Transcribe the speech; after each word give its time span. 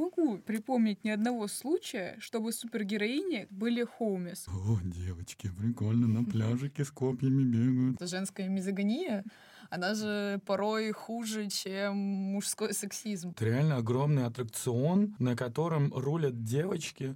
могу 0.00 0.38
припомнить 0.38 1.04
ни 1.04 1.10
одного 1.10 1.46
случая, 1.48 2.16
чтобы 2.18 2.52
супергероини 2.52 3.46
были 3.50 3.84
хоумис. 3.84 4.46
О, 4.48 4.78
девочки, 4.82 5.50
прикольно, 5.58 6.08
на 6.08 6.24
пляжике 6.24 6.84
с 6.84 6.90
копьями 6.90 7.44
бегают. 7.44 7.96
Это 7.96 8.06
женская 8.06 8.48
мизогония, 8.48 9.24
она 9.68 9.94
же 9.94 10.40
порой 10.46 10.90
хуже, 10.92 11.48
чем 11.48 11.96
мужской 11.96 12.74
сексизм. 12.74 13.30
Это 13.30 13.44
реально 13.44 13.76
огромный 13.76 14.26
аттракцион, 14.26 15.14
на 15.18 15.36
котором 15.36 15.92
рулят 15.94 16.42
девочки. 16.42 17.14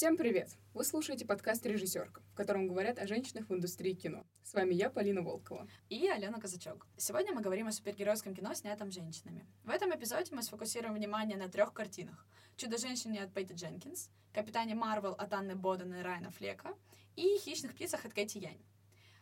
Всем 0.00 0.16
привет! 0.16 0.56
Вы 0.72 0.84
слушаете 0.84 1.26
подкаст 1.26 1.66
«Режиссерка», 1.66 2.22
в 2.32 2.34
котором 2.34 2.66
говорят 2.66 2.98
о 2.98 3.06
женщинах 3.06 3.50
в 3.50 3.54
индустрии 3.54 3.92
кино. 3.92 4.24
С 4.42 4.54
вами 4.54 4.72
я, 4.72 4.88
Полина 4.88 5.20
Волкова. 5.20 5.68
И 5.90 6.08
Алена 6.08 6.40
Казачок. 6.40 6.86
Сегодня 6.96 7.34
мы 7.34 7.42
говорим 7.42 7.66
о 7.66 7.72
супергеройском 7.72 8.34
кино, 8.34 8.54
снятом 8.54 8.90
женщинами. 8.90 9.46
В 9.62 9.68
этом 9.68 9.94
эпизоде 9.94 10.34
мы 10.34 10.42
сфокусируем 10.42 10.94
внимание 10.94 11.36
на 11.36 11.50
трех 11.50 11.74
картинах. 11.74 12.26
«Чудо-женщине» 12.56 13.22
от 13.22 13.34
Пейти 13.34 13.52
Дженкинс, 13.52 14.08
«Капитане 14.32 14.74
Марвел» 14.74 15.12
от 15.12 15.34
Анны 15.34 15.54
Боден 15.54 15.92
и 15.92 16.00
Райана 16.00 16.30
Флека 16.30 16.72
и 17.16 17.36
«Хищных 17.36 17.74
птицах» 17.74 18.06
от 18.06 18.14
Кэти 18.14 18.38
Янь. 18.38 18.64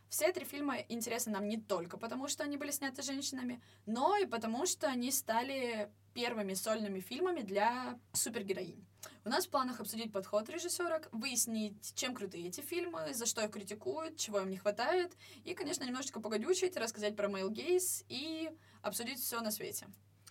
Все 0.08 0.32
три 0.32 0.44
фильма 0.44 0.76
интересны 0.88 1.32
нам 1.32 1.48
не 1.48 1.60
только 1.60 1.98
потому, 1.98 2.28
что 2.28 2.44
они 2.44 2.56
были 2.56 2.70
сняты 2.70 3.02
женщинами, 3.02 3.60
но 3.84 4.16
и 4.16 4.26
потому, 4.26 4.64
что 4.64 4.86
они 4.86 5.10
стали 5.10 5.90
первыми 6.18 6.54
сольными 6.54 6.98
фильмами 6.98 7.42
для 7.42 7.96
супергероинь. 8.12 8.84
У 9.24 9.28
нас 9.28 9.46
в 9.46 9.50
планах 9.50 9.78
обсудить 9.78 10.12
подход 10.12 10.48
режиссерок, 10.48 11.08
выяснить, 11.12 11.94
чем 11.94 12.12
крутые 12.12 12.48
эти 12.48 12.60
фильмы, 12.60 13.14
за 13.14 13.24
что 13.24 13.44
их 13.44 13.52
критикуют, 13.52 14.16
чего 14.16 14.40
им 14.40 14.50
не 14.50 14.56
хватает, 14.56 15.16
и, 15.44 15.54
конечно, 15.54 15.84
немножечко 15.84 16.18
погодючить, 16.20 16.76
рассказать 16.76 17.14
про 17.14 17.28
Male 17.28 17.50
Gaze 17.50 18.04
и 18.08 18.50
обсудить 18.82 19.20
все 19.20 19.40
на 19.42 19.52
свете. 19.52 19.86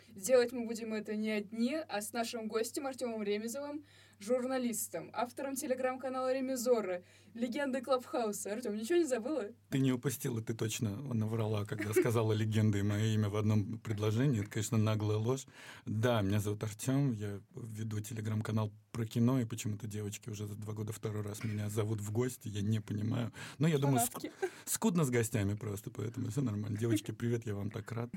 Делать 0.10 0.52
мы 0.52 0.66
будем 0.66 0.94
это 0.94 1.16
не 1.16 1.30
одни, 1.30 1.78
а 1.88 2.02
с 2.02 2.12
нашим 2.12 2.50
гостем 2.50 2.86
Артемом 2.86 3.24
Ремезовым, 3.24 3.86
журналистом, 4.20 5.10
автором 5.14 5.56
телеграм-канала 5.56 6.34
Ремезоры, 6.34 7.06
легендой 7.38 7.82
Клабхауса. 7.82 8.54
Артем, 8.54 8.76
ничего 8.76 8.98
не 8.98 9.06
забыла? 9.06 9.46
Ты 9.70 9.80
не 9.80 9.92
упустила, 9.92 10.42
ты 10.42 10.54
точно 10.54 10.96
наврала, 11.14 11.66
когда 11.66 11.94
сказала 11.94 12.34
легенда 12.34 12.80
и 12.80 12.82
мое 12.84 13.06
имя 13.14 13.30
в 13.30 13.36
одном 13.36 13.80
предложении. 13.80 14.42
Это, 14.42 14.50
конечно, 14.50 14.78
наглая 14.78 15.18
ложь. 15.18 15.46
Да, 15.86 16.22
меня 16.22 16.40
зовут 16.40 16.64
Артем, 16.64 17.14
я 17.14 17.40
веду 17.56 18.00
телеграм-канал 18.00 18.72
про 18.92 19.06
кино, 19.06 19.40
и 19.40 19.46
почему-то 19.46 19.88
девочки 19.88 20.30
уже 20.30 20.48
за 20.48 20.56
два 20.56 20.74
года 20.74 20.92
второй 20.92 21.22
раз 21.22 21.44
меня 21.44 21.70
зовут 21.70 22.02
в 22.02 22.12
гости, 22.12 22.48
я 22.48 22.62
не 22.62 22.80
понимаю. 22.80 23.32
Но 23.60 23.68
я 23.68 23.78
думаю, 23.78 24.00
ск- 24.00 24.32
скудно 24.66 25.04
с 25.06 25.10
гостями 25.10 25.54
просто, 25.54 25.92
поэтому 25.92 26.30
все 26.32 26.42
нормально. 26.42 26.78
Девочки, 26.78 27.12
привет, 27.12 27.46
я 27.46 27.54
вам 27.54 27.70
так 27.70 27.92
рад. 27.92 28.10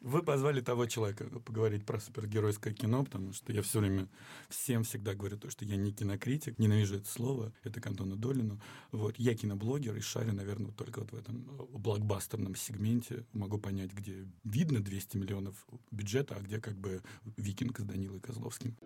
Вы 0.00 0.22
позвали 0.22 0.60
того 0.60 0.86
человека 0.86 1.24
поговорить 1.40 1.84
про 1.84 2.00
супергеройское 2.00 2.72
кино, 2.72 3.04
потому 3.04 3.32
что 3.32 3.52
я 3.52 3.62
все 3.62 3.80
время 3.80 4.08
всем 4.48 4.84
всегда 4.84 5.14
говорю 5.14 5.38
то, 5.38 5.50
что 5.50 5.64
я 5.64 5.76
не 5.76 5.92
кинокритик, 5.92 6.58
ненавижу 6.58 6.96
это 6.96 7.08
слово, 7.08 7.52
это 7.62 7.80
к 7.80 7.86
Антону 7.86 8.16
Долину. 8.16 8.53
Вот, 8.92 9.16
я 9.18 9.34
киноблогер 9.34 9.96
и 9.96 10.00
шарю, 10.00 10.32
наверное, 10.32 10.72
только 10.72 11.00
вот 11.00 11.12
в 11.12 11.16
этом 11.16 11.44
блокбастерном 11.70 12.56
сегменте. 12.56 13.24
Могу 13.32 13.58
понять, 13.58 13.92
где 13.92 14.26
видно 14.44 14.80
200 14.80 15.16
миллионов 15.16 15.66
бюджета, 15.90 16.36
а 16.36 16.40
где 16.40 16.60
как 16.60 16.76
бы 16.76 17.02
викинг 17.36 17.78
с 17.78 17.84
Данилой 17.84 18.20
Козловским. 18.20 18.76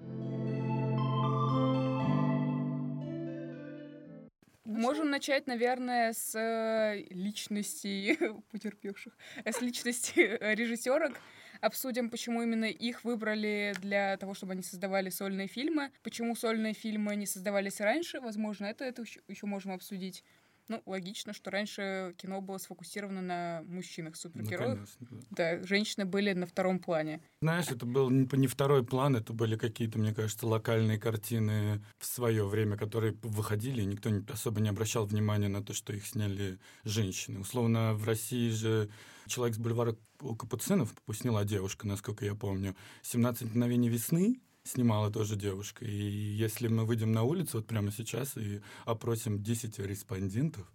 Можем 4.68 5.10
начать, 5.10 5.46
наверное, 5.46 6.12
с 6.12 6.34
э, 6.34 7.02
личности 7.10 8.18
потерпевших, 8.52 9.16
э, 9.44 9.50
с 9.50 9.62
личности 9.62 10.20
э, 10.20 10.54
режиссерок. 10.54 11.18
Обсудим, 11.60 12.10
почему 12.10 12.42
именно 12.42 12.66
их 12.66 13.04
выбрали 13.04 13.74
для 13.80 14.16
того, 14.16 14.34
чтобы 14.34 14.52
они 14.52 14.62
создавали 14.62 15.10
сольные 15.10 15.48
фильмы. 15.48 15.90
Почему 16.02 16.36
сольные 16.36 16.74
фильмы 16.74 17.16
не 17.16 17.26
создавались 17.26 17.80
раньше, 17.80 18.20
возможно, 18.20 18.66
это, 18.66 18.84
это 18.84 19.04
еще 19.28 19.46
можем 19.46 19.72
обсудить. 19.72 20.24
Ну, 20.68 20.82
логично, 20.84 21.32
что 21.32 21.50
раньше 21.50 22.14
кино 22.18 22.42
было 22.42 22.58
сфокусировано 22.58 23.22
на 23.22 23.62
мужчинах 23.66 24.16
супергероях. 24.16 24.78
Ну, 25.00 25.06
конечно, 25.06 25.26
да. 25.30 25.56
да, 25.56 25.62
женщины 25.66 26.04
были 26.04 26.34
на 26.34 26.46
втором 26.46 26.78
плане. 26.78 27.22
Знаешь, 27.40 27.68
это 27.70 27.86
был 27.86 28.10
не 28.10 28.46
второй 28.46 28.84
план, 28.84 29.16
это 29.16 29.32
были 29.32 29.56
какие-то, 29.56 29.98
мне 29.98 30.14
кажется, 30.14 30.46
локальные 30.46 30.98
картины 30.98 31.82
в 31.98 32.04
свое 32.04 32.46
время, 32.46 32.76
которые 32.76 33.14
выходили, 33.22 33.80
и 33.80 33.86
никто 33.86 34.10
особо 34.30 34.60
не 34.60 34.68
обращал 34.68 35.06
внимания 35.06 35.48
на 35.48 35.64
то, 35.64 35.72
что 35.72 35.94
их 35.94 36.06
сняли 36.06 36.58
женщины. 36.84 37.40
Условно, 37.40 37.94
в 37.94 38.04
России 38.04 38.50
же 38.50 38.90
человек 39.28 39.56
с 39.56 39.58
бульвара 39.58 39.96
Капуцинов 40.18 40.94
сняла 41.12 41.44
девушка, 41.44 41.86
насколько 41.86 42.24
я 42.24 42.34
помню. 42.34 42.74
«17 43.02 43.46
мгновений 43.46 43.88
весны», 43.88 44.40
снимала 44.68 45.10
тоже 45.10 45.36
девушка. 45.36 45.84
И 45.84 45.92
если 45.92 46.68
мы 46.68 46.84
выйдем 46.84 47.12
на 47.12 47.22
улицу 47.22 47.58
вот 47.58 47.66
прямо 47.66 47.90
сейчас 47.90 48.36
и 48.36 48.60
опросим 48.84 49.42
10 49.42 49.78
респондентов, 49.80 50.66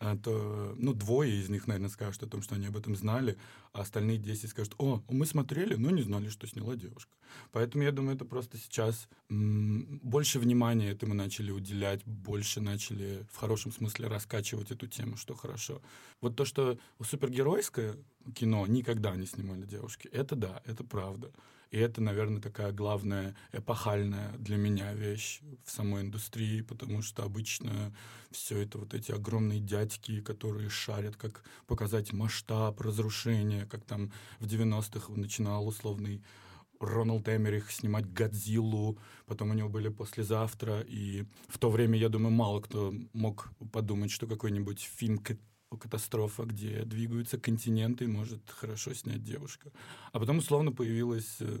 а, 0.00 0.16
то, 0.16 0.74
ну, 0.76 0.92
двое 0.94 1.40
из 1.40 1.48
них, 1.48 1.66
наверное, 1.66 1.90
скажут 1.90 2.22
о 2.22 2.26
том, 2.26 2.42
что 2.42 2.54
они 2.54 2.66
об 2.66 2.76
этом 2.76 2.94
знали, 2.94 3.36
а 3.72 3.80
остальные 3.80 4.18
10 4.18 4.50
скажут, 4.50 4.74
о, 4.78 5.02
мы 5.08 5.26
смотрели, 5.26 5.74
но 5.74 5.90
не 5.90 6.02
знали, 6.02 6.28
что 6.28 6.46
сняла 6.46 6.76
девушка. 6.76 7.12
Поэтому 7.52 7.84
я 7.84 7.92
думаю, 7.92 8.14
это 8.16 8.24
просто 8.24 8.58
сейчас 8.58 9.08
больше 9.28 10.38
внимания 10.38 10.90
этому 10.90 11.14
начали 11.14 11.50
уделять, 11.50 12.04
больше 12.04 12.60
начали 12.60 13.26
в 13.32 13.36
хорошем 13.36 13.72
смысле 13.72 14.08
раскачивать 14.08 14.70
эту 14.70 14.86
тему, 14.86 15.16
что 15.16 15.34
хорошо. 15.34 15.82
Вот 16.20 16.36
то, 16.36 16.44
что 16.44 16.78
супергеройское 17.02 17.96
кино 18.34 18.66
никогда 18.66 19.16
не 19.16 19.26
снимали 19.26 19.64
девушки, 19.64 20.08
это 20.08 20.36
да, 20.36 20.62
это 20.64 20.84
правда. 20.84 21.32
И 21.70 21.78
это, 21.78 22.00
наверное, 22.00 22.40
такая 22.40 22.72
главная 22.72 23.36
эпохальная 23.52 24.32
для 24.38 24.56
меня 24.56 24.94
вещь 24.94 25.40
в 25.64 25.70
самой 25.70 26.02
индустрии, 26.02 26.62
потому 26.62 27.02
что 27.02 27.24
обычно 27.24 27.94
все 28.30 28.58
это 28.58 28.78
вот 28.78 28.94
эти 28.94 29.12
огромные 29.12 29.60
дядьки, 29.60 30.20
которые 30.20 30.70
шарят, 30.70 31.16
как 31.16 31.44
показать 31.66 32.12
масштаб 32.12 32.80
разрушения, 32.80 33.66
как 33.66 33.84
там 33.84 34.12
в 34.38 34.46
90-х 34.46 35.12
начинал 35.12 35.66
условный 35.66 36.22
Рональд 36.80 37.28
Эмерих 37.28 37.70
снимать 37.70 38.12
«Годзиллу», 38.12 38.98
потом 39.26 39.50
у 39.50 39.54
него 39.54 39.68
были 39.68 39.88
«Послезавтра», 39.88 40.80
и 40.80 41.24
в 41.48 41.58
то 41.58 41.70
время, 41.70 41.98
я 41.98 42.08
думаю, 42.08 42.30
мало 42.30 42.60
кто 42.60 42.94
мог 43.12 43.50
подумать, 43.72 44.10
что 44.10 44.26
какой-нибудь 44.26 44.80
фильм 44.80 45.18
катастрофа, 45.76 46.44
где 46.44 46.84
двигаются 46.84 47.38
континенты, 47.38 48.08
может 48.08 48.40
хорошо 48.48 48.94
снять 48.94 49.22
девушка. 49.22 49.70
А 50.12 50.18
потом 50.18 50.38
условно 50.38 50.72
появилась 50.72 51.36
э, 51.40 51.60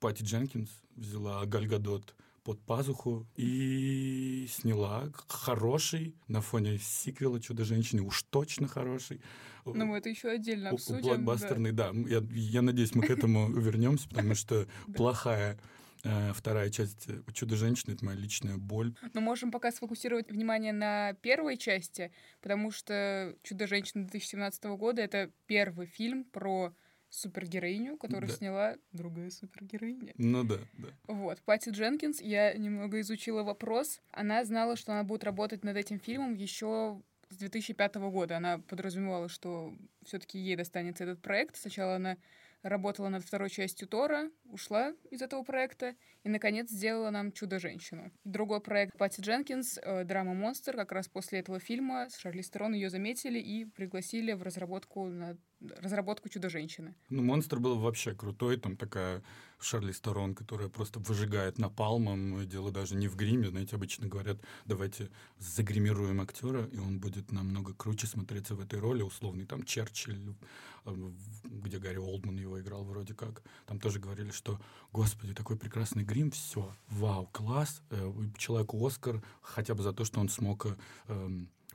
Пати 0.00 0.22
Дженкинс, 0.22 0.70
взяла 0.96 1.44
Гальгадот 1.44 2.14
под 2.44 2.60
пазуху 2.60 3.26
и 3.36 4.46
сняла 4.50 5.10
хороший 5.28 6.14
на 6.28 6.42
фоне 6.42 6.78
сиквела 6.78 7.40
«Чудо-женщины», 7.40 8.02
уж 8.02 8.22
точно 8.24 8.68
хороший. 8.68 9.20
Ну, 9.64 9.86
мы 9.86 9.96
это 9.96 10.10
еще 10.10 10.28
отдельно 10.28 10.70
обсудим. 10.70 11.02
Блокбастерный, 11.02 11.72
да. 11.72 11.90
да. 11.92 12.00
Я, 12.08 12.22
я 12.30 12.62
надеюсь, 12.62 12.94
мы 12.94 13.06
к 13.06 13.10
этому 13.10 13.50
вернемся, 13.50 14.08
потому 14.10 14.34
что 14.34 14.66
плохая 14.94 15.58
вторая 16.34 16.70
часть 16.70 17.08
э, 17.08 17.22
«Чудо-женщины»— 17.32 17.92
это 17.94 18.04
моя 18.04 18.18
личная 18.18 18.56
боль. 18.56 18.94
Мы 19.12 19.20
можем 19.20 19.50
пока 19.50 19.72
сфокусировать 19.72 20.30
внимание 20.30 20.72
на 20.72 21.14
первой 21.14 21.56
части, 21.56 22.12
потому 22.40 22.70
что 22.70 23.34
«Чудо-женщина» 23.42 24.04
2017 24.04 24.64
года— 24.64 25.02
это 25.02 25.30
первый 25.46 25.86
фильм 25.86 26.24
про 26.24 26.74
супергероиню, 27.14 27.96
которую 27.96 28.28
да. 28.28 28.36
сняла 28.36 28.76
другая 28.92 29.30
супергероиня. 29.30 30.12
Ну 30.16 30.42
да, 30.44 30.58
да. 30.78 30.88
Вот. 31.06 31.40
Пати 31.42 31.70
Дженкинс, 31.70 32.20
я 32.20 32.54
немного 32.54 33.00
изучила 33.00 33.42
вопрос. 33.42 34.00
Она 34.10 34.44
знала, 34.44 34.76
что 34.76 34.92
она 34.92 35.04
будет 35.04 35.24
работать 35.24 35.64
над 35.64 35.76
этим 35.76 36.00
фильмом 36.00 36.34
еще 36.34 37.00
с 37.30 37.36
2005 37.36 37.94
года. 37.96 38.36
Она 38.36 38.58
подразумевала, 38.58 39.28
что 39.28 39.72
все-таки 40.04 40.38
ей 40.38 40.56
достанется 40.56 41.04
этот 41.04 41.22
проект. 41.22 41.56
Сначала 41.56 41.96
она 41.96 42.16
работала 42.64 43.08
над 43.10 43.22
второй 43.22 43.50
частью 43.50 43.86
Тора, 43.86 44.30
ушла 44.46 44.94
из 45.10 45.22
этого 45.22 45.44
проекта 45.44 45.94
и, 46.24 46.28
наконец, 46.28 46.70
сделала 46.70 47.10
нам 47.10 47.30
«Чудо-женщину». 47.30 48.10
Другой 48.24 48.60
проект 48.60 48.96
Пати 48.96 49.20
Дженкинс, 49.20 49.78
э, 49.78 50.04
драма 50.04 50.34
«Монстр», 50.34 50.74
как 50.74 50.90
раз 50.92 51.06
после 51.06 51.40
этого 51.40 51.60
фильма 51.60 52.08
с 52.08 52.16
Шарли 52.16 52.40
Стерон 52.40 52.72
ее 52.72 52.88
заметили 52.88 53.38
и 53.38 53.66
пригласили 53.66 54.32
в 54.32 54.42
разработку 54.42 55.04
над 55.06 55.38
разработку 55.80 56.28
Чудо-женщины. 56.28 56.94
Ну, 57.10 57.22
монстр 57.22 57.58
был 57.58 57.78
вообще 57.78 58.14
крутой, 58.14 58.56
там 58.56 58.76
такая 58.76 59.22
Шарли 59.64 59.92
Сторон, 59.92 60.34
которая 60.34 60.68
просто 60.68 61.00
выжигает 61.00 61.58
напалмом, 61.58 62.46
дело 62.46 62.70
даже 62.70 62.96
не 62.96 63.08
в 63.08 63.16
гриме, 63.16 63.48
знаете, 63.48 63.76
обычно 63.76 64.06
говорят, 64.06 64.38
давайте 64.66 65.10
загримируем 65.38 66.20
актера, 66.20 66.64
и 66.66 66.78
он 66.78 67.00
будет 67.00 67.32
намного 67.32 67.74
круче 67.74 68.06
смотреться 68.06 68.54
в 68.54 68.60
этой 68.60 68.78
роли, 68.78 69.02
условный 69.02 69.46
там 69.46 69.62
Черчилль, 69.62 70.34
э, 70.84 71.10
где 71.44 71.78
Гарри 71.78 71.96
Олдман 71.96 72.36
его 72.36 72.60
играл 72.60 72.84
вроде 72.84 73.14
как, 73.14 73.42
там 73.66 73.80
тоже 73.80 74.00
говорили, 74.00 74.30
что, 74.30 74.60
господи, 74.92 75.34
такой 75.34 75.56
прекрасный 75.56 76.04
грим, 76.04 76.30
все, 76.30 76.74
вау, 76.88 77.28
класс, 77.32 77.82
э, 77.90 78.12
человеку 78.36 78.84
Оскар, 78.86 79.22
хотя 79.40 79.74
бы 79.74 79.82
за 79.82 79.92
то, 79.92 80.04
что 80.04 80.20
он 80.20 80.28
смог 80.28 80.66
э, 81.08 81.28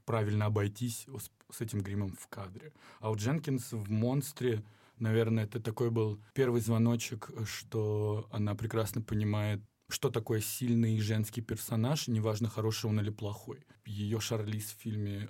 правильно 0.09 0.45
обойтись 0.45 1.05
с 1.51 1.61
этим 1.61 1.81
гримом 1.81 2.15
в 2.19 2.27
кадре. 2.29 2.73
А 2.99 3.11
у 3.11 3.15
Дженкинс 3.15 3.73
в 3.73 3.91
«Монстре» 3.91 4.63
наверное, 4.97 5.43
это 5.43 5.59
такой 5.59 5.91
был 5.91 6.19
первый 6.33 6.61
звоночек, 6.61 7.29
что 7.45 8.27
она 8.31 8.55
прекрасно 8.55 9.03
понимает, 9.03 9.61
что 9.87 10.09
такое 10.09 10.41
сильный 10.41 10.99
женский 10.99 11.41
персонаж, 11.41 12.07
неважно, 12.07 12.49
хороший 12.49 12.87
он 12.89 12.99
или 12.99 13.11
плохой. 13.11 13.59
Ее 13.85 14.19
Шарлиз 14.19 14.71
в 14.71 14.81
фильме 14.81 15.29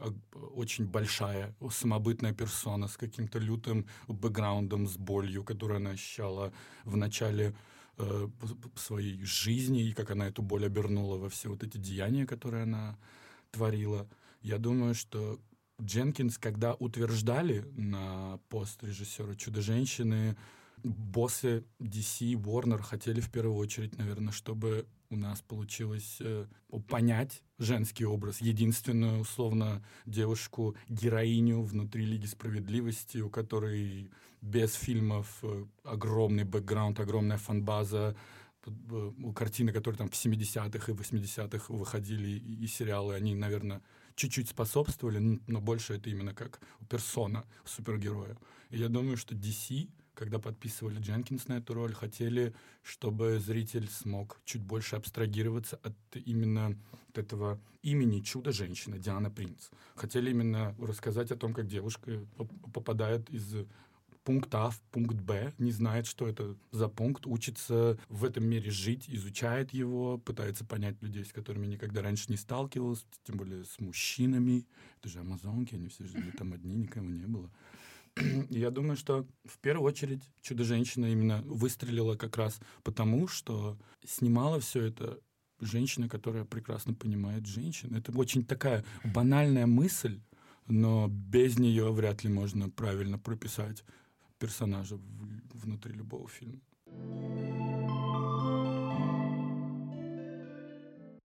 очень 0.55 0.85
большая, 0.85 1.53
самобытная 1.69 2.33
персона 2.33 2.87
с 2.87 2.95
каким-то 2.95 3.37
лютым 3.37 3.85
бэкграундом, 4.07 4.87
с 4.87 4.95
болью, 4.95 5.43
которую 5.43 5.77
она 5.77 5.89
ощущала 5.89 6.53
в 6.85 6.95
начале 6.95 7.53
э, 7.97 8.29
своей 8.75 9.25
жизни, 9.25 9.89
и 9.89 9.91
как 9.91 10.11
она 10.11 10.29
эту 10.29 10.41
боль 10.41 10.65
обернула 10.65 11.17
во 11.17 11.27
все 11.27 11.49
вот 11.49 11.63
эти 11.63 11.77
деяния, 11.77 12.25
которые 12.25 12.63
она 12.63 12.97
творила. 13.51 14.07
Я 14.41 14.57
думаю, 14.57 14.95
что 14.95 15.39
Дженкинс, 15.81 16.37
когда 16.37 16.73
утверждали 16.73 17.65
на 17.75 18.39
пост 18.49 18.83
режиссера 18.83 19.35
«Чудо-женщины», 19.35 20.37
боссы 20.83 21.65
DC, 21.79 22.33
Warner 22.33 22.81
хотели 22.81 23.19
в 23.19 23.29
первую 23.29 23.55
очередь, 23.55 23.97
наверное, 23.97 24.31
чтобы 24.31 24.87
у 25.09 25.15
нас 25.15 25.41
получилось 25.41 26.17
э, 26.19 26.45
понять 26.87 27.41
женский 27.57 28.05
образ, 28.05 28.41
единственную, 28.41 29.21
условно, 29.21 29.83
девушку-героиню 30.05 31.61
внутри 31.63 32.05
Лиги 32.05 32.27
Справедливости, 32.27 33.17
у 33.17 33.29
которой 33.29 34.11
без 34.41 34.73
фильмов 34.73 35.39
э, 35.41 35.65
огромный 35.83 36.43
бэкграунд, 36.43 36.99
огромная 36.99 37.37
фанбаза, 37.37 38.15
э, 38.65 39.11
у 39.23 39.33
картины, 39.33 39.71
которые 39.73 39.97
там 39.97 40.09
в 40.09 40.13
70-х 40.13 40.91
и 40.91 40.95
80-х 40.95 41.73
выходили, 41.73 42.29
и, 42.29 42.63
и 42.63 42.67
сериалы, 42.67 43.15
они, 43.15 43.35
наверное, 43.35 43.81
чуть-чуть 44.19 44.49
способствовали, 44.49 45.39
но 45.47 45.61
больше 45.61 45.93
это 45.93 46.09
именно 46.09 46.33
как 46.33 46.59
персона 46.89 47.45
супергероя. 47.65 48.37
И 48.69 48.77
я 48.77 48.89
думаю, 48.89 49.15
что 49.17 49.33
DC, 49.33 49.89
когда 50.13 50.39
подписывали 50.39 50.99
Дженкинс 50.99 51.47
на 51.47 51.53
эту 51.53 51.73
роль, 51.73 51.93
хотели, 51.93 52.53
чтобы 52.83 53.39
зритель 53.39 53.87
смог 53.89 54.41
чуть 54.43 54.61
больше 54.61 54.97
абстрагироваться 54.97 55.79
от 55.83 55.95
именно 56.13 56.77
от 57.09 57.17
этого 57.17 57.59
имени 57.81 58.19
чудо-женщина 58.19 58.97
Диана 58.99 59.31
Принц. 59.31 59.69
Хотели 59.95 60.29
именно 60.31 60.75
рассказать 60.79 61.31
о 61.31 61.37
том, 61.37 61.53
как 61.53 61.67
девушка 61.67 62.25
попадает 62.73 63.29
из 63.29 63.55
пункт 64.29 64.53
А 64.53 64.69
в 64.69 64.79
пункт 64.91 65.15
Б, 65.15 65.55
не 65.57 65.71
знает, 65.71 66.05
что 66.05 66.27
это 66.27 66.55
за 66.69 66.87
пункт, 66.87 67.25
учится 67.25 67.97
в 68.09 68.23
этом 68.23 68.45
мире 68.45 68.69
жить, 68.69 69.05
изучает 69.07 69.73
его, 69.73 70.19
пытается 70.19 70.63
понять 70.63 71.01
людей, 71.01 71.25
с 71.25 71.33
которыми 71.33 71.65
никогда 71.65 72.03
раньше 72.03 72.25
не 72.27 72.37
сталкивался, 72.37 73.05
тем 73.23 73.37
более 73.37 73.65
с 73.65 73.79
мужчинами. 73.79 74.67
Это 74.99 75.09
же 75.09 75.21
амазонки, 75.21 75.73
они 75.73 75.87
все 75.87 76.05
жили 76.05 76.29
там 76.29 76.53
одни, 76.53 76.75
никого 76.75 77.09
не 77.09 77.25
было. 77.25 77.49
Я 78.51 78.69
думаю, 78.69 78.97
что 78.97 79.25
в 79.45 79.57
первую 79.57 79.87
очередь 79.87 80.21
«Чудо-женщина» 80.43 81.07
именно 81.07 81.41
выстрелила 81.47 82.15
как 82.15 82.37
раз 82.37 82.59
потому, 82.83 83.27
что 83.27 83.79
снимала 84.05 84.59
все 84.59 84.83
это 84.83 85.19
женщина, 85.59 86.07
которая 86.07 86.45
прекрасно 86.45 86.93
понимает 86.93 87.47
женщин. 87.47 87.95
Это 87.95 88.11
очень 88.11 88.45
такая 88.45 88.85
банальная 89.03 89.65
мысль, 89.65 90.21
но 90.67 91.07
без 91.09 91.57
нее 91.57 91.91
вряд 91.91 92.23
ли 92.23 92.29
можно 92.29 92.69
правильно 92.69 93.17
прописать 93.17 93.83
персонажа 94.39 94.97
внутри 95.53 95.93
любого 95.93 96.27
фильма. 96.27 96.59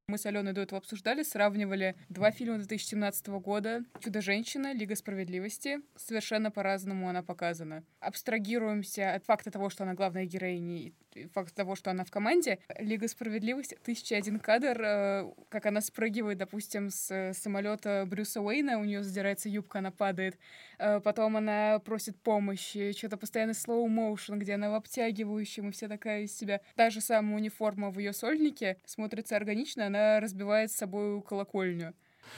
Мы 0.06 0.19
с 0.19 0.26
Аленой 0.26 0.52
до 0.52 0.61
этого 0.61 0.78
обсуждали, 0.78 1.25
сравнивали 1.25 1.96
два 2.08 2.31
фильма 2.31 2.58
2017 2.58 3.26
года 3.40 3.82
«Чудо-женщина», 3.99 4.72
«Лига 4.72 4.94
справедливости». 4.94 5.78
Совершенно 5.96 6.52
по-разному 6.52 7.08
она 7.08 7.22
показана. 7.25 7.82
Абстрагируемся 7.99 9.14
от 9.14 9.25
факта 9.25 9.50
того, 9.50 9.70
что 9.70 9.82
она 9.82 9.94
главная 9.94 10.25
героиня, 10.25 10.93
факт 11.32 11.55
того, 11.55 11.75
что 11.76 11.90
она 11.90 12.05
в 12.05 12.11
команде. 12.11 12.58
Лига 12.78 13.08
справедливости, 13.08 13.78
тысяча 13.82 14.16
один 14.16 14.38
кадр, 14.38 14.81
э, 14.81 15.32
как 15.49 15.66
она 15.66 15.81
спрыгивает, 15.81 16.38
допустим, 16.38 16.90
с 16.90 17.32
самолета 17.34 18.05
Брюса 18.06 18.40
Уэйна, 18.40 18.78
у 18.78 18.84
нее 18.84 19.02
задирается 19.02 19.49
юбка, 19.49 19.78
она 19.78 19.90
падает. 19.90 20.38
Э, 20.78 21.00
потом 21.00 21.37
она 21.37 21.78
просит 21.78 22.16
помощи, 22.20 22.93
что-то 22.93 23.16
постоянно 23.16 23.52
slow 23.52 23.87
motion, 23.87 24.37
где 24.37 24.55
она 24.55 24.70
в 24.70 24.75
обтягивающем, 24.75 25.69
и 25.69 25.72
вся 25.72 25.88
такая 25.88 26.22
из 26.22 26.37
себя. 26.37 26.61
Та 26.75 26.90
же 26.90 27.00
самая 27.00 27.37
униформа 27.37 27.90
в 27.90 27.99
ее 27.99 28.12
сольнике 28.12 28.78
смотрится 28.84 29.37
органично, 29.37 29.87
она 29.87 30.20
разбивает 30.20 30.70
с 30.70 30.76
собой 30.76 31.22
колокольню. 31.22 31.94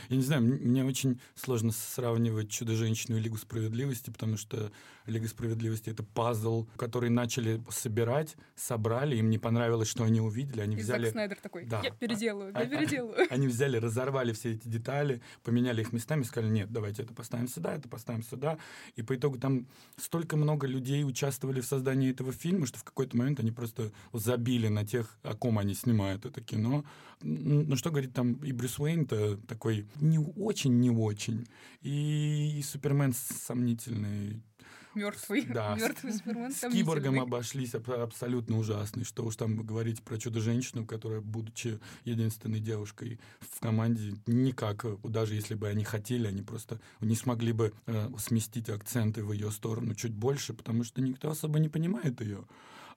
Я 0.08 0.16
не 0.16 0.22
знаю, 0.22 0.42
мне 0.42 0.84
очень 0.84 1.20
сложно 1.34 1.72
сравнивать 1.72 2.50
«Чудо-женщину» 2.50 3.16
и 3.16 3.20
«Лигу 3.20 3.36
справедливости», 3.36 4.10
потому 4.10 4.36
что 4.36 4.70
«Лига 5.06 5.28
справедливости»— 5.28 5.90
это 5.90 6.02
пазл, 6.02 6.66
который 6.76 7.10
начали 7.10 7.62
собирать, 7.70 8.36
собрали, 8.54 9.16
им 9.16 9.30
не 9.30 9.38
понравилось, 9.38 9.88
что 9.88 10.04
они 10.04 10.20
увидели, 10.20 10.60
они 10.60 10.76
и 10.76 10.80
взяли... 10.80 11.04
Зак 11.04 11.12
Снайдер 11.12 11.38
такой, 11.40 11.64
да. 11.64 11.80
я 11.82 11.90
переделаю, 11.90 12.52
я 12.52 12.60
а, 12.60 12.62
а, 12.62 12.66
переделаю. 12.66 13.14
Они 13.30 13.46
взяли, 13.48 13.76
разорвали 13.76 14.32
все 14.32 14.52
эти 14.52 14.66
детали, 14.68 15.20
поменяли 15.42 15.82
их 15.82 15.92
местами, 15.92 16.22
сказали, 16.22 16.50
нет, 16.50 16.70
давайте 16.70 17.02
это 17.02 17.14
поставим 17.14 17.48
сюда, 17.48 17.74
это 17.74 17.88
поставим 17.88 18.22
сюда. 18.22 18.58
И 18.96 19.02
по 19.02 19.14
итогу 19.14 19.38
там 19.38 19.66
столько 19.96 20.36
много 20.36 20.66
людей 20.66 21.04
участвовали 21.04 21.60
в 21.60 21.66
создании 21.66 22.10
этого 22.10 22.32
фильма, 22.32 22.66
что 22.66 22.78
в 22.78 22.84
какой-то 22.84 23.16
момент 23.16 23.40
они 23.40 23.50
просто 23.50 23.92
забили 24.12 24.68
на 24.68 24.86
тех, 24.86 25.18
о 25.22 25.34
ком 25.34 25.58
они 25.58 25.74
снимают 25.74 26.26
это 26.26 26.40
кино. 26.40 26.84
Ну, 27.22 27.76
что 27.76 27.90
говорит 27.90 28.12
там 28.12 28.34
и 28.34 28.52
Брюс 28.52 28.78
Уэйн-то 28.78 29.38
такой 29.48 29.75
не 30.00 30.18
очень, 30.18 30.78
не 30.80 30.90
очень. 30.90 31.46
И, 31.82 32.58
и 32.58 32.62
Супермен 32.62 33.12
сомнительный 33.12 34.42
мертвый. 34.96 35.42
Да. 35.46 35.76
Мертвый 35.76 36.12
Супермен 36.12 36.52
С 36.52 36.68
киборгом 36.70 37.20
обошлись 37.20 37.74
абсолютно 37.74 38.58
ужасный. 38.58 39.04
Что 39.04 39.24
уж 39.24 39.36
там 39.36 39.64
говорить 39.64 40.02
про 40.02 40.18
чудо-женщину, 40.18 40.84
которая, 40.86 41.20
будучи 41.20 41.78
единственной 42.04 42.60
девушкой 42.60 43.20
в 43.40 43.60
команде, 43.60 44.14
никак, 44.26 44.84
даже 45.02 45.34
если 45.34 45.54
бы 45.54 45.68
они 45.68 45.84
хотели, 45.84 46.26
они 46.26 46.42
просто 46.42 46.80
не 47.00 47.14
смогли 47.14 47.52
бы 47.52 47.72
э, 47.86 48.08
сместить 48.18 48.70
акценты 48.70 49.22
в 49.22 49.32
ее 49.32 49.50
сторону 49.50 49.94
чуть 49.94 50.14
больше, 50.14 50.54
потому 50.54 50.82
что 50.82 51.00
никто 51.00 51.30
особо 51.30 51.58
не 51.58 51.68
понимает 51.68 52.20
ее. 52.20 52.44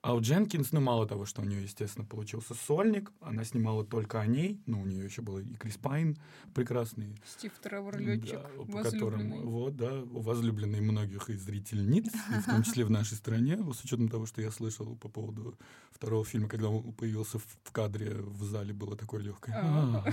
А 0.02 0.14
у 0.14 0.20
Дженкинс, 0.20 0.72
ну, 0.72 0.80
мало 0.80 1.06
того, 1.06 1.26
что 1.26 1.42
у 1.42 1.44
нее, 1.44 1.62
естественно, 1.62 2.06
получился 2.06 2.54
сольник, 2.54 3.12
она 3.20 3.44
снимала 3.44 3.84
только 3.84 4.18
о 4.20 4.26
ней, 4.26 4.58
ну, 4.64 4.80
у 4.80 4.86
нее 4.86 5.04
еще 5.04 5.20
был 5.20 5.38
и 5.38 5.54
Крис 5.56 5.76
Пайн 5.76 6.16
прекрасный. 6.54 7.20
Стив 7.26 7.52
Тревор, 7.62 7.98
летчик, 7.98 8.40
да, 8.40 8.64
по 8.64 8.82
которому, 8.82 9.46
вот, 9.46 9.76
да, 9.76 10.02
возлюбленный 10.06 10.80
многих 10.80 11.28
из 11.28 11.42
зрительниц, 11.42 12.06
и 12.06 12.40
в 12.40 12.46
том 12.46 12.62
числе 12.62 12.86
в 12.86 12.90
нашей 12.90 13.18
стране, 13.18 13.58
с 13.58 13.84
учетом 13.84 14.08
того, 14.08 14.24
что 14.24 14.40
я 14.40 14.50
слышал 14.50 14.96
по 14.96 15.10
поводу 15.10 15.58
второго 15.90 16.24
фильма, 16.24 16.48
когда 16.48 16.68
он 16.70 16.94
появился 16.94 17.38
в 17.38 17.72
кадре, 17.72 18.14
в 18.14 18.42
зале 18.42 18.72
было 18.72 18.96
такое 18.96 19.20
легкое. 19.20 19.54
А. 19.62 20.04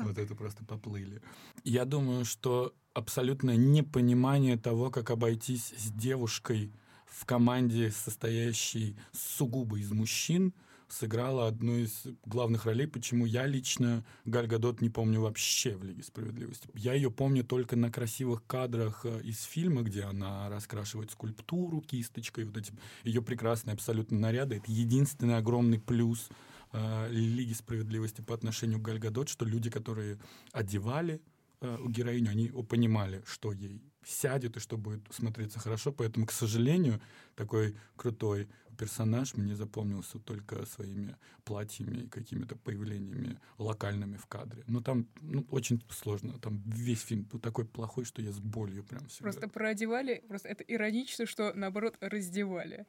Вот 0.00 0.18
это 0.18 0.34
просто 0.34 0.64
поплыли. 0.64 1.22
Я 1.62 1.84
думаю, 1.84 2.24
что 2.24 2.74
абсолютное 2.92 3.56
непонимание 3.56 4.56
того, 4.56 4.90
как 4.90 5.10
обойтись 5.10 5.74
с 5.76 5.92
девушкой, 5.92 6.72
в 7.16 7.24
команде, 7.24 7.90
состоящей 7.90 8.96
сугубо 9.12 9.78
из 9.78 9.90
мужчин, 9.90 10.52
сыграла 10.88 11.48
одну 11.48 11.78
из 11.78 12.04
главных 12.24 12.66
ролей, 12.66 12.86
почему 12.86 13.24
я 13.24 13.46
лично 13.46 14.04
Галь 14.24 14.46
Гадот 14.46 14.80
не 14.80 14.90
помню 14.90 15.20
вообще 15.20 15.74
в 15.76 15.82
«Лиге 15.82 16.02
справедливости». 16.02 16.68
Я 16.74 16.92
ее 16.92 17.10
помню 17.10 17.42
только 17.42 17.74
на 17.74 17.90
красивых 17.90 18.46
кадрах 18.46 19.04
э, 19.04 19.22
из 19.22 19.42
фильма, 19.42 19.82
где 19.82 20.02
она 20.02 20.48
раскрашивает 20.48 21.10
скульптуру 21.10 21.80
кисточкой, 21.80 22.44
вот 22.44 22.58
эти 22.58 22.72
ее 23.02 23.22
прекрасные 23.22 23.74
абсолютно 23.74 24.18
наряды. 24.18 24.56
Это 24.56 24.70
единственный 24.70 25.38
огромный 25.38 25.80
плюс 25.80 26.28
э, 26.72 27.08
Лиги 27.10 27.54
справедливости 27.54 28.20
по 28.20 28.34
отношению 28.34 28.78
к 28.78 28.82
Галь 28.82 28.98
Гадот, 28.98 29.28
что 29.28 29.44
люди, 29.44 29.70
которые 29.70 30.20
одевали 30.52 31.20
э, 31.62 31.78
героиню, 31.88 32.30
они 32.30 32.48
понимали, 32.68 33.24
что 33.26 33.52
ей 33.52 33.82
сядет 34.06 34.56
и 34.56 34.60
что 34.60 34.78
будет 34.78 35.00
смотреться 35.10 35.58
хорошо. 35.58 35.92
Поэтому, 35.92 36.26
к 36.26 36.32
сожалению, 36.32 37.00
такой 37.34 37.76
крутой 37.96 38.48
персонаж 38.78 39.34
мне 39.36 39.56
запомнился 39.56 40.18
только 40.18 40.66
своими 40.66 41.16
платьями 41.44 42.04
и 42.04 42.08
какими-то 42.08 42.56
появлениями 42.56 43.38
локальными 43.58 44.16
в 44.16 44.26
кадре. 44.26 44.62
Но 44.66 44.80
там 44.80 45.06
ну, 45.20 45.46
очень 45.50 45.82
сложно. 45.90 46.38
Там 46.38 46.62
весь 46.66 47.00
фильм 47.00 47.24
такой 47.24 47.64
плохой, 47.64 48.04
что 48.04 48.22
я 48.22 48.32
с 48.32 48.38
болью 48.38 48.84
прям 48.84 49.06
всегда. 49.06 49.30
Просто 49.30 49.48
проодевали, 49.48 50.22
просто 50.28 50.48
это 50.48 50.62
иронично, 50.64 51.26
что 51.26 51.52
наоборот 51.54 51.96
раздевали. 52.00 52.86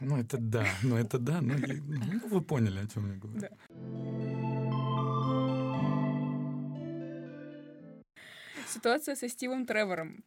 Ну, 0.00 0.16
это 0.16 0.38
да, 0.38 0.66
ну 0.82 0.96
это 0.96 1.18
да, 1.18 1.40
ну, 1.40 1.54
ну 1.56 2.28
вы 2.28 2.40
поняли, 2.40 2.80
о 2.80 2.86
чем 2.88 3.12
я 3.12 3.16
говорю. 3.16 3.40
Да. 3.40 4.83
Ситуация 8.74 9.14
со 9.14 9.28
Стивом 9.28 9.66
Тревором 9.66 10.24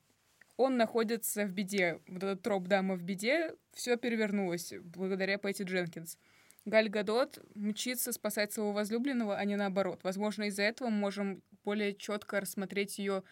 он 0.56 0.78
находится 0.78 1.46
в 1.46 1.52
беде. 1.52 2.00
Вот 2.08 2.24
этот 2.24 2.42
троп 2.42 2.68
«дама 2.68 2.96
в 2.96 3.04
беде» 3.04 3.54
все 3.74 3.98
перевернулось 3.98 4.74
благодаря 4.82 5.38
Пэтти 5.38 5.64
Дженкинс. 5.64 6.18
Галь 6.64 6.88
Гадот 6.88 7.40
мчится 7.56 8.14
спасать 8.14 8.54
своего 8.54 8.72
возлюбленного, 8.72 9.36
а 9.36 9.44
не 9.44 9.58
наоборот. 9.58 10.00
Возможно, 10.04 10.44
из-за 10.46 10.64
этого 10.64 10.88
мы 10.90 10.98
можем 10.98 11.44
более 11.66 11.94
четко 11.94 12.40
рассмотреть 12.40 13.00
ее 13.00 13.24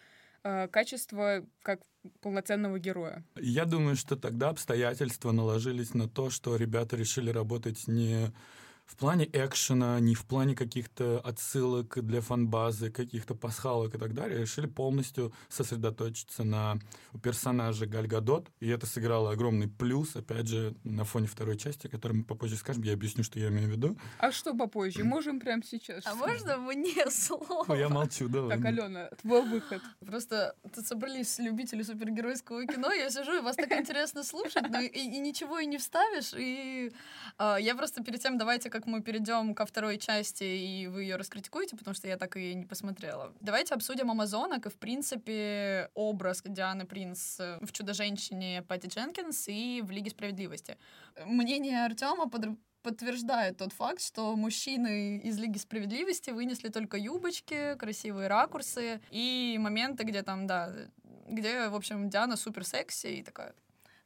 э, 0.44 0.68
качество 0.68 1.46
как 1.62 1.80
полноценного 2.20 2.78
героя. 2.78 3.24
Я 3.36 3.64
думаю, 3.64 3.96
что 3.96 4.16
тогда 4.16 4.50
обстоятельства 4.50 5.32
наложились 5.32 5.94
на 5.94 6.08
то, 6.08 6.28
что 6.28 6.56
ребята 6.56 6.96
решили 6.96 7.30
работать 7.30 7.88
не 7.88 8.32
в 8.86 8.96
плане 8.96 9.28
экшена, 9.32 9.98
не 10.00 10.14
в 10.14 10.24
плане 10.24 10.54
каких-то 10.54 11.20
отсылок 11.20 11.98
для 12.06 12.20
фанбазы, 12.20 12.90
каких-то 12.90 13.34
пасхалок 13.34 13.94
и 13.94 13.98
так 13.98 14.14
далее, 14.14 14.40
решили 14.40 14.66
полностью 14.66 15.32
сосредоточиться 15.48 16.44
на 16.44 16.78
персонаже 17.22 17.86
Гальгадот, 17.86 18.48
и 18.60 18.68
это 18.68 18.86
сыграло 18.86 19.32
огромный 19.32 19.68
плюс, 19.68 20.14
опять 20.14 20.46
же, 20.46 20.74
на 20.84 21.04
фоне 21.04 21.26
второй 21.26 21.58
части, 21.58 21.88
о 21.88 21.90
которой 21.90 22.12
мы 22.12 22.24
попозже 22.24 22.56
скажем, 22.56 22.84
я 22.84 22.92
объясню, 22.92 23.24
что 23.24 23.40
я 23.40 23.48
имею 23.48 23.68
в 23.68 23.70
виду. 23.72 23.98
А 24.18 24.30
что 24.30 24.54
попозже? 24.54 25.02
Можем 25.04 25.40
прямо 25.40 25.62
сейчас. 25.64 26.06
А 26.06 26.14
можно 26.14 26.56
мне 26.58 27.06
слово? 27.10 27.64
Ну, 27.66 27.74
я 27.74 27.88
молчу, 27.88 28.28
давай. 28.28 28.56
Так, 28.56 28.66
Алена, 28.66 29.08
твой 29.20 29.42
выход. 29.48 29.82
Просто 30.04 30.54
тут 30.74 30.86
собрались 30.86 31.38
любители 31.38 31.82
супергеройского 31.82 32.66
кино, 32.66 32.92
я 32.92 33.10
сижу, 33.10 33.36
и 33.36 33.40
вас 33.40 33.56
так 33.56 33.72
интересно 33.72 34.22
слушать, 34.22 34.70
но 34.70 34.80
и, 34.80 34.86
и 34.86 35.18
ничего 35.18 35.58
и 35.58 35.66
не 35.66 35.78
вставишь, 35.78 36.32
и 36.34 36.92
э, 37.38 37.56
я 37.60 37.74
просто 37.74 38.04
перед 38.04 38.22
тем, 38.22 38.38
давайте 38.38 38.70
как 38.76 38.86
мы 38.86 39.00
перейдем 39.00 39.54
ко 39.54 39.64
второй 39.64 39.96
части, 39.96 40.44
и 40.44 40.86
вы 40.86 41.04
ее 41.04 41.16
раскритикуете, 41.16 41.76
потому 41.76 41.94
что 41.94 42.08
я 42.08 42.18
так 42.18 42.36
и 42.36 42.54
не 42.54 42.66
посмотрела. 42.66 43.32
Давайте 43.40 43.74
обсудим 43.74 44.10
Амазонок 44.10 44.66
и, 44.66 44.68
в 44.68 44.76
принципе, 44.76 45.88
образ 45.94 46.42
Дианы 46.44 46.84
Принц 46.84 47.38
в 47.38 47.72
«Чудо-женщине» 47.72 48.62
Патти 48.62 48.88
Дженкинс 48.88 49.48
и 49.48 49.82
в 49.82 49.90
«Лиге 49.90 50.10
справедливости». 50.10 50.76
Мнение 51.24 51.86
Артема 51.86 52.28
под 52.28 52.46
подтверждает 52.82 53.56
тот 53.56 53.72
факт, 53.72 54.00
что 54.00 54.36
мужчины 54.36 55.18
из 55.18 55.36
Лиги 55.38 55.58
Справедливости 55.58 56.30
вынесли 56.30 56.68
только 56.68 56.96
юбочки, 56.96 57.74
красивые 57.76 58.28
ракурсы 58.28 59.00
и 59.10 59.56
моменты, 59.58 60.04
где 60.04 60.22
там, 60.22 60.46
да, 60.46 60.72
где, 61.26 61.68
в 61.68 61.74
общем, 61.74 62.08
Диана 62.08 62.36
супер 62.36 62.64
секси 62.64 63.08
и 63.08 63.22
такая 63.24 63.54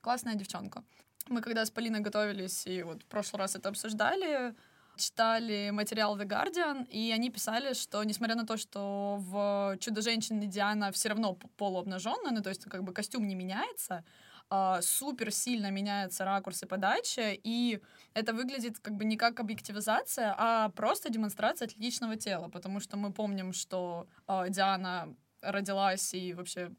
классная 0.01 0.35
девчонка. 0.35 0.83
Мы 1.29 1.41
когда 1.43 1.65
с 1.65 1.71
Полиной 1.71 2.01
готовились 2.01 2.67
и 2.67 2.83
вот 2.83 3.03
в 3.03 3.07
прошлый 3.07 3.41
раз 3.41 3.55
это 3.57 3.69
обсуждали, 3.69 4.55
читали 4.97 5.71
материал 5.71 6.19
The 6.19 6.27
Guardian, 6.27 6.87
и 6.89 7.13
они 7.13 7.31
писали, 7.31 7.75
что 7.75 8.03
несмотря 8.05 8.35
на 8.37 8.47
то, 8.47 8.57
что 8.57 9.17
в 9.21 9.77
«Чудо-женщине» 9.79 10.47
Диана 10.47 10.91
все 10.93 11.11
равно 11.11 11.39
полуобнаженная, 11.57 12.33
ну 12.33 12.43
то 12.43 12.51
есть 12.51 12.65
как 12.65 12.83
бы 12.83 12.93
костюм 12.93 13.27
не 13.27 13.35
меняется, 13.35 14.05
Uh, 14.53 14.83
супер 14.83 15.31
сильно 15.31 15.71
меняются 15.71 16.25
ракурсы 16.25 16.67
подачи, 16.67 17.41
и 17.45 17.81
это 18.15 18.33
выглядит 18.33 18.81
как 18.81 18.97
бы 18.97 19.05
не 19.05 19.17
как 19.17 19.39
объективизация, 19.39 20.35
а 20.37 20.71
просто 20.71 21.09
демонстрация 21.09 21.67
атлетичного 21.67 22.17
тела, 22.17 22.49
потому 22.49 22.81
что 22.81 22.97
мы 22.97 23.13
помним, 23.13 23.53
что 23.53 24.09
uh, 24.27 24.51
Диана 24.51 25.15
родилась 25.41 26.15
и 26.15 26.35
вообще 26.35 26.73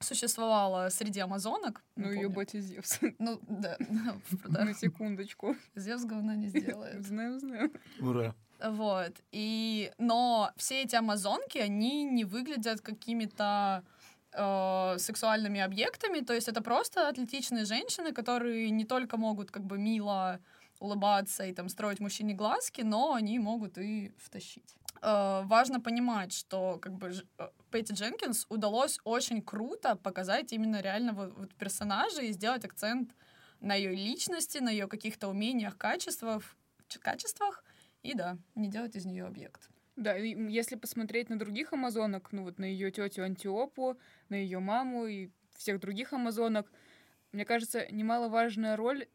существовала 0.00 0.88
среди 0.90 1.20
амазонок. 1.20 1.82
Ну, 1.96 2.10
ее 2.10 2.28
батя 2.28 2.60
Зевс. 2.60 3.00
Ну, 3.18 3.40
да. 3.48 3.76
На 4.44 4.74
секундочку. 4.74 5.56
Зевс 5.74 6.04
говна 6.04 6.36
не 6.36 6.48
сделает. 6.48 7.06
Знаю, 7.06 7.38
знаю. 7.38 7.72
Ура. 8.00 8.34
Вот. 8.62 9.12
И... 9.32 9.92
Но 9.98 10.50
все 10.56 10.82
эти 10.82 10.96
амазонки, 10.96 11.58
они 11.58 12.04
не 12.04 12.24
выглядят 12.24 12.80
какими-то 12.80 13.84
э, 14.32 14.98
сексуальными 14.98 15.60
объектами, 15.60 16.20
то 16.20 16.34
есть 16.34 16.48
это 16.48 16.62
просто 16.62 17.08
атлетичные 17.08 17.64
женщины, 17.64 18.12
которые 18.12 18.70
не 18.70 18.84
только 18.84 19.16
могут 19.16 19.50
как 19.50 19.64
бы 19.64 19.78
мило 19.78 20.40
улыбаться 20.80 21.44
и 21.44 21.52
там 21.52 21.68
строить 21.68 22.00
мужчине 22.00 22.34
глазки, 22.34 22.82
но 22.82 23.14
они 23.14 23.38
могут 23.38 23.78
и 23.78 24.12
втащить. 24.18 24.77
Э, 25.02 25.42
важно 25.44 25.80
понимать, 25.80 26.32
что 26.32 26.78
как 26.80 26.94
бы 26.94 27.12
э, 27.38 27.48
Пэтти 27.70 27.92
Дженкинс 27.92 28.46
удалось 28.48 28.98
очень 29.04 29.42
круто 29.42 29.96
показать 29.96 30.52
именно 30.52 30.80
реально 30.80 31.12
вот, 31.12 31.32
вот 31.36 31.54
персонажа 31.54 32.22
и 32.22 32.32
сделать 32.32 32.64
акцент 32.64 33.14
на 33.60 33.74
ее 33.74 33.94
личности, 33.94 34.58
на 34.58 34.70
ее 34.70 34.88
каких-то 34.88 35.28
умениях, 35.28 35.76
качествах, 35.76 36.42
качествах, 37.00 37.64
и 38.02 38.14
да, 38.14 38.38
не 38.54 38.68
делать 38.68 38.96
из 38.96 39.04
нее 39.04 39.26
объект. 39.26 39.68
Да, 39.96 40.16
и 40.16 40.34
если 40.50 40.76
посмотреть 40.76 41.28
на 41.28 41.38
других 41.38 41.72
амазонок, 41.72 42.30
ну 42.30 42.44
вот 42.44 42.58
на 42.58 42.64
ее 42.64 42.90
тетю 42.92 43.24
Антиопу, 43.24 43.98
на 44.28 44.36
ее 44.36 44.60
маму 44.60 45.06
и 45.06 45.30
всех 45.56 45.80
других 45.80 46.12
амазонок, 46.12 46.70
мне 47.32 47.44
кажется, 47.44 47.86
немаловажная 47.90 48.76
роль 48.76 49.08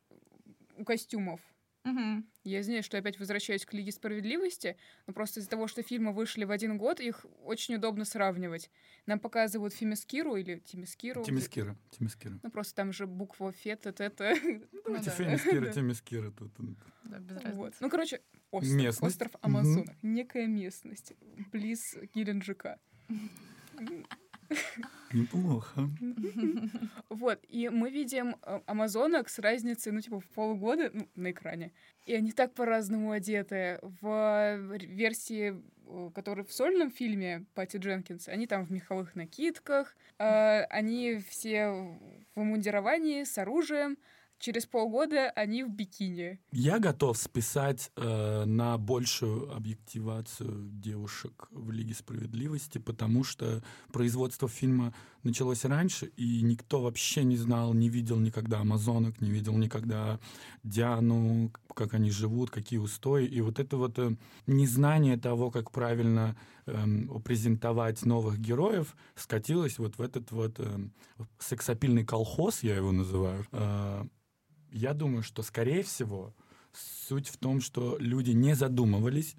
у 0.78 0.84
костюмов. 0.84 1.40
Угу. 1.86 2.24
Я 2.46 2.64
знаю, 2.64 2.82
что 2.82 2.98
опять 2.98 3.20
возвращаюсь 3.20 3.66
к 3.66 3.74
Лиге 3.74 3.92
Справедливости, 3.92 4.78
но 5.06 5.14
просто 5.14 5.40
из-за 5.40 5.50
того, 5.50 5.68
что 5.68 5.84
фильмы 5.84 6.14
вышли 6.14 6.46
в 6.46 6.52
один 6.52 6.78
год, 6.78 7.00
их 7.00 7.26
очень 7.44 7.76
удобно 7.76 8.06
сравнивать. 8.06 8.70
Нам 9.06 9.20
показывают 9.20 9.74
Фемискиру 9.74 10.36
или 10.36 10.60
Тимискиру. 10.60 11.24
Тимискира. 11.24 11.78
Тимискира. 11.92 12.40
Ну, 12.42 12.52
просто 12.52 12.76
там 12.76 12.94
же 12.94 13.06
буква 13.06 13.52
Фет, 13.52 13.86
это... 13.86 14.04
это... 14.04 14.34
Ну, 14.86 15.02
да. 15.04 15.12
Фемискира, 15.12 15.72
Тимискира 15.72 16.32
тут. 16.32 16.52
Да, 17.04 17.20
без 17.20 17.36
разницы. 17.36 17.58
Вот. 17.58 17.74
Ну, 17.80 17.90
короче, 17.90 18.22
остров. 18.52 18.74
Местность. 18.74 19.02
Остров 19.02 19.32
Амазонок. 19.42 19.88
Угу. 19.88 19.98
Некая 20.04 20.48
местность. 20.48 21.14
Близ 21.52 21.98
Геленджика. 22.14 22.80
Неплохо. 25.14 25.90
Вот, 27.10 27.40
и 27.48 27.70
мы 27.70 27.92
видим 27.92 28.36
э, 28.42 28.62
амазонок 28.66 29.30
с 29.30 29.38
разницей, 29.40 29.92
ну, 29.92 30.02
типа, 30.02 30.20
в 30.20 30.26
полгода 30.26 30.90
ну, 30.92 31.08
на 31.16 31.32
экране. 31.32 31.72
И 32.06 32.16
они 32.16 32.32
так 32.32 32.54
по-разному 32.54 33.12
одеты. 33.12 33.80
В 34.02 34.58
версии, 34.80 35.62
э, 35.86 36.12
которая 36.16 36.46
в 36.46 36.52
сольном 36.52 36.90
фильме 36.90 37.46
Пати 37.54 37.78
Дженкинс, 37.78 38.28
они 38.28 38.48
там 38.48 38.66
в 38.66 38.72
меховых 38.72 39.16
накидках, 39.16 39.96
э, 40.18 40.64
они 40.64 41.20
все 41.30 41.70
в 42.36 42.42
мундировании 42.42 43.24
с 43.24 43.38
оружием, 43.38 43.98
через 44.40 44.66
полгода 44.66 45.30
они 45.32 45.64
в 45.64 45.70
бикини. 45.70 46.40
Я 46.52 46.80
готов 46.80 47.18
списать 47.18 47.92
э, 47.96 48.44
на 48.46 48.78
большую 48.78 49.52
объективацию 49.56 50.70
девушек 50.72 51.48
в 51.52 51.72
Лиге 51.72 51.94
справедливости, 51.94 52.78
потому 52.78 53.24
что 53.24 53.64
производство 53.92 54.48
фильма 54.48 54.94
началось 55.24 55.66
раньше, 55.66 56.08
и 56.18 56.42
никто 56.42 56.82
вообще 56.82 57.24
не 57.24 57.38
знал, 57.38 57.74
не 57.74 57.90
видел 57.90 58.20
никогда 58.20 58.60
амазонок, 58.60 59.22
не 59.22 59.32
видел 59.32 59.58
никогда 59.58 60.20
Диану, 60.64 61.52
как 61.74 61.94
они 61.94 62.12
живут, 62.12 62.52
какие 62.52 62.80
устои. 62.80 63.26
И 63.26 63.42
вот 63.42 63.60
это 63.60 63.78
вот 63.78 63.98
э, 64.00 64.16
незнание 64.48 65.18
того, 65.18 65.52
как 65.52 65.72
правильно 65.72 66.36
э, 66.66 66.86
презентовать 67.24 68.06
новых 68.06 68.40
героев, 68.40 68.96
скатилось 69.16 69.80
вот 69.80 69.98
в 69.98 70.02
этот 70.02 70.32
вот 70.32 70.56
э, 70.60 70.88
сексапильный 71.40 72.06
колхоз, 72.06 72.64
я 72.64 72.76
его 72.76 72.92
называю, 72.92 73.46
э, 73.52 74.06
я 74.72 74.94
думаю, 74.94 75.24
что, 75.24 75.44
скорее 75.44 75.84
всего, 75.84 76.34
суть 77.08 77.30
в 77.30 77.38
том, 77.38 77.62
что 77.62 77.98
люди 78.00 78.32
не 78.32 78.56
задумывались, 78.56 79.36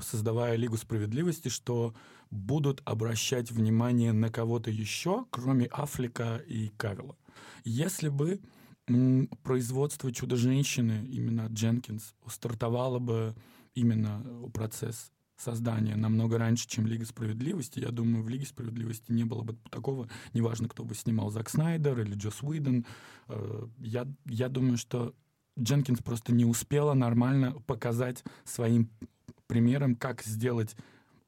создавая 0.00 0.56
Лигу 0.56 0.76
справедливости, 0.76 1.48
что 1.48 1.94
будут 2.30 2.80
обращать 2.84 3.50
внимание 3.50 4.12
на 4.12 4.30
кого-то 4.30 4.70
еще, 4.70 5.26
кроме 5.30 5.66
Афлика 5.66 6.42
и 6.46 6.68
Кавила. 6.76 7.16
Если 7.64 8.08
бы 8.08 8.40
производство 9.42 10.10
«Чудо-женщины» 10.10 11.06
именно 11.06 11.46
Дженкинс 11.46 12.14
стартовало 12.26 12.98
бы 12.98 13.34
именно 13.74 14.24
процесс 14.52 15.12
создания 15.36 15.96
намного 15.96 16.38
раньше, 16.38 16.68
чем 16.68 16.86
Лига 16.86 17.06
Справедливости. 17.06 17.80
Я 17.80 17.90
думаю, 17.90 18.22
в 18.22 18.28
Лиге 18.28 18.46
Справедливости 18.46 19.10
не 19.10 19.24
было 19.24 19.42
бы 19.42 19.56
такого, 19.70 20.08
неважно, 20.34 20.68
кто 20.68 20.84
бы 20.84 20.94
снимал, 20.94 21.30
Зак 21.30 21.48
Снайдер 21.48 22.00
или 22.00 22.14
Джос 22.14 22.42
Уидон. 22.42 22.84
Э, 23.28 23.66
я, 23.78 24.06
я 24.26 24.48
думаю, 24.48 24.76
что 24.76 25.14
Дженкинс 25.58 26.02
просто 26.02 26.32
не 26.32 26.44
успела 26.44 26.94
нормально 26.94 27.52
показать 27.66 28.22
своим 28.44 28.90
примером, 29.46 29.96
как 29.96 30.22
сделать 30.22 30.76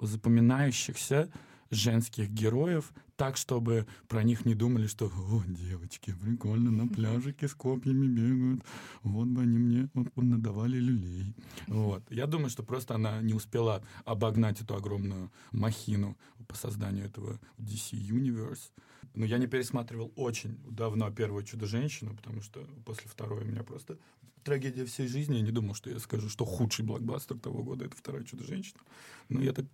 запоминающихся 0.06 1.30
женских 1.70 2.30
героев 2.30 2.92
так, 3.16 3.36
чтобы 3.36 3.86
про 4.08 4.22
них 4.22 4.44
не 4.44 4.54
думали, 4.54 4.86
что 4.86 5.06
«О, 5.06 5.42
девочки, 5.46 6.12
прикольно, 6.20 6.70
на 6.70 6.88
пляжике 6.88 7.46
с 7.46 7.54
копьями 7.54 8.06
бегают, 8.06 8.64
вот 9.02 9.28
бы 9.28 9.42
они 9.42 9.58
мне 9.58 9.88
вот, 9.94 10.08
надавали 10.16 10.78
люлей». 10.78 11.34
Вот. 11.68 12.02
Я 12.10 12.26
думаю, 12.26 12.50
что 12.50 12.62
просто 12.62 12.94
она 12.94 13.22
не 13.22 13.32
успела 13.32 13.82
обогнать 14.04 14.60
эту 14.60 14.74
огромную 14.74 15.30
махину 15.52 16.16
по 16.48 16.56
созданию 16.56 17.06
этого 17.06 17.38
DC 17.58 17.92
Universe. 17.92 18.72
Но 19.14 19.26
я 19.26 19.38
не 19.38 19.46
пересматривал 19.46 20.12
очень 20.16 20.58
давно 20.68 21.10
первую 21.10 21.44
«Чудо-женщину», 21.44 22.16
потому 22.16 22.40
что 22.40 22.66
после 22.84 23.08
второй 23.08 23.42
у 23.42 23.46
меня 23.46 23.62
просто 23.62 23.98
трагедия 24.42 24.84
всей 24.84 25.06
жизни. 25.06 25.36
Я 25.36 25.42
не 25.42 25.52
думал, 25.52 25.74
что 25.74 25.90
я 25.90 25.98
скажу, 25.98 26.28
что 26.28 26.44
худший 26.44 26.84
блокбастер 26.84 27.38
того 27.38 27.62
года— 27.62 27.84
это 27.86 27.96
вторая 27.96 28.24
«Чудо-женщина». 28.24 28.80
Но 29.28 29.40
я 29.40 29.52
так 29.52 29.66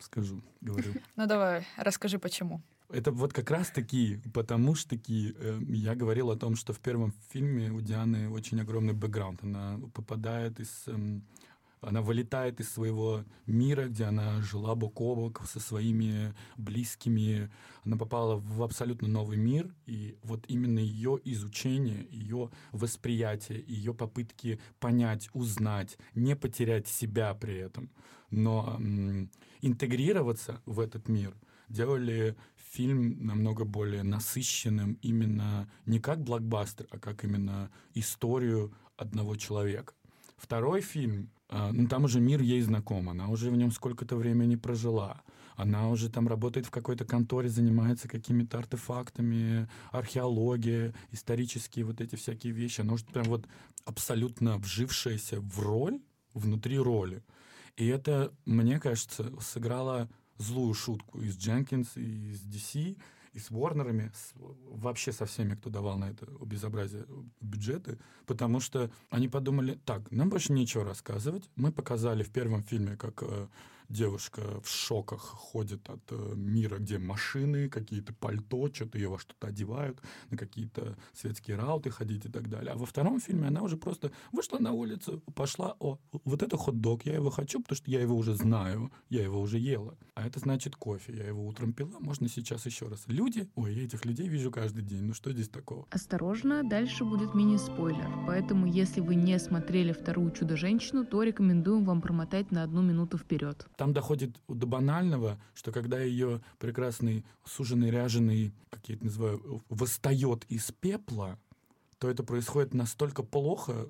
скажу, 0.00 0.42
говорю. 0.60 0.94
Ну 1.16 1.26
давай, 1.26 1.66
расскажи, 1.76 2.18
почему. 2.18 2.62
Это 2.90 3.10
вот 3.10 3.32
как 3.32 3.50
раз-таки, 3.50 4.20
потому 4.32 4.74
что 4.74 4.90
таки, 4.90 5.34
э, 5.38 5.60
я 5.68 5.94
говорил 5.94 6.30
о 6.30 6.36
том, 6.36 6.54
что 6.54 6.72
в 6.72 6.80
первом 6.80 7.12
фильме 7.30 7.70
у 7.70 7.80
Дианы 7.80 8.28
очень 8.28 8.60
огромный 8.60 8.92
бэкграунд. 8.92 9.42
Она 9.42 9.80
попадает 9.94 10.60
из... 10.60 10.84
Э, 10.86 11.20
она 11.86 12.02
вылетает 12.02 12.60
из 12.60 12.70
своего 12.70 13.24
мира, 13.46 13.86
где 13.86 14.04
она 14.04 14.40
жила 14.40 14.74
бок 14.74 15.00
о 15.00 15.14
бок 15.14 15.42
со 15.46 15.60
своими 15.60 16.34
близкими. 16.56 17.50
Она 17.84 17.96
попала 17.96 18.36
в 18.36 18.62
абсолютно 18.62 19.08
новый 19.08 19.36
мир, 19.36 19.74
и 19.86 20.16
вот 20.22 20.44
именно 20.48 20.78
ее 20.78 21.20
изучение, 21.24 22.06
ее 22.10 22.50
восприятие, 22.72 23.64
ее 23.66 23.94
попытки 23.94 24.60
понять, 24.80 25.28
узнать, 25.32 25.98
не 26.14 26.34
потерять 26.36 26.88
себя 26.88 27.34
при 27.34 27.56
этом, 27.56 27.90
но 28.30 28.76
м, 28.78 29.30
интегрироваться 29.60 30.62
в 30.66 30.80
этот 30.80 31.08
мир, 31.08 31.34
делали 31.68 32.36
фильм 32.56 33.24
намного 33.24 33.64
более 33.64 34.02
насыщенным 34.02 34.98
именно 35.02 35.70
не 35.86 36.00
как 36.00 36.22
блокбастер, 36.22 36.86
а 36.90 36.98
как 36.98 37.24
именно 37.24 37.70
историю 37.94 38.74
одного 38.96 39.36
человека. 39.36 39.94
Второй 40.36 40.80
фильм, 40.80 41.30
э, 41.48 41.70
ну 41.72 41.88
там 41.88 42.04
уже 42.04 42.20
мир 42.20 42.40
ей 42.42 42.60
знаком, 42.60 43.08
она 43.08 43.28
уже 43.28 43.50
в 43.50 43.56
нем 43.56 43.70
сколько-то 43.70 44.16
времени 44.16 44.56
прожила. 44.56 45.22
Она 45.56 45.88
уже 45.88 46.10
там 46.10 46.26
работает 46.26 46.66
в 46.66 46.70
какой-то 46.70 47.04
конторе, 47.04 47.48
занимается 47.48 48.08
какими-то 48.08 48.58
артефактами, 48.58 49.68
археология, 49.92 50.94
исторические 51.12 51.84
вот 51.84 52.00
эти 52.00 52.16
всякие 52.16 52.52
вещи. 52.52 52.80
Она 52.80 52.94
уже 52.94 53.04
прям 53.04 53.24
вот 53.26 53.46
абсолютно 53.84 54.58
вжившаяся 54.58 55.40
в 55.40 55.60
роль, 55.60 56.00
внутри 56.32 56.78
роли. 56.78 57.22
И 57.76 57.86
это, 57.86 58.32
мне 58.44 58.80
кажется, 58.80 59.32
сыграло 59.40 60.08
злую 60.38 60.74
шутку 60.74 61.20
из 61.20 61.36
Дженкинс, 61.36 61.96
и 61.96 62.32
из 62.32 62.42
DC, 62.42 62.96
и 63.34 63.38
с 63.38 63.50
Warner'ами, 63.50 64.10
с, 64.14 64.32
вообще 64.70 65.12
со 65.12 65.26
всеми, 65.26 65.54
кто 65.54 65.70
давал 65.70 65.98
на 65.98 66.10
это 66.10 66.26
безобразие 66.46 67.04
бюджеты, 67.40 67.98
потому 68.26 68.60
что 68.60 68.90
они 69.10 69.28
подумали, 69.28 69.78
так, 69.84 70.10
нам 70.10 70.30
больше 70.30 70.52
нечего 70.52 70.84
рассказывать. 70.84 71.50
Мы 71.56 71.72
показали 71.72 72.22
в 72.22 72.30
первом 72.30 72.62
фильме, 72.62 72.96
как 72.96 73.22
э, 73.22 73.48
девушка 73.88 74.60
в 74.62 74.68
шоках 74.68 75.20
ходит 75.20 75.88
от 75.88 76.00
э, 76.10 76.32
мира, 76.34 76.78
где 76.78 76.98
машины, 76.98 77.68
какие-то 77.68 78.12
пальто, 78.14 78.68
что-то 78.72 78.98
ее 78.98 79.08
во 79.08 79.18
что-то 79.18 79.48
одевают, 79.48 80.00
на 80.30 80.36
какие-то 80.36 80.96
светские 81.12 81.56
рауты 81.56 81.90
ходить 81.90 82.24
и 82.24 82.28
так 82.28 82.48
далее. 82.48 82.72
А 82.72 82.76
во 82.76 82.86
втором 82.86 83.20
фильме 83.20 83.48
она 83.48 83.62
уже 83.62 83.76
просто 83.76 84.10
вышла 84.32 84.58
на 84.58 84.72
улицу, 84.72 85.22
пошла, 85.34 85.76
о, 85.78 85.98
вот 86.24 86.42
это 86.42 86.56
хот-дог, 86.56 87.04
я 87.04 87.14
его 87.14 87.30
хочу, 87.30 87.60
потому 87.60 87.76
что 87.76 87.90
я 87.90 88.00
его 88.00 88.16
уже 88.16 88.34
знаю, 88.34 88.90
я 89.10 89.22
его 89.22 89.40
уже 89.40 89.58
ела. 89.58 89.96
А 90.14 90.26
это 90.26 90.40
значит 90.40 90.76
кофе, 90.76 91.14
я 91.16 91.26
его 91.26 91.46
утром 91.46 91.72
пила, 91.72 91.98
можно 92.00 92.28
сейчас 92.28 92.66
еще 92.66 92.88
раз. 92.88 93.04
Люди, 93.06 93.48
ой, 93.54 93.74
я 93.74 93.84
этих 93.84 94.04
людей 94.04 94.28
вижу 94.28 94.50
каждый 94.50 94.82
день, 94.82 95.02
ну 95.02 95.14
что 95.14 95.32
здесь 95.32 95.48
такого? 95.48 95.86
Осторожно, 95.90 96.62
дальше 96.62 97.04
будет 97.04 97.34
мини-спойлер, 97.34 98.10
поэтому 98.26 98.66
если 98.66 99.00
вы 99.00 99.14
не 99.14 99.38
смотрели 99.38 99.92
вторую 99.92 100.30
«Чудо-женщину», 100.30 101.04
то 101.04 101.22
рекомендуем 101.22 101.84
вам 101.84 102.00
промотать 102.00 102.50
на 102.50 102.62
одну 102.62 102.82
минуту 102.82 103.18
вперед. 103.18 103.66
Там 103.76 103.92
доходит 103.92 104.40
до 104.48 104.66
банального, 104.66 105.40
что 105.54 105.72
когда 105.72 106.00
ее 106.00 106.40
прекрасный 106.58 107.24
суженый 107.44 107.90
ряженый, 107.90 108.54
как 108.70 108.88
я 108.88 108.94
это 108.94 109.04
называю, 109.04 109.64
восстает 109.68 110.44
из 110.48 110.70
пепла, 110.72 111.38
то 111.98 112.10
это 112.10 112.22
происходит 112.22 112.74
настолько 112.74 113.22
плохо. 113.22 113.86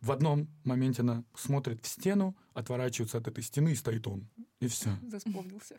В 0.00 0.10
одном 0.10 0.48
моменте 0.64 1.02
она 1.02 1.24
смотрит 1.34 1.82
в 1.82 1.86
стену, 1.86 2.36
отворачивается 2.52 3.18
от 3.18 3.28
этой 3.28 3.42
стены, 3.42 3.70
и 3.70 3.76
стоит 3.76 4.06
он. 4.06 4.28
И 4.60 4.66
все. 4.66 4.90
Заспомнился. 5.02 5.76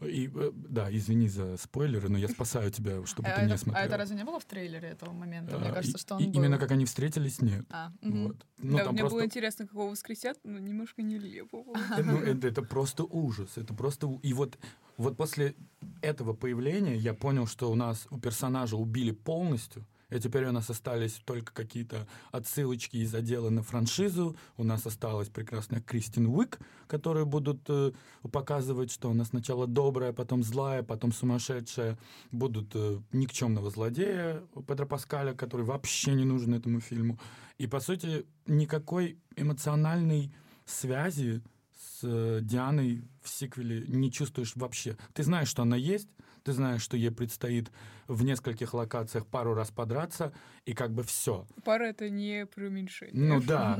И, 0.00 0.30
э, 0.32 0.52
да, 0.54 0.94
извини 0.94 1.28
за 1.28 1.56
спойлеры, 1.56 2.08
но 2.08 2.18
я 2.18 2.28
спасаю 2.28 2.70
тебя, 2.70 3.04
чтобы 3.04 3.28
а 3.28 3.34
ты 3.34 3.40
это, 3.42 3.50
не 3.50 3.58
смотрел. 3.58 3.82
А 3.82 3.86
это 3.86 3.96
разве 3.96 4.16
не 4.16 4.24
было 4.24 4.38
в 4.38 4.44
трейлере 4.44 4.88
этого 4.88 5.12
момента? 5.12 5.58
Мне 5.58 5.70
А, 5.70 5.72
кажется, 5.72 5.96
и- 5.96 6.00
что 6.00 6.14
он 6.14 6.22
и 6.22 6.26
был. 6.26 6.34
Именно 6.34 6.58
как 6.58 6.70
они 6.70 6.84
встретились, 6.84 7.42
нет. 7.42 7.64
А, 7.70 7.90
мгм. 8.00 8.28
Вот. 8.28 8.46
Ну, 8.58 8.78
да, 8.78 8.92
мне 8.92 9.00
просто... 9.00 9.16
было 9.16 9.24
интересно, 9.24 9.64
как 9.64 9.74
его 9.74 9.88
воскресят, 9.88 10.38
но 10.44 10.58
немножко 10.60 11.02
нелепо. 11.02 11.64
Э, 11.96 12.02
ну, 12.04 12.18
это, 12.18 12.46
это 12.46 12.62
просто 12.62 13.02
ужас. 13.02 13.56
Это 13.56 13.74
просто... 13.74 14.06
И 14.22 14.32
вот, 14.34 14.56
вот 14.98 15.16
после 15.16 15.56
этого 16.00 16.32
появления 16.32 16.96
я 16.96 17.12
понял, 17.12 17.48
что 17.48 17.68
у 17.68 17.74
нас 17.74 18.06
у 18.10 18.18
персонажа 18.18 18.76
убили 18.76 19.10
полностью, 19.10 19.84
и 20.10 20.18
теперь 20.20 20.46
у 20.46 20.52
нас 20.52 20.70
остались 20.70 21.20
только 21.24 21.52
какие-то 21.52 22.06
отсылочки 22.32 22.96
из 22.96 23.14
отдела 23.14 23.50
на 23.50 23.62
франшизу. 23.62 24.36
У 24.56 24.64
нас 24.64 24.86
осталась 24.86 25.28
прекрасная 25.28 25.82
Кристин 25.82 26.26
Уик, 26.26 26.58
которую 26.86 27.26
будут 27.26 27.60
э, 27.68 27.92
показывать, 28.32 28.90
что 28.90 29.10
она 29.10 29.24
сначала 29.26 29.66
добрая, 29.66 30.14
потом 30.14 30.42
злая, 30.42 30.82
потом 30.82 31.12
сумасшедшая. 31.12 31.98
Будут 32.32 32.70
э, 32.74 33.00
никчемного 33.12 33.70
злодея 33.70 34.42
Педро 34.66 34.86
Паскаля, 34.86 35.34
который 35.34 35.66
вообще 35.66 36.12
не 36.12 36.24
нужен 36.24 36.54
этому 36.54 36.80
фильму. 36.80 37.18
И, 37.58 37.66
по 37.66 37.80
сути, 37.80 38.24
никакой 38.46 39.18
эмоциональной 39.36 40.32
связи 40.64 41.42
с 41.76 42.00
э, 42.02 42.40
Дианой 42.42 43.04
в 43.22 43.28
сиквеле 43.28 43.84
не 43.88 44.10
чувствуешь 44.10 44.52
вообще. 44.56 44.96
Ты 45.12 45.22
знаешь, 45.22 45.48
что 45.48 45.62
она 45.62 45.76
есть, 45.76 46.08
ты 46.48 46.54
знаешь, 46.54 46.80
что 46.80 46.96
ей 46.96 47.10
предстоит 47.10 47.70
в 48.06 48.24
нескольких 48.24 48.72
локациях 48.72 49.26
пару 49.26 49.52
раз 49.52 49.70
подраться, 49.70 50.32
и 50.64 50.72
как 50.72 50.94
бы 50.94 51.02
все. 51.02 51.46
Пара— 51.62 51.84
это 51.88 52.08
не 52.08 52.46
преуменьшение. 52.46 53.12
Ну 53.14 53.42
да, 53.46 53.78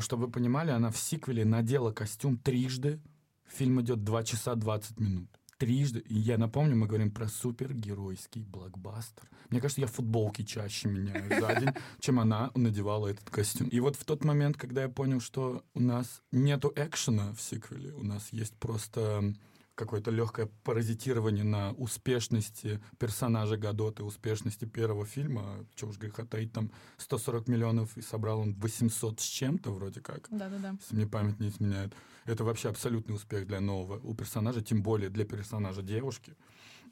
чтобы 0.00 0.24
вы 0.24 0.32
понимали, 0.32 0.70
она 0.70 0.90
в 0.90 0.96
сиквеле 0.96 1.44
надела 1.44 1.92
костюм 1.92 2.38
трижды. 2.38 2.98
Фильм 3.46 3.82
идет 3.82 4.04
2 4.04 4.24
часа 4.24 4.54
20 4.54 5.00
минут. 5.00 5.28
Трижды. 5.58 5.98
И 5.98 6.14
я 6.14 6.38
напомню, 6.38 6.76
мы 6.76 6.86
говорим 6.86 7.10
про 7.10 7.28
супергеройский 7.28 8.42
блокбастер. 8.42 9.28
Мне 9.50 9.60
кажется, 9.60 9.82
я 9.82 9.86
футболки 9.86 10.42
чаще 10.44 10.88
меняю 10.88 11.28
за 11.28 11.54
день, 11.60 11.74
чем 12.00 12.20
она 12.20 12.50
надевала 12.54 13.08
этот 13.08 13.28
костюм. 13.28 13.68
И 13.68 13.80
вот 13.80 13.96
в 13.96 14.04
тот 14.06 14.24
момент, 14.24 14.56
когда 14.56 14.82
я 14.82 14.88
понял, 14.88 15.20
что 15.20 15.62
у 15.74 15.80
нас 15.80 16.22
нету 16.32 16.72
экшена 16.74 17.34
в 17.34 17.42
сиквеле, 17.42 17.92
у 17.92 18.02
нас 18.02 18.28
есть 18.32 18.54
просто 18.54 19.34
какое-то 19.78 20.10
легкое 20.10 20.50
паразитирование 20.64 21.44
на 21.44 21.72
успешности 21.74 22.80
персонажа 22.98 23.56
Гадоты, 23.56 24.02
успешности 24.02 24.64
первого 24.64 25.06
фильма. 25.06 25.64
Чего 25.76 25.90
уж 25.90 25.98
греха 25.98 26.24
таить, 26.24 26.52
там 26.52 26.72
140 26.98 27.48
миллионов, 27.48 27.96
и 27.96 28.02
собрал 28.02 28.40
он 28.40 28.54
800 28.54 29.20
с 29.20 29.24
чем-то 29.24 29.70
вроде 29.70 30.00
как, 30.00 30.26
Да-да-да. 30.30 30.76
если 30.80 30.96
мне 30.96 31.06
память 31.06 31.38
не 31.38 31.48
изменяет. 31.48 31.94
Это 32.24 32.44
вообще 32.44 32.68
абсолютный 32.68 33.14
успех 33.14 33.46
для 33.46 33.60
нового 33.60 34.00
у 34.02 34.14
персонажа, 34.14 34.60
тем 34.62 34.82
более 34.82 35.10
для 35.10 35.24
персонажа 35.24 35.82
девушки. 35.82 36.34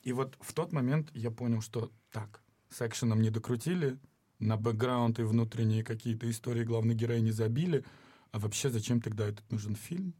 И 0.02 0.12
вот 0.12 0.36
в 0.40 0.52
тот 0.52 0.72
момент 0.72 1.10
я 1.12 1.32
понял, 1.32 1.60
что 1.60 1.90
так, 2.12 2.40
с 2.70 2.86
экшеном 2.86 3.20
не 3.20 3.30
докрутили, 3.30 3.98
на 4.38 4.56
бэкграунд 4.56 5.18
и 5.18 5.22
внутренние 5.22 5.82
какие-то 5.82 6.30
истории 6.30 6.62
главной 6.62 6.94
героини 6.94 7.30
забили, 7.30 7.84
а 8.30 8.38
вообще 8.38 8.70
зачем 8.70 9.00
тогда 9.00 9.26
этот 9.26 9.50
нужен 9.50 9.74
фильм? 9.74 10.14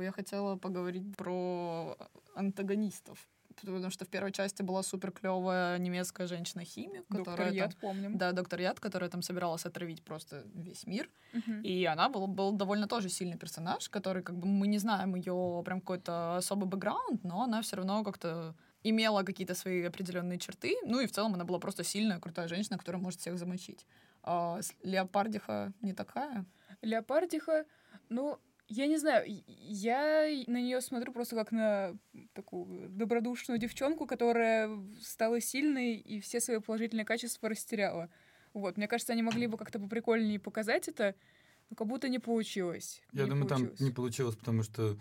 Я 0.00 0.12
хотела 0.12 0.56
поговорить 0.56 1.16
про 1.16 1.96
антагонистов. 2.34 3.28
Потому 3.60 3.90
что 3.90 4.04
в 4.04 4.08
первой 4.08 4.32
части 4.32 4.62
была 4.62 4.82
супер 4.82 5.10
клевая 5.10 5.76
немецкая 5.78 6.26
женщина-химик, 6.26 7.04
Доктор 7.08 7.34
которая 7.34 7.52
Яд, 7.52 7.70
там, 7.72 7.80
помним. 7.80 8.16
да, 8.16 8.32
доктор 8.32 8.60
Яд, 8.60 8.80
которая 8.80 9.10
там 9.10 9.22
собиралась 9.22 9.66
отравить 9.66 10.02
просто 10.02 10.44
весь 10.54 10.86
мир. 10.86 11.10
Мгм. 11.34 11.60
И 11.62 11.84
она 11.84 12.08
был, 12.08 12.26
был 12.26 12.52
довольно 12.52 12.86
тоже 12.86 13.08
сильный 13.10 13.36
персонаж, 13.36 13.90
который, 13.90 14.22
как 14.22 14.36
бы, 14.36 14.46
мы 14.46 14.66
не 14.66 14.78
знаем 14.78 15.14
ее 15.14 15.62
прям 15.64 15.80
какой-то 15.80 16.36
особый 16.36 16.68
бэкграунд, 16.68 17.24
но 17.24 17.42
она 17.42 17.60
все 17.60 17.76
равно 17.76 18.02
как-то 18.02 18.54
имела 18.82 19.24
какие-то 19.24 19.54
свои 19.54 19.82
определенные 19.82 20.38
черты. 20.38 20.76
Ну 20.86 21.00
и 21.00 21.06
в 21.06 21.12
целом 21.12 21.34
она 21.34 21.44
была 21.44 21.58
просто 21.58 21.84
сильная, 21.84 22.18
крутая 22.18 22.48
женщина, 22.48 22.78
которая 22.78 23.02
может 23.02 23.20
всех 23.20 23.36
замочить. 23.38 23.86
А 24.22 24.60
Леопардиха 24.82 25.72
не 25.82 25.92
такая. 25.92 26.46
Леопардиха, 26.82 27.66
ну, 28.08 28.38
я 28.70 28.86
не 28.86 28.98
знаю, 28.98 29.24
я 29.46 30.26
на 30.46 30.60
нее 30.60 30.80
смотрю 30.80 31.12
просто 31.12 31.34
как 31.34 31.50
на 31.50 31.96
такую 32.32 32.88
добродушную 32.88 33.58
девчонку, 33.58 34.06
которая 34.06 34.70
стала 35.02 35.40
сильной 35.40 35.96
и 35.96 36.20
все 36.20 36.40
свои 36.40 36.60
положительные 36.60 37.04
качества 37.04 37.48
растеряла. 37.48 38.08
Вот, 38.54 38.76
мне 38.76 38.86
кажется, 38.86 39.12
они 39.12 39.22
могли 39.22 39.48
бы 39.48 39.58
как-то 39.58 39.80
поприкольнее 39.80 40.38
показать 40.38 40.88
это, 40.88 41.14
Ну, 41.68 41.76
как 41.76 41.86
будто 41.88 42.08
не 42.08 42.18
получилось. 42.20 43.02
Я 43.12 43.24
не 43.24 43.30
думаю, 43.30 43.48
получилось. 43.48 43.78
там 43.78 43.86
не 43.86 43.92
получилось, 43.92 44.36
потому 44.36 44.62
что 44.62 44.96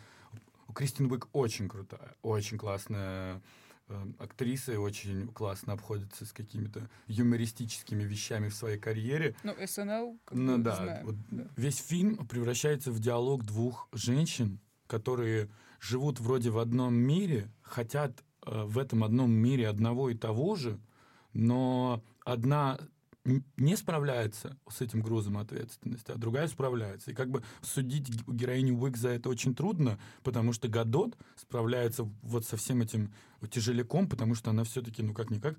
у 0.68 0.74
Кристин 0.74 1.12
Уик 1.12 1.28
очень 1.34 1.70
крутая, 1.70 2.16
очень 2.22 2.58
классная 2.58 3.42
э, 3.90 4.06
актриса 4.20 4.74
и 4.74 4.78
очень 4.78 5.28
классно 5.28 5.74
обходится 5.74 6.26
с 6.26 6.32
какими-то 6.32 6.90
юмористическими 7.08 8.04
вещами 8.04 8.50
в 8.50 8.56
своей 8.56 8.78
карьере. 8.78 9.36
Ну, 9.44 9.56
СНЛ, 9.66 10.20
как 10.26 10.38
Ну 10.38 10.58
да, 10.58 10.76
знаю, 10.76 11.06
вот 11.06 11.16
да. 11.32 11.48
весь 11.58 11.78
фильм 11.78 12.28
превращается 12.28 12.92
в 12.92 13.00
диалог 13.00 13.44
двух 13.44 13.90
женщин, 13.92 14.60
которые 14.88 15.50
живут 15.80 16.20
вроде 16.20 16.50
в 16.50 16.58
одном 16.58 16.96
мире, 16.96 17.52
хотят 17.62 18.24
э, 18.46 18.64
в 18.64 18.78
этом 18.78 19.04
одном 19.04 19.32
мире 19.32 19.68
одного 19.68 20.10
и 20.10 20.16
того 20.16 20.56
же, 20.56 20.80
но 21.34 22.04
одна 22.26 22.80
не 23.58 23.76
справляется 23.76 24.58
с 24.70 24.82
этим 24.82 25.02
грузом 25.02 25.38
ответственности, 25.38 26.12
а 26.12 26.18
другая 26.18 26.48
справляется. 26.48 27.12
И 27.12 27.14
как 27.14 27.30
бы 27.30 27.44
судить 27.62 28.10
героиню 28.28 28.78
Уик 28.78 28.98
за 28.98 29.10
это 29.10 29.30
очень 29.30 29.56
трудно, 29.56 30.00
потому 30.24 30.54
что 30.54 30.68
Гадот 30.68 31.18
справляется 31.36 32.04
вот 32.22 32.46
со 32.46 32.58
всем 32.58 32.82
этим 32.82 33.14
тяжеляком, 33.50 34.08
потому 34.10 34.36
что 34.36 34.50
она 34.50 34.64
все-таки, 34.64 35.02
ну 35.02 35.14
как-никак, 35.14 35.58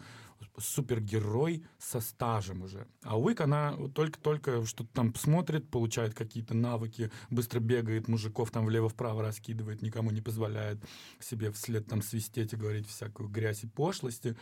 супергерой 0.59 1.65
со 1.79 2.01
стажем 2.01 2.63
уже. 2.63 2.87
А 3.03 3.19
Уик, 3.19 3.41
она 3.41 3.77
только-только 3.95 4.65
что-то 4.67 4.91
там 4.93 5.15
смотрит, 5.15 5.71
получает 5.71 6.15
какие-то 6.15 6.55
навыки, 6.55 7.11
быстро 7.31 7.61
бегает, 7.61 8.09
мужиков 8.09 8.51
там 8.51 8.67
влево-вправо 8.67 9.23
раскидывает, 9.23 9.83
никому 9.83 10.11
не 10.11 10.21
позволяет 10.21 10.83
себе 11.21 11.51
вслед 11.51 11.87
там 11.87 12.03
свистеть 12.03 12.53
и 12.53 12.57
говорить 12.57 12.89
всякую 12.89 13.29
грязь 13.29 13.65
и 13.65 13.67
пошлости. 13.67 14.37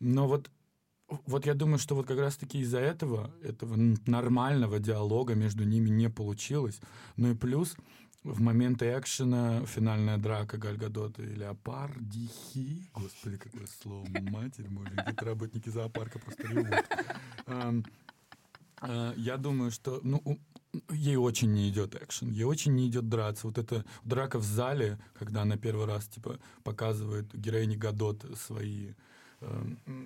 Но 0.00 0.28
вот 0.28 0.50
вот 1.08 1.46
я 1.46 1.54
думаю, 1.54 1.78
что 1.78 1.94
вот 1.94 2.06
как 2.06 2.18
раз-таки 2.18 2.58
из-за 2.60 2.80
этого, 2.80 3.30
этого 3.42 3.76
нормального 4.06 4.78
диалога 4.78 5.34
между 5.34 5.64
ними 5.64 5.88
не 5.88 6.10
получилось. 6.10 6.80
Ну 7.16 7.30
и 7.30 7.34
плюс 7.34 7.76
в 8.24 8.40
моменты 8.40 8.86
экшена 8.86 9.64
финальная 9.66 10.18
драка 10.18 10.58
Гальгадота 10.58 11.22
и 11.22 11.34
Леопардихи, 11.34 12.90
господи, 12.92 13.36
какое 13.36 13.66
слово, 13.80 14.06
матерь 14.08 14.68
мой, 14.68 14.86
где-то 14.86 15.24
работники 15.24 15.68
зоопарка 15.68 16.18
просто 16.18 16.42
ревут. 16.48 16.74
А, 18.80 19.14
Я 19.16 19.36
думаю, 19.36 19.70
что 19.70 20.00
ну, 20.02 20.40
ей 20.90 21.16
очень 21.16 21.52
не 21.52 21.68
идет 21.70 21.94
экшен, 21.94 22.30
ей 22.30 22.44
очень 22.44 22.74
не 22.74 22.88
идет 22.88 23.08
драться. 23.08 23.46
Вот 23.46 23.58
эта 23.58 23.84
драка 24.02 24.38
в 24.38 24.44
зале, 24.44 24.98
когда 25.14 25.42
она 25.42 25.56
первый 25.56 25.86
раз 25.86 26.06
типа 26.08 26.38
показывает 26.64 27.32
героине 27.32 27.76
Гадот 27.76 28.26
свои 28.36 28.94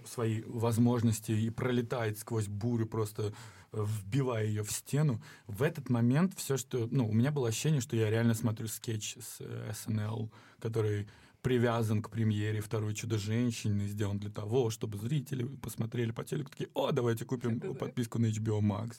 свои 0.04 0.42
возможности 0.42 1.32
и 1.32 1.50
пролетает 1.50 2.18
сквозь 2.18 2.48
бурю, 2.48 2.86
просто 2.86 3.32
э, 3.72 3.84
вбивая 3.86 4.44
ее 4.44 4.62
в 4.62 4.70
стену. 4.70 5.22
В 5.46 5.62
этот 5.62 5.88
момент 5.88 6.34
все, 6.36 6.56
что... 6.56 6.88
Ну, 6.90 7.08
у 7.08 7.12
меня 7.12 7.30
было 7.30 7.48
ощущение, 7.48 7.80
что 7.80 7.96
я 7.96 8.10
реально 8.10 8.34
смотрю 8.34 8.66
скетч 8.66 9.16
с 9.16 9.36
э, 9.40 9.72
SNL, 9.72 10.30
который 10.58 11.08
привязан 11.42 12.02
к 12.02 12.10
премьере 12.10 12.60
«Второй 12.60 12.94
чудо-женщины», 12.94 13.86
сделан 13.86 14.18
для 14.18 14.30
того, 14.30 14.70
чтобы 14.70 14.98
зрители 14.98 15.44
посмотрели 15.44 16.10
по 16.10 16.24
телеку, 16.24 16.50
такие, 16.50 16.68
о, 16.74 16.90
давайте 16.92 17.24
купим 17.24 17.60
подписку 17.60 18.18
на 18.18 18.26
HBO 18.26 18.60
Max. 18.60 18.96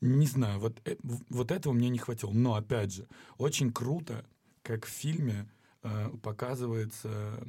Не 0.00 0.26
знаю, 0.26 0.60
вот, 0.60 0.80
э- 0.84 0.96
вот 1.28 1.50
этого 1.50 1.72
мне 1.72 1.88
не 1.88 1.98
хватило. 1.98 2.30
Но, 2.32 2.54
опять 2.54 2.94
же, 2.94 3.08
очень 3.36 3.72
круто, 3.72 4.24
как 4.62 4.86
в 4.86 4.88
фильме 4.88 5.50
э, 5.82 6.10
показывается, 6.22 7.44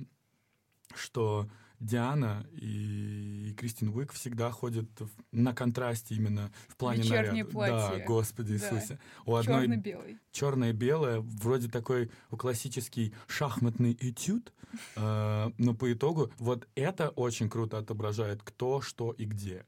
что 0.96 1.48
Диана 1.80 2.46
и 2.54 3.54
Кристин 3.58 3.90
Уик 3.90 4.12
всегда 4.12 4.52
ходят 4.52 4.88
в- 5.00 5.10
на 5.32 5.54
контрасте 5.54 6.16
именно 6.16 6.52
в 6.68 6.76
плане 6.76 7.02
Вечерние 7.04 7.44
наряда. 7.44 7.50
платья. 7.52 8.00
Да, 8.00 8.06
Господи 8.06 8.58
Да. 8.58 8.66
Иисусе. 8.76 9.00
У 9.26 9.36
одной 9.36 9.62
Черно-белый. 9.62 10.18
черное 10.32 10.70
и 10.72 10.74
белое, 10.74 11.20
вроде 11.22 11.70
такой 11.70 12.12
классический 12.32 13.14
шахматный 13.28 13.94
этюд, 14.00 14.54
э, 14.96 15.52
но 15.58 15.74
по 15.74 15.92
итогу 15.94 16.32
вот 16.38 16.68
это 16.76 17.10
очень 17.10 17.50
круто 17.50 17.78
отображает 17.78 18.44
кто, 18.44 18.82
что 18.82 19.12
и 19.12 19.26
где. 19.26 19.66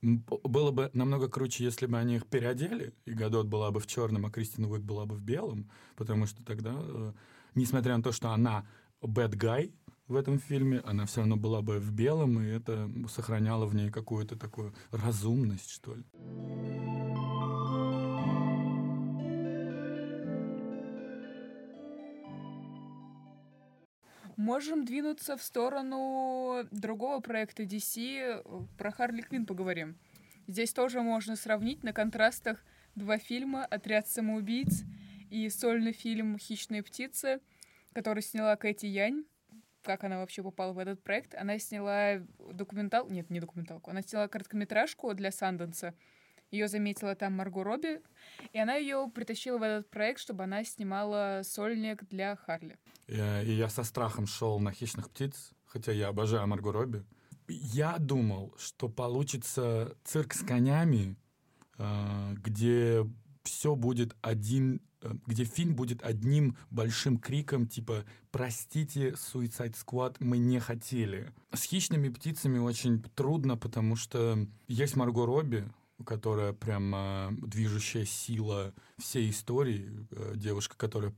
Было 0.00 0.70
бы 0.70 0.90
намного 0.92 1.28
круче, 1.28 1.64
если 1.64 1.86
бы 1.86 1.98
они 1.98 2.16
их 2.16 2.26
переодели, 2.26 2.94
и 3.04 3.10
Гадот 3.12 3.48
была 3.48 3.72
бы 3.72 3.80
в 3.80 3.86
черном, 3.88 4.26
а 4.26 4.30
Кристин 4.30 4.64
Уик 4.66 4.82
была 4.82 5.06
бы 5.06 5.16
в 5.16 5.20
белом, 5.22 5.68
потому 5.96 6.26
что 6.26 6.44
тогда, 6.44 6.72
э, 6.78 7.12
несмотря 7.56 7.96
на 7.96 8.02
то, 8.04 8.12
что 8.12 8.30
она 8.30 8.64
bad 9.02 9.32
guy 9.34 9.72
в 10.08 10.16
этом 10.16 10.38
фильме, 10.38 10.80
она 10.84 11.04
все 11.04 11.20
равно 11.20 11.36
была 11.36 11.62
бы 11.62 11.78
в 11.78 11.92
белом, 11.92 12.40
и 12.40 12.46
это 12.48 12.90
сохраняло 13.08 13.66
в 13.66 13.74
ней 13.74 13.90
какую-то 13.90 14.36
такую 14.36 14.74
разумность, 14.90 15.70
что 15.70 15.94
ли. 15.94 16.04
Можем 24.36 24.84
двинуться 24.84 25.36
в 25.36 25.42
сторону 25.42 26.66
другого 26.70 27.20
проекта 27.20 27.64
DC. 27.64 28.66
Про 28.78 28.90
Харли 28.90 29.20
Квин 29.20 29.44
поговорим. 29.44 29.98
Здесь 30.46 30.72
тоже 30.72 31.02
можно 31.02 31.36
сравнить 31.36 31.82
на 31.82 31.92
контрастах 31.92 32.64
два 32.94 33.18
фильма 33.18 33.66
«Отряд 33.66 34.08
самоубийц» 34.08 34.84
и 35.28 35.50
сольный 35.50 35.92
фильм 35.92 36.38
«Хищные 36.38 36.82
птицы», 36.82 37.40
который 37.92 38.22
сняла 38.22 38.56
Кэти 38.56 38.86
Янь. 38.86 39.24
Как 39.82 40.04
она 40.04 40.18
вообще 40.18 40.42
попала 40.42 40.72
в 40.72 40.78
этот 40.78 41.02
проект? 41.02 41.34
Она 41.34 41.58
сняла 41.58 42.18
документал... 42.52 43.08
Нет, 43.08 43.30
не 43.30 43.40
документалку. 43.40 43.90
Она 43.90 44.02
сняла 44.02 44.28
короткометражку 44.28 45.14
для 45.14 45.30
Санденса. 45.30 45.94
Ее 46.50 46.66
заметила 46.68 47.14
там 47.14 47.34
Марго 47.34 47.62
Робби, 47.62 48.00
и 48.52 48.58
она 48.58 48.76
ее 48.76 49.10
притащила 49.14 49.58
в 49.58 49.62
этот 49.62 49.90
проект, 49.90 50.18
чтобы 50.18 50.44
она 50.44 50.64
снимала 50.64 51.42
сольник 51.44 52.04
для 52.08 52.36
Харли. 52.36 52.78
Я- 53.06 53.42
И 53.42 53.50
я 53.52 53.68
со 53.68 53.82
страхом 53.84 54.26
шел 54.26 54.58
на 54.58 54.72
хищных 54.72 55.10
птиц, 55.10 55.52
хотя 55.66 55.92
я 55.92 56.08
обожаю 56.08 56.46
Марго 56.46 56.72
Робби. 56.72 57.04
Я 57.48 57.96
думал, 57.98 58.54
что 58.58 58.88
получится 58.88 59.94
цирк 60.04 60.32
с 60.34 60.42
конями, 60.42 61.16
э, 61.78 62.32
где 62.42 63.06
все 63.42 63.74
будет 63.76 64.16
один, 64.22 64.76
э, 64.76 64.80
где 65.26 65.44
фильм 65.44 65.74
будет 65.74 66.02
одним 66.02 66.56
большим 66.70 67.18
криком, 67.18 67.66
типа 67.66 68.04
«Простите, 68.30 69.10
Suicide 69.10 69.74
Squad, 69.74 70.16
мы 70.20 70.38
не 70.38 70.58
хотели». 70.60 71.32
С 71.52 71.64
хищными 71.64 72.08
птицами 72.08 72.58
очень 72.58 73.02
трудно, 73.14 73.56
потому 73.56 73.96
что 73.96 74.46
есть 74.66 74.96
Марго 74.96 75.26
Робби, 75.26 75.68
которая 76.04 76.52
прям 76.52 76.94
э, 76.94 77.28
движущая 77.32 78.04
сила 78.04 78.72
всей 78.98 79.30
истории, 79.30 79.90
э, 80.10 80.34
девушка, 80.36 80.76
которая 80.76 81.12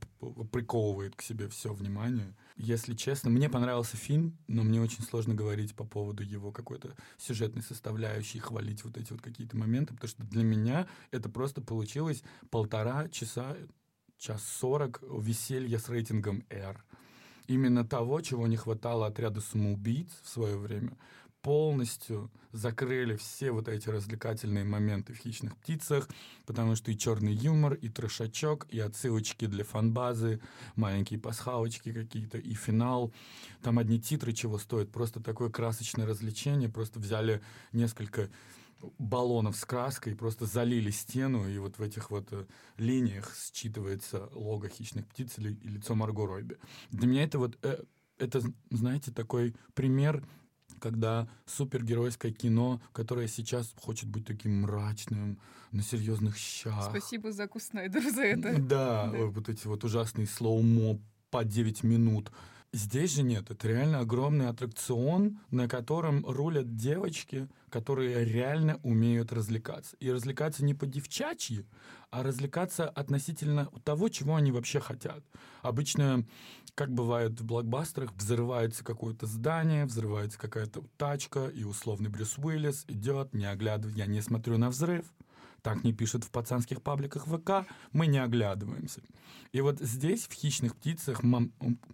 приковывает 0.51 1.15
к 1.15 1.21
себе 1.21 1.47
все 1.49 1.73
внимание. 1.73 2.35
Если 2.63 2.93
честно, 2.93 3.31
мне 3.31 3.49
понравился 3.49 3.97
фильм, 3.97 4.37
но 4.47 4.61
мне 4.61 4.79
очень 4.79 5.01
сложно 5.01 5.33
говорить 5.33 5.73
по 5.73 5.83
поводу 5.83 6.21
его 6.21 6.51
какой-то 6.51 6.95
сюжетной 7.17 7.63
составляющей, 7.63 8.37
хвалить 8.37 8.83
вот 8.83 8.97
эти 8.97 9.11
вот 9.11 9.19
какие-то 9.19 9.57
моменты, 9.57 9.95
потому 9.95 10.07
что 10.07 10.23
для 10.25 10.43
меня 10.43 10.87
это 11.09 11.27
просто 11.27 11.61
получилось 11.61 12.21
полтора 12.51 13.09
часа, 13.09 13.57
час 14.19 14.43
сорок 14.43 15.01
веселья 15.01 15.79
с 15.79 15.89
рейтингом 15.89 16.43
R. 16.51 16.85
Именно 17.47 17.83
того, 17.83 18.21
чего 18.21 18.45
не 18.45 18.57
хватало 18.57 19.07
отряду 19.07 19.41
самоубийц 19.41 20.11
в 20.21 20.29
свое 20.29 20.55
время 20.55 20.95
полностью 21.41 22.31
закрыли 22.51 23.15
все 23.15 23.51
вот 23.51 23.67
эти 23.67 23.89
развлекательные 23.89 24.63
моменты 24.63 25.13
в 25.13 25.17
«Хищных 25.17 25.57
птицах», 25.57 26.07
потому 26.45 26.75
что 26.75 26.91
и 26.91 26.97
черный 26.97 27.33
юмор, 27.33 27.73
и 27.73 27.89
трешачок, 27.89 28.67
и 28.69 28.79
отсылочки 28.79 29.45
для 29.45 29.63
фанбазы, 29.63 30.41
маленькие 30.75 31.19
пасхалочки 31.19 31.93
какие-то, 31.93 32.37
и 32.37 32.53
финал. 32.53 33.13
Там 33.61 33.79
одни 33.79 33.99
титры 33.99 34.33
чего 34.33 34.57
стоят. 34.57 34.91
Просто 34.91 35.21
такое 35.21 35.49
красочное 35.49 36.05
развлечение. 36.05 36.69
Просто 36.69 36.99
взяли 36.99 37.41
несколько 37.71 38.29
баллонов 38.97 39.55
с 39.55 39.65
краской, 39.65 40.15
просто 40.15 40.45
залили 40.45 40.91
стену, 40.91 41.47
и 41.47 41.57
вот 41.57 41.77
в 41.77 41.81
этих 41.81 42.09
вот 42.09 42.27
э, 42.31 42.45
линиях 42.77 43.31
считывается 43.35 44.29
лого 44.33 44.69
«Хищных 44.69 45.07
птиц» 45.07 45.37
или, 45.37 45.57
лицо 45.63 45.95
Марго 45.95 46.25
Робби. 46.25 46.57
Для 46.89 47.07
меня 47.07 47.23
это 47.23 47.37
вот, 47.37 47.57
э, 47.61 47.83
это, 48.17 48.41
знаете, 48.69 49.11
такой 49.11 49.55
пример 49.73 50.23
когда 50.81 51.29
супергеройское 51.45 52.31
кино, 52.31 52.81
которое 52.91 53.27
сейчас 53.27 53.73
хочет 53.79 54.09
быть 54.09 54.25
таким 54.25 54.61
мрачным, 54.63 55.37
на 55.71 55.83
серьезных 55.83 56.35
щах. 56.35 56.89
Спасибо 56.89 57.31
Заку 57.31 57.59
Снайдеру 57.59 58.09
за 58.09 58.23
это. 58.23 58.59
Да, 58.59 59.07
Да. 59.09 59.25
вот 59.27 59.47
эти 59.47 59.67
вот 59.67 59.85
ужасные 59.85 60.27
слоумо 60.27 60.99
по 61.29 61.45
9 61.45 61.83
минут. 61.83 62.29
Здесь 62.73 63.15
же 63.15 63.23
нет, 63.23 63.51
это 63.51 63.67
реально 63.67 63.99
огромный 63.99 64.47
аттракцион, 64.47 65.41
на 65.49 65.67
котором 65.67 66.25
рулят 66.25 66.77
девочки, 66.77 67.49
которые 67.69 68.23
реально 68.23 68.79
умеют 68.83 69.33
развлекаться. 69.33 69.97
И 69.99 70.09
развлекаться 70.09 70.63
не 70.63 70.73
по-девчачьи, 70.73 71.65
а 72.11 72.23
развлекаться 72.23 72.87
относительно 72.87 73.69
того, 73.83 74.07
чего 74.07 74.37
они 74.37 74.53
вообще 74.53 74.79
хотят. 74.79 75.21
Обычно, 75.63 76.25
как 76.73 76.93
бывает 76.93 77.41
в 77.41 77.45
блокбастерах, 77.45 78.13
взрывается 78.13 78.85
какое-то 78.85 79.25
здание, 79.25 79.85
взрывается 79.85 80.39
какая-то 80.39 80.81
тачка, 80.95 81.47
и 81.47 81.65
условный 81.65 82.09
Брюс 82.09 82.37
Уиллис 82.37 82.85
идет, 82.87 83.33
не 83.33 83.47
оглядывая, 83.47 83.95
я 83.95 84.05
не 84.05 84.21
смотрю 84.21 84.57
на 84.57 84.69
взрыв, 84.69 85.05
так 85.61 85.83
не 85.83 85.93
пишут 85.93 86.23
в 86.23 86.31
пацанских 86.31 86.81
пабликах 86.81 87.27
ВК, 87.27 87.67
мы 87.91 88.07
не 88.07 88.17
оглядываемся. 88.17 89.01
И 89.51 89.61
вот 89.61 89.79
здесь, 89.79 90.27
в 90.27 90.33
«Хищных 90.33 90.75
птицах», 90.75 91.23
мом- 91.23 91.51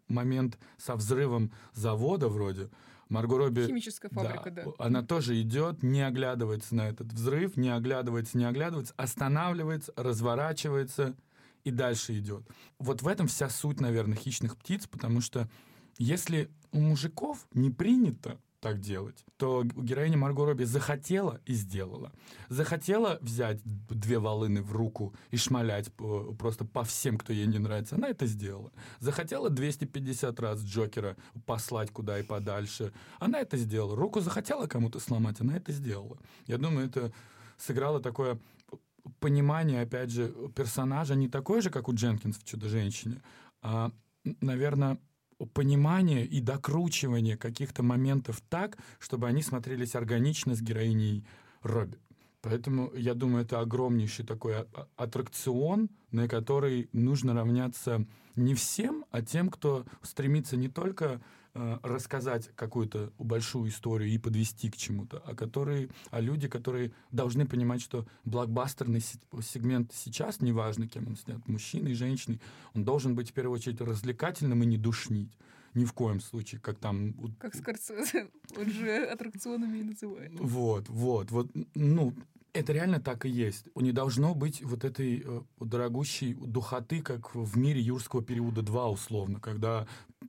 момент 0.08 0.58
со 0.78 0.96
взрывом 0.96 1.52
завода 1.74 2.30
вроде, 2.30 2.70
Марго 3.10 3.38
Робби... 3.38 3.66
Химическая 3.66 4.12
фабрика, 4.12 4.52
да. 4.52 4.66
Она 4.80 5.02
тоже 5.02 5.40
идет, 5.42 5.82
не 5.82 6.02
оглядывается 6.02 6.76
на 6.76 6.90
этот 6.90 7.12
взрыв, 7.12 7.56
не 7.56 7.70
оглядывается, 7.70 8.38
не 8.38 8.46
оглядывается, 8.46 8.94
останавливается, 8.98 9.94
разворачивается 9.96 11.16
и 11.64 11.72
дальше 11.72 12.18
идет. 12.18 12.44
Вот 12.80 13.02
в 13.02 13.08
этом 13.08 13.28
вся 13.28 13.50
суть, 13.50 13.80
наверное, 13.80 14.18
хищных 14.18 14.58
птиц, 14.58 14.88
потому 14.88 15.22
что 15.22 15.50
если 15.98 16.50
у 16.72 16.80
мужиков 16.80 17.48
не 17.54 17.72
принято 17.72 18.40
так 18.68 18.82
делать, 18.82 19.24
то 19.38 19.64
героиня 19.64 20.18
Марго 20.18 20.46
Робби 20.46 20.66
захотела 20.66 21.40
и 21.46 21.54
сделала. 21.54 22.12
Захотела 22.50 23.18
взять 23.22 23.62
две 23.64 24.20
волыны 24.20 24.62
в 24.62 24.74
руку 24.74 25.16
и 25.32 25.38
шмалять 25.38 25.90
просто 26.38 26.66
по 26.66 26.84
всем, 26.84 27.18
кто 27.18 27.32
ей 27.32 27.48
не 27.48 27.60
нравится. 27.60 27.96
Она 27.96 28.10
это 28.10 28.26
сделала. 28.26 28.74
Захотела 29.00 29.50
250 29.50 30.40
раз 30.42 30.62
Джокера 30.62 31.16
послать 31.46 31.92
куда 31.92 32.20
и 32.20 32.24
подальше. 32.24 32.92
Она 33.20 33.40
это 33.40 33.56
сделала. 33.56 33.96
Руку 33.96 34.20
захотела 34.20 34.68
кому-то 34.68 35.00
сломать, 35.00 35.40
она 35.40 35.56
это 35.56 35.72
сделала. 35.72 36.18
Я 36.46 36.58
думаю, 36.58 36.88
это 36.88 37.14
сыграло 37.58 38.02
такое 38.02 38.38
понимание, 39.22 39.82
опять 39.82 40.10
же, 40.10 40.34
персонажа 40.54 41.16
не 41.16 41.30
такое 41.30 41.62
же, 41.62 41.70
как 41.70 41.88
у 41.88 41.94
Дженкинс 41.94 42.38
в 42.38 42.44
«Чудо-женщине», 42.44 43.22
а, 43.62 43.92
наверное, 44.42 44.98
понимание 45.54 46.26
и 46.26 46.42
докручивание 46.42 47.38
каких-то 47.38 47.84
моментов 47.84 48.42
так, 48.50 48.78
чтобы 49.00 49.28
они 49.28 49.42
смотрелись 49.42 49.96
органично 49.96 50.56
с 50.56 50.62
героиней 50.62 51.26
Робби. 51.62 51.98
Поэтому, 52.42 52.92
я 52.94 53.14
думаю, 53.14 53.44
это 53.44 53.60
огромнейший 53.60 54.26
такой 54.26 54.60
а, 54.60 54.68
а, 54.74 54.88
аттракцион, 54.96 55.90
на 56.12 56.28
который 56.28 56.90
нужно 56.94 57.34
равняться 57.34 58.06
не 58.36 58.54
всем, 58.54 59.06
а 59.12 59.22
тем, 59.22 59.50
кто 59.50 59.86
стремится 60.02 60.56
не 60.56 60.70
только 60.70 61.22
рассказать 61.82 62.50
какую-то 62.56 63.12
большую 63.18 63.70
историю 63.70 64.10
и 64.10 64.18
подвести 64.18 64.70
к 64.70 64.78
чему-то, 64.78 65.22
а 65.26 65.36
которые, 65.36 65.90
а 66.12 66.20
люди, 66.20 66.48
которые 66.48 66.92
должны 67.12 67.46
понимать, 67.46 67.82
что 67.82 68.06
блокбастерный 68.26 69.02
сегмент 69.02 69.92
сейчас, 69.94 70.42
неважно, 70.42 70.88
кем 70.88 71.08
он 71.08 71.16
снят, 71.16 71.46
мужчиной, 71.48 71.94
женщиной, 71.94 72.40
он 72.74 72.84
должен 72.84 73.16
быть 73.16 73.32
в 73.32 73.34
первую 73.34 73.56
очередь 73.56 73.82
развлекательным 73.82 74.64
и 74.64 74.66
не 74.66 74.78
душнить. 74.78 75.32
Ни 75.74 75.86
в 75.86 75.94
коем 75.94 76.22
случае, 76.22 76.60
как 76.62 76.80
там... 76.80 77.14
Как 77.40 77.56
Скорсезе, 77.56 78.30
он 78.58 78.72
же 78.72 79.06
аттракционами 79.06 79.80
и 79.80 79.84
называет. 79.84 80.32
Вот, 80.40 80.90
вот, 80.90 81.32
вот, 81.32 81.52
ну, 81.76 82.14
это 82.54 82.74
реально 82.74 83.00
так 83.00 83.26
и 83.26 83.30
есть. 83.30 83.66
Не 83.76 83.92
должно 83.92 84.34
быть 84.34 84.64
вот 84.64 84.84
этой 84.84 85.24
э, 85.24 85.42
дорогущей 85.60 86.34
духоты, 86.34 87.02
как 87.02 87.36
в 87.36 87.58
мире 87.58 87.82
юрского 87.82 88.24
периода 88.24 88.62
2, 88.62 88.90
условно, 88.90 89.40
когда 89.40 89.88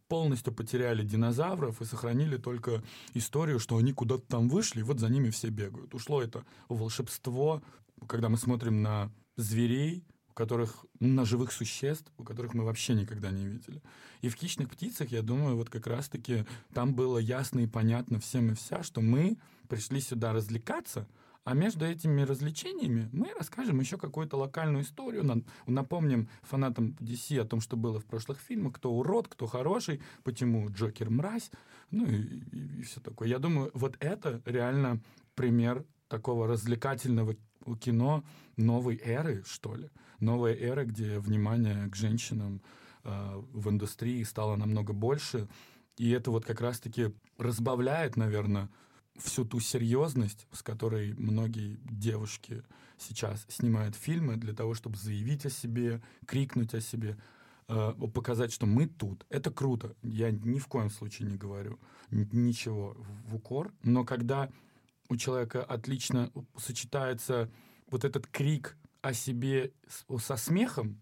полностью 0.08 0.52
потеряли 0.52 1.04
динозавров 1.04 1.80
и 1.80 1.84
сохранили 1.84 2.36
только 2.36 2.82
историю, 3.14 3.60
что 3.60 3.76
они 3.76 3.92
куда-то 3.92 4.26
там 4.26 4.48
вышли, 4.48 4.80
и 4.80 4.82
вот 4.82 4.98
за 4.98 5.08
ними 5.08 5.30
все 5.30 5.48
бегают. 5.48 5.94
Ушло 5.94 6.22
это 6.22 6.44
волшебство, 6.68 7.62
когда 8.06 8.28
мы 8.28 8.38
смотрим 8.38 8.82
на 8.82 9.12
зверей, 9.36 10.04
у 10.30 10.32
которых 10.32 10.86
на 11.00 11.24
живых 11.24 11.52
существ, 11.52 12.10
у 12.16 12.24
которых 12.24 12.54
мы 12.54 12.64
вообще 12.64 12.94
никогда 12.94 13.30
не 13.30 13.46
видели. 13.46 13.82
И 14.22 14.28
в 14.28 14.34
«Хищных 14.34 14.70
птицах», 14.70 15.10
я 15.10 15.22
думаю, 15.22 15.56
вот 15.56 15.68
как 15.68 15.86
раз-таки 15.86 16.44
там 16.72 16.94
было 16.94 17.18
ясно 17.18 17.60
и 17.60 17.66
понятно 17.66 18.18
всем 18.18 18.50
и 18.50 18.54
вся, 18.54 18.82
что 18.82 19.00
мы 19.00 19.36
пришли 19.68 20.00
сюда 20.00 20.32
развлекаться— 20.32 21.06
а 21.48 21.54
между 21.54 21.86
этими 21.86 22.20
развлечениями 22.20 23.08
мы 23.10 23.32
расскажем 23.38 23.80
еще 23.80 23.96
какую-то 23.96 24.36
локальную 24.36 24.84
историю, 24.84 25.42
напомним 25.66 26.28
фанатам 26.42 26.94
DC 27.00 27.40
о 27.40 27.46
том, 27.46 27.62
что 27.62 27.78
было 27.78 27.98
в 27.98 28.04
прошлых 28.04 28.38
фильмах, 28.38 28.74
кто 28.74 28.92
урод, 28.92 29.28
кто 29.28 29.46
хороший, 29.46 30.02
почему 30.24 30.68
Джокер 30.68 31.08
мразь, 31.08 31.50
ну 31.90 32.04
и, 32.04 32.16
и, 32.16 32.80
и 32.80 32.82
все 32.82 33.00
такое. 33.00 33.28
Я 33.28 33.38
думаю, 33.38 33.70
вот 33.72 33.96
это 34.00 34.42
реально 34.44 35.00
пример 35.34 35.86
такого 36.08 36.46
развлекательного 36.46 37.34
кино 37.80 38.24
новой 38.58 39.00
эры, 39.02 39.42
что 39.46 39.74
ли. 39.74 39.88
Новая 40.20 40.54
эра, 40.54 40.84
где 40.84 41.18
внимание 41.18 41.88
к 41.88 41.96
женщинам 41.96 42.60
э, 43.04 43.42
в 43.54 43.70
индустрии 43.70 44.22
стало 44.24 44.56
намного 44.56 44.92
больше. 44.92 45.48
И 45.96 46.10
это 46.10 46.30
вот 46.30 46.44
как 46.44 46.60
раз-таки 46.60 47.14
разбавляет, 47.38 48.16
наверное, 48.16 48.68
всю 49.18 49.44
ту 49.44 49.60
серьезность, 49.60 50.46
с 50.52 50.62
которой 50.62 51.14
многие 51.14 51.78
девушки 51.84 52.62
сейчас 52.98 53.44
снимают 53.48 53.94
фильмы 53.94 54.36
для 54.36 54.54
того, 54.54 54.74
чтобы 54.74 54.96
заявить 54.96 55.46
о 55.46 55.50
себе, 55.50 56.02
крикнуть 56.26 56.74
о 56.74 56.80
себе, 56.80 57.18
э, 57.68 57.92
показать, 58.14 58.52
что 58.52 58.66
мы 58.66 58.86
тут. 58.86 59.26
Это 59.28 59.50
круто. 59.50 59.94
Я 60.02 60.30
ни 60.30 60.58
в 60.58 60.66
коем 60.66 60.90
случае 60.90 61.28
не 61.28 61.36
говорю 61.36 61.78
ничего 62.10 62.96
в 63.26 63.36
укор. 63.36 63.72
Но 63.82 64.04
когда 64.04 64.50
у 65.08 65.16
человека 65.16 65.62
отлично 65.62 66.32
сочетается 66.56 67.50
вот 67.90 68.04
этот 68.04 68.26
крик 68.26 68.76
о 69.00 69.12
себе 69.12 69.72
со 70.18 70.36
смехом, 70.36 71.00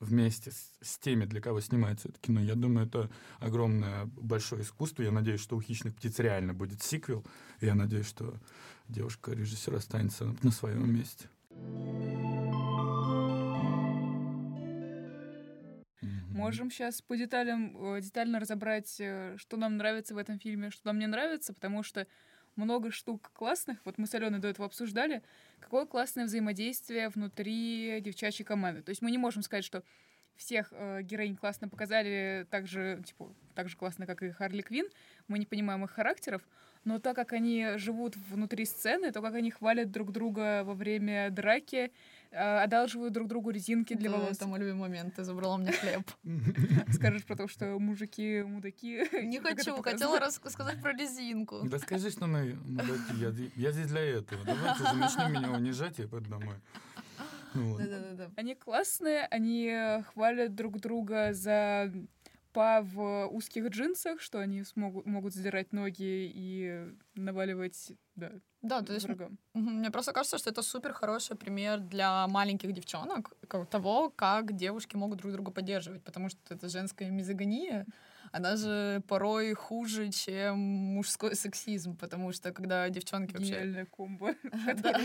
вместе 0.00 0.50
с, 0.50 0.70
с 0.80 0.98
теми, 0.98 1.24
для 1.24 1.40
кого 1.40 1.60
снимается 1.60 2.08
это 2.08 2.18
кино. 2.20 2.40
Я 2.40 2.54
думаю, 2.54 2.86
это 2.86 3.10
огромное 3.38 4.06
большое 4.06 4.62
искусство. 4.62 5.02
Я 5.02 5.10
надеюсь, 5.10 5.40
что 5.40 5.56
у 5.56 5.60
«Хищных 5.60 5.94
птиц» 5.94 6.18
реально 6.18 6.54
будет 6.54 6.82
сиквел. 6.82 7.24
И 7.60 7.66
я 7.66 7.74
надеюсь, 7.74 8.06
что 8.06 8.34
девушка-режиссер 8.88 9.74
останется 9.74 10.36
на 10.42 10.50
своем 10.50 10.94
месте. 10.94 11.28
Можем 16.30 16.70
сейчас 16.70 17.00
по 17.00 17.16
деталям 17.16 17.96
э, 17.96 18.00
детально 18.02 18.38
разобрать, 18.38 19.00
э, 19.00 19.36
что 19.38 19.56
нам 19.56 19.78
нравится 19.78 20.14
в 20.14 20.18
этом 20.18 20.38
фильме, 20.38 20.70
что 20.70 20.86
нам 20.86 20.98
не 20.98 21.06
нравится, 21.06 21.54
потому 21.54 21.82
что 21.82 22.06
много 22.56 22.90
штук 22.90 23.30
классных. 23.32 23.78
Вот 23.84 23.98
мы 23.98 24.06
с 24.06 24.14
Аленой 24.14 24.40
до 24.40 24.48
этого 24.48 24.66
обсуждали, 24.66 25.22
какое 25.60 25.86
классное 25.86 26.24
взаимодействие 26.24 27.08
внутри 27.08 28.00
девчачьей 28.00 28.46
команды. 28.46 28.82
То 28.82 28.90
есть 28.90 29.02
мы 29.02 29.10
не 29.10 29.18
можем 29.18 29.42
сказать, 29.42 29.64
что 29.64 29.82
всех 30.36 30.68
э, 30.72 31.02
героинь 31.02 31.36
классно 31.36 31.68
показали, 31.68 32.46
так 32.50 32.66
же, 32.66 33.02
типа, 33.04 33.34
так 33.54 33.68
же 33.68 33.76
классно, 33.76 34.06
как 34.06 34.22
и 34.22 34.30
Харли 34.30 34.62
Квин. 34.62 34.86
Мы 35.28 35.38
не 35.38 35.46
понимаем 35.46 35.84
их 35.84 35.90
характеров, 35.90 36.42
но 36.84 36.98
так 36.98 37.16
как 37.16 37.32
они 37.32 37.76
живут 37.76 38.16
внутри 38.16 38.64
сцены, 38.64 39.12
то 39.12 39.22
как 39.22 39.34
они 39.34 39.50
хвалят 39.50 39.90
друг 39.90 40.12
друга 40.12 40.62
во 40.64 40.74
время 40.74 41.30
драки, 41.30 41.90
одалживают 42.36 43.12
друг 43.12 43.28
другу 43.28 43.50
резинки 43.50 43.94
для 43.94 44.10
да, 44.10 44.16
волос. 44.16 44.36
Это 44.36 44.46
мой 44.46 44.58
любимый 44.58 44.88
момент. 44.88 45.14
Ты 45.14 45.24
забрала 45.24 45.56
мне 45.56 45.72
хлеб. 45.72 46.02
Скажешь 46.92 47.24
про 47.24 47.36
то, 47.36 47.48
что 47.48 47.78
мужики 47.78 48.42
мудаки. 48.42 49.08
Не 49.24 49.40
хочу, 49.40 49.82
хотела 49.82 50.20
рассказать 50.20 50.80
про 50.82 50.92
резинку. 50.92 51.62
Да 51.64 51.78
скажи, 51.78 52.10
что 52.10 52.26
мы 52.26 52.56
мудаки. 52.64 53.50
Я 53.56 53.72
здесь 53.72 53.88
для 53.88 54.02
этого. 54.02 54.44
Давайте 54.44 54.86
же 54.86 54.94
начнем 54.94 55.32
меня 55.32 55.50
унижать, 55.50 55.98
я 55.98 56.08
пойду 56.08 56.30
домой. 56.30 56.56
Ну, 57.54 57.78
да, 57.78 57.86
да, 57.86 58.12
да. 58.12 58.30
Они 58.36 58.54
классные, 58.54 59.26
они 59.30 60.02
хвалят 60.12 60.54
друг 60.54 60.78
друга 60.78 61.32
за 61.32 61.90
па 62.56 62.80
в 62.80 63.26
узких 63.26 63.68
джинсах, 63.68 64.20
что 64.20 64.38
они 64.40 64.64
смогут, 64.64 65.04
могут 65.04 65.34
задирать 65.34 65.74
ноги 65.74 66.32
и 66.34 66.86
наваливать, 67.14 67.92
да, 68.14 68.32
да, 68.66 68.82
то 68.82 68.92
есть 68.92 69.06
врагам. 69.06 69.38
мне 69.54 69.90
просто 69.90 70.12
кажется, 70.12 70.38
что 70.38 70.50
это 70.50 70.62
супер 70.62 70.92
хороший 70.92 71.36
пример 71.36 71.80
для 71.80 72.26
маленьких 72.26 72.72
девчонок 72.72 73.32
того, 73.70 74.10
как 74.16 74.56
девушки 74.56 74.96
могут 74.96 75.18
друг 75.18 75.32
друга 75.32 75.50
поддерживать, 75.50 76.02
потому 76.02 76.28
что 76.28 76.54
это 76.54 76.68
женская 76.68 77.10
мизогония, 77.10 77.86
она 78.36 78.56
же 78.56 79.02
порой 79.08 79.54
хуже, 79.54 80.10
чем 80.10 80.58
мужской 80.58 81.34
сексизм, 81.34 81.96
потому 81.96 82.32
что 82.32 82.52
когда 82.52 82.88
девчонки 82.90 83.32
вообще... 83.32 83.52
Гениальная 83.52 83.86
комбо. 83.86 84.34
Да, 84.82 85.00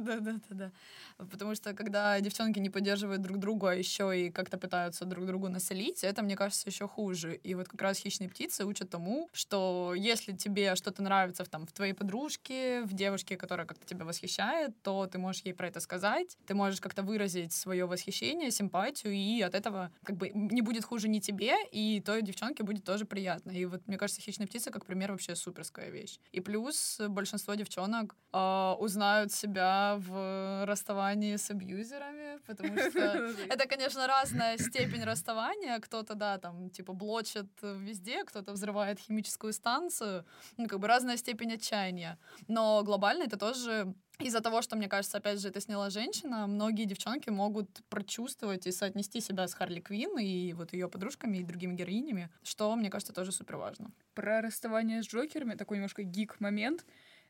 да, 0.00 0.20
да, 0.20 0.40
да, 0.50 0.72
Потому 1.16 1.54
что 1.54 1.74
когда 1.74 2.20
девчонки 2.20 2.58
не 2.58 2.70
поддерживают 2.70 3.22
друг 3.22 3.38
друга, 3.38 3.70
а 3.70 3.74
еще 3.74 4.26
и 4.26 4.30
как-то 4.30 4.58
пытаются 4.58 5.04
друг 5.04 5.26
другу 5.26 5.48
насолить, 5.48 6.02
это, 6.04 6.22
мне 6.22 6.36
кажется, 6.36 6.68
еще 6.68 6.88
хуже. 6.88 7.36
И 7.36 7.54
вот 7.54 7.68
как 7.68 7.80
раз 7.82 7.98
хищные 7.98 8.28
птицы 8.28 8.64
учат 8.64 8.90
тому, 8.90 9.28
что 9.32 9.94
если 9.96 10.32
тебе 10.32 10.74
что-то 10.74 11.02
нравится 11.02 11.44
в, 11.44 11.48
там, 11.48 11.66
в 11.66 11.72
твоей 11.72 11.92
подружке, 11.92 12.82
в 12.82 12.92
девушке, 12.92 13.36
которая 13.36 13.66
как-то 13.66 13.86
тебя 13.86 14.04
восхищает, 14.04 14.70
то 14.82 15.06
ты 15.06 15.18
можешь 15.18 15.42
ей 15.42 15.54
про 15.54 15.68
это 15.68 15.80
сказать, 15.80 16.36
ты 16.46 16.54
можешь 16.54 16.80
как-то 16.80 17.02
выразить 17.02 17.52
свое 17.52 17.86
восхищение, 17.86 18.50
симпатию, 18.50 19.12
и 19.12 19.40
от 19.40 19.54
этого 19.54 19.90
как 20.02 20.16
бы 20.16 20.30
не 20.34 20.62
будет 20.62 20.84
хуже 20.84 21.08
ни 21.08 21.20
тебе, 21.20 21.54
и 21.70 22.02
той 22.04 22.22
девчонке 22.22 22.55
девчонке 22.56 22.62
будет 22.62 22.84
тоже 22.84 23.04
приятно. 23.04 23.50
И 23.50 23.64
вот, 23.66 23.86
мне 23.86 23.98
кажется, 23.98 24.20
«Хищная 24.20 24.46
птица» 24.46 24.70
как 24.70 24.86
пример 24.86 25.12
вообще 25.12 25.34
суперская 25.34 25.90
вещь. 25.90 26.18
И 26.32 26.40
плюс 26.40 27.00
большинство 27.08 27.54
девчонок 27.54 28.14
э, 28.32 28.74
узнают 28.78 29.32
себя 29.32 29.96
в 29.98 30.64
расставании 30.66 31.36
с 31.36 31.50
абьюзерами, 31.50 32.38
потому 32.46 32.78
что 32.90 33.00
это, 33.48 33.68
конечно, 33.68 34.06
разная 34.06 34.58
степень 34.58 35.04
расставания. 35.04 35.78
Кто-то, 35.80 36.14
да, 36.14 36.38
там, 36.38 36.70
типа, 36.70 36.92
блочит 36.92 37.46
везде, 37.62 38.24
кто-то 38.24 38.52
взрывает 38.52 38.98
химическую 38.98 39.52
станцию. 39.52 40.24
Ну, 40.58 40.66
как 40.66 40.78
бы 40.78 40.88
разная 40.88 41.16
степень 41.16 41.52
отчаяния. 41.52 42.18
Но 42.48 42.82
глобально 42.84 43.24
это 43.24 43.36
тоже 43.36 43.94
из-за 44.18 44.40
того, 44.40 44.62
что, 44.62 44.76
мне 44.76 44.88
кажется, 44.88 45.18
опять 45.18 45.40
же, 45.40 45.48
это 45.48 45.60
сняла 45.60 45.90
женщина, 45.90 46.46
многие 46.46 46.84
девчонки 46.84 47.28
могут 47.28 47.68
прочувствовать 47.88 48.66
и 48.66 48.72
соотнести 48.72 49.20
себя 49.20 49.46
с 49.46 49.54
Харли 49.54 49.80
Квинн 49.80 50.18
и 50.18 50.52
вот 50.54 50.72
ее 50.72 50.88
подружками 50.88 51.38
и 51.38 51.44
другими 51.44 51.74
героинями, 51.74 52.30
что, 52.42 52.74
мне 52.76 52.90
кажется, 52.90 53.12
тоже 53.12 53.32
супер 53.32 53.56
важно. 53.56 53.90
Про 54.14 54.40
расставание 54.40 55.02
с 55.02 55.06
Джокерами, 55.06 55.54
такой 55.54 55.76
немножко 55.76 56.02
гик-момент. 56.02 56.86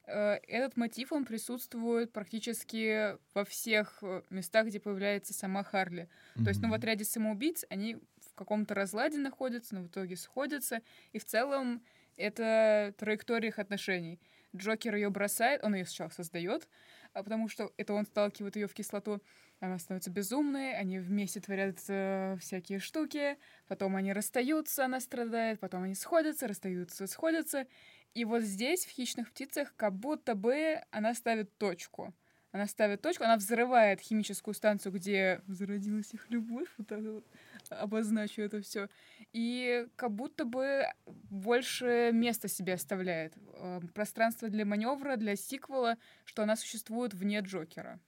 Э, 0.07 0.39
этот 0.47 0.77
мотив, 0.77 1.13
он 1.13 1.25
присутствует 1.25 2.13
практически 2.13 3.17
во 3.35 3.45
всех 3.45 3.99
э, 4.03 4.23
местах, 4.31 4.67
где 4.67 4.79
появляется 4.79 5.35
сама 5.35 5.65
Харли. 5.65 6.09
Mm-hmm. 6.37 6.45
То 6.45 6.49
есть, 6.51 6.63
ну, 6.63 6.71
в 6.71 6.75
отряде 6.75 7.05
самоубийц 7.05 7.65
они 7.69 7.97
в 7.97 8.35
каком-то 8.35 8.75
разладе 8.75 9.19
находятся, 9.19 9.75
но 9.75 9.83
в 9.83 9.89
итоге 9.89 10.17
сходятся. 10.17 10.83
И 11.13 11.19
в 11.19 11.25
целом 11.25 11.83
это 12.17 12.95
траектория 12.97 13.49
их 13.49 13.59
отношений. 13.59 14.21
Джокер 14.57 14.95
ее 14.95 15.11
бросает, 15.11 15.63
он 15.65 15.75
ее 15.75 15.85
сначала 15.85 16.09
создает, 16.11 16.69
а 17.13 17.23
потому 17.23 17.49
что 17.49 17.73
это 17.77 17.95
он 17.95 18.05
сталкивает 18.05 18.57
ее 18.57 18.67
в 18.67 18.75
кислоту. 18.75 19.23
Она 19.61 19.79
становится 19.79 20.11
безумной, 20.11 20.77
они 20.77 20.99
вместе 20.99 21.41
творят 21.41 21.79
э, 21.89 22.37
всякие 22.41 22.79
штуки, 22.79 23.39
потом 23.69 23.97
они 23.97 24.13
расстаются, 24.13 24.85
она 24.85 25.01
страдает, 25.01 25.61
потом 25.61 25.85
они 25.85 25.95
сходятся, 25.95 26.47
расстаются, 26.47 27.07
сходятся. 27.07 27.67
И 28.15 28.25
вот 28.25 28.43
здесь, 28.43 28.85
в 28.85 28.91
«Хищных 28.91 29.31
птицах», 29.31 29.75
как 29.77 29.95
будто 29.95 30.35
бы 30.35 30.83
она 30.91 31.15
ставит 31.15 31.57
точку. 31.59 32.15
Она 32.53 32.67
ставит 32.67 33.03
точку, 33.03 33.25
она 33.25 33.37
взрывает 33.37 34.01
химическую 34.01 34.55
станцию, 34.55 34.93
где 34.93 35.43
зародилась 35.47 36.15
их 36.15 36.31
любовь, 36.31 36.69
вот 36.79 36.89
так 36.89 37.01
вот 37.01 37.27
обозначу 37.69 38.41
это 38.41 38.63
все. 38.63 38.89
И 39.37 39.87
как 39.97 40.13
будто 40.13 40.47
бы 40.47 40.85
больше 41.29 42.11
места 42.15 42.49
себе 42.49 42.73
оставляет. 42.73 43.35
Э, 43.53 43.81
пространство 43.93 44.49
для 44.49 44.65
маневра, 44.65 45.17
для 45.17 45.37
сиквела, 45.37 45.99
что 46.25 46.43
она 46.43 46.57
существует 46.57 47.13
вне 47.13 47.41
Джокера. 47.41 48.01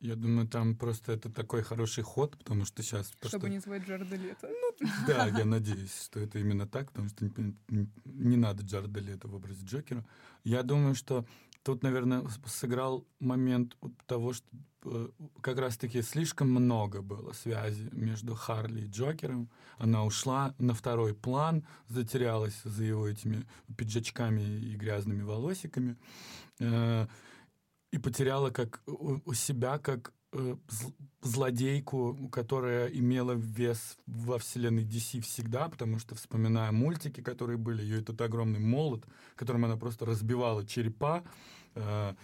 Я 0.00 0.14
думаю, 0.14 0.48
там 0.48 0.74
просто 0.74 1.12
это 1.12 1.30
такой 1.30 1.62
хороший 1.62 2.04
ход, 2.04 2.38
потому 2.38 2.64
что 2.64 2.82
сейчас... 2.82 3.12
Чтобы 3.20 3.28
что... 3.28 3.48
не 3.48 3.58
звать 3.58 3.82
Джарда 3.86 4.16
Лето. 4.16 4.48
Ну, 4.48 4.88
да, 5.06 5.26
я 5.26 5.44
надеюсь, 5.44 6.04
что 6.04 6.20
это 6.20 6.38
именно 6.38 6.66
так, 6.66 6.90
потому 6.90 7.10
что 7.10 7.26
не, 7.26 7.90
не 8.04 8.36
надо 8.38 8.62
Джарда 8.62 9.00
Лето 9.00 9.28
в 9.28 9.34
образе 9.34 9.62
Джокера. 9.62 10.06
Я 10.42 10.62
думаю, 10.62 10.94
что 10.94 11.26
тут, 11.66 11.82
наверное, 11.82 12.22
сыграл 12.46 13.04
момент 13.18 13.76
того, 14.06 14.32
что 14.34 14.46
э, 14.84 15.08
как 15.40 15.58
раз-таки 15.58 16.00
слишком 16.00 16.48
много 16.48 17.02
было 17.02 17.32
связи 17.32 17.88
между 17.90 18.36
Харли 18.36 18.82
и 18.82 18.88
Джокером. 18.88 19.50
Она 19.76 20.04
ушла 20.04 20.54
на 20.58 20.74
второй 20.74 21.12
план, 21.12 21.66
затерялась 21.88 22.60
за 22.62 22.84
его 22.84 23.08
этими 23.08 23.44
пиджачками 23.76 24.42
и 24.42 24.76
грязными 24.76 25.22
волосиками. 25.22 25.96
Э, 26.60 27.08
и 27.90 27.98
потеряла 27.98 28.50
как 28.50 28.80
у, 28.86 29.32
себя 29.34 29.78
как 29.78 30.12
злодейку, 31.22 32.28
которая 32.30 32.88
имела 32.88 33.32
вес 33.32 33.98
во 34.06 34.38
вселенной 34.38 34.84
DC 34.84 35.20
всегда, 35.20 35.68
потому 35.68 35.98
что, 35.98 36.14
вспоминая 36.14 36.72
мультики, 36.72 37.20
которые 37.20 37.58
были, 37.58 37.82
ее 37.82 38.00
этот 38.00 38.20
огромный 38.20 38.60
молот, 38.60 39.04
которым 39.34 39.64
она 39.64 39.76
просто 39.76 40.06
разбивала 40.06 40.64
черепа, 40.66 41.24
э, 41.74 42.14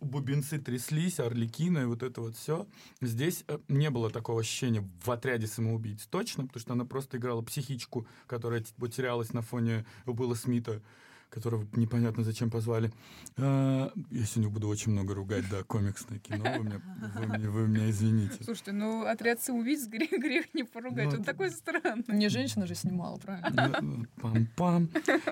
бубенцы 0.00 0.58
тряслись, 0.58 1.20
орликины, 1.20 1.80
и 1.80 1.84
вот 1.84 2.02
это 2.02 2.20
вот 2.20 2.36
все. 2.36 2.66
Здесь 3.00 3.44
э, 3.48 3.58
не 3.68 3.90
было 3.90 4.10
такого 4.10 4.40
ощущения 4.40 4.88
в 5.04 5.10
отряде 5.10 5.46
самоубийц 5.46 6.06
точно, 6.06 6.46
потому 6.46 6.60
что 6.60 6.72
она 6.72 6.84
просто 6.84 7.18
играла 7.18 7.42
психичку, 7.42 8.06
которая 8.26 8.64
потерялась 8.78 9.32
на 9.32 9.42
фоне 9.42 9.84
Уилла 10.06 10.34
Смита 10.34 10.82
которого 11.30 11.66
непонятно 11.72 12.24
зачем 12.24 12.50
позвали. 12.50 12.92
А, 13.36 13.92
я 14.10 14.24
сегодня 14.24 14.50
буду 14.50 14.68
очень 14.68 14.92
много 14.92 15.14
ругать, 15.14 15.44
да, 15.50 15.62
комиксное 15.62 16.18
кино. 16.18 16.44
Вы 16.56 16.64
меня, 16.64 16.82
вы 17.14 17.26
меня, 17.26 17.50
вы 17.50 17.68
меня 17.68 17.90
извините. 17.90 18.42
Слушайте, 18.42 18.72
ну 18.72 19.04
отряд 19.06 19.40
самоубийц 19.42 19.86
грех, 19.86 20.10
грех 20.10 20.54
не 20.54 20.64
поругать. 20.64 21.10
Ну, 21.12 21.18
Он 21.18 21.24
такой 21.24 21.50
странный. 21.50 22.04
Не 22.08 22.28
женщина 22.28 22.66
же 22.66 22.74
снимала, 22.74 23.16
правильно? 23.18 23.78
Ну, 23.80 24.06
пам-пам. 24.16 24.88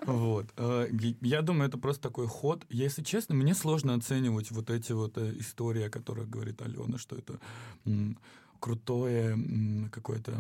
Вот. 0.07 0.47
А, 0.57 0.87
я 1.21 1.43
думаю, 1.43 1.69
это 1.69 1.79
просто 1.79 2.03
такой 2.03 2.27
ход. 2.27 2.65
Если 2.69 3.03
честно, 3.03 3.35
мне 3.35 3.55
сложно 3.55 3.95
оценивать 3.95 4.51
вот 4.51 4.71
эти 4.71 4.93
вот 4.93 5.17
э, 5.19 5.35
истории, 5.39 5.85
о 5.85 5.91
которых 5.91 6.29
говорит 6.29 6.61
Алена, 6.63 6.99
что 6.99 7.17
это 7.17 7.39
крутое 8.65 9.39
какое-то 9.93 10.33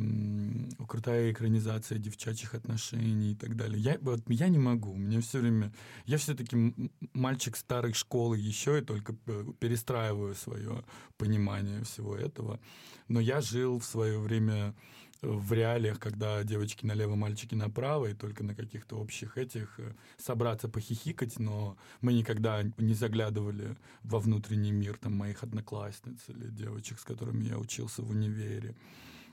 крутая 0.89 1.31
экранизация 1.31 1.99
девчачьих 1.99 2.55
отношений 2.55 3.33
и 3.33 3.35
так 3.35 3.55
далее. 3.55 3.79
Я 3.79 3.99
вот 4.01 4.23
я 4.29 4.49
не 4.49 4.59
могу, 4.59 4.95
мне 4.95 5.21
все 5.21 5.41
время 5.41 5.75
я 6.07 6.17
все-таки 6.17 6.75
мальчик 7.13 7.55
старой 7.55 7.93
школы 7.93 8.39
еще 8.39 8.79
и 8.79 8.83
только 8.83 9.15
э, 9.27 9.45
перестраиваю 9.61 10.35
свое 10.35 10.85
понимание 11.19 11.85
всего 11.85 12.17
этого. 12.17 12.61
Но 13.09 13.21
я 13.21 13.43
жил 13.43 13.79
в 13.79 13.85
свое 13.85 14.19
время 14.19 14.75
в 15.22 15.53
реалиях, 15.53 15.98
когда 15.98 16.42
девочки 16.44 16.85
налево, 16.85 17.14
мальчики 17.14 17.55
направо, 17.55 18.07
и 18.07 18.14
только 18.14 18.44
на 18.44 18.55
каких-то 18.55 18.96
общих 18.96 19.38
этих 19.38 19.79
э, 19.79 19.94
собраться 20.16 20.68
похихикать, 20.68 21.38
но 21.38 21.77
мы 22.00 22.12
никогда 22.12 22.62
не 22.79 22.94
заглядывали 22.94 23.77
во 24.03 24.18
внутренний 24.18 24.72
мир 24.72 24.96
там 24.98 25.14
моих 25.14 25.42
одноклассниц 25.42 26.18
или 26.29 26.48
девочек, 26.48 26.98
с 26.98 27.05
которыми 27.05 27.44
я 27.44 27.59
учился 27.59 28.03
в 28.03 28.11
универе. 28.11 28.77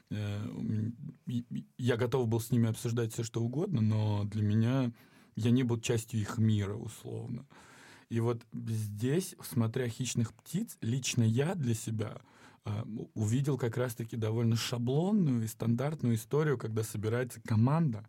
Э, 0.09 0.47
я 1.77 1.97
готов 1.97 2.27
был 2.27 2.39
с 2.39 2.51
ними 2.51 2.69
обсуждать 2.69 3.13
все, 3.13 3.23
что 3.23 3.41
угодно, 3.41 3.81
но 3.81 4.23
для 4.25 4.43
меня 4.43 4.91
я 5.35 5.51
не 5.51 5.63
был 5.63 5.79
частью 5.79 6.21
их 6.21 6.37
мира, 6.37 6.75
условно. 6.75 7.45
И 8.09 8.19
вот 8.19 8.45
здесь, 8.51 9.35
смотря 9.41 9.87
«Хищных 9.87 10.33
птиц», 10.33 10.77
лично 10.81 11.23
я 11.23 11.55
для 11.55 11.73
себя— 11.73 12.21
увидел 13.15 13.58
как 13.58 13.78
раз-таки 13.78 14.15
довольно 14.15 14.56
шаблонную 14.56 15.43
и 15.43 15.47
стандартную 15.47 16.15
историю, 16.15 16.58
когда 16.58 16.84
собирается 16.84 17.41
команда. 17.41 18.06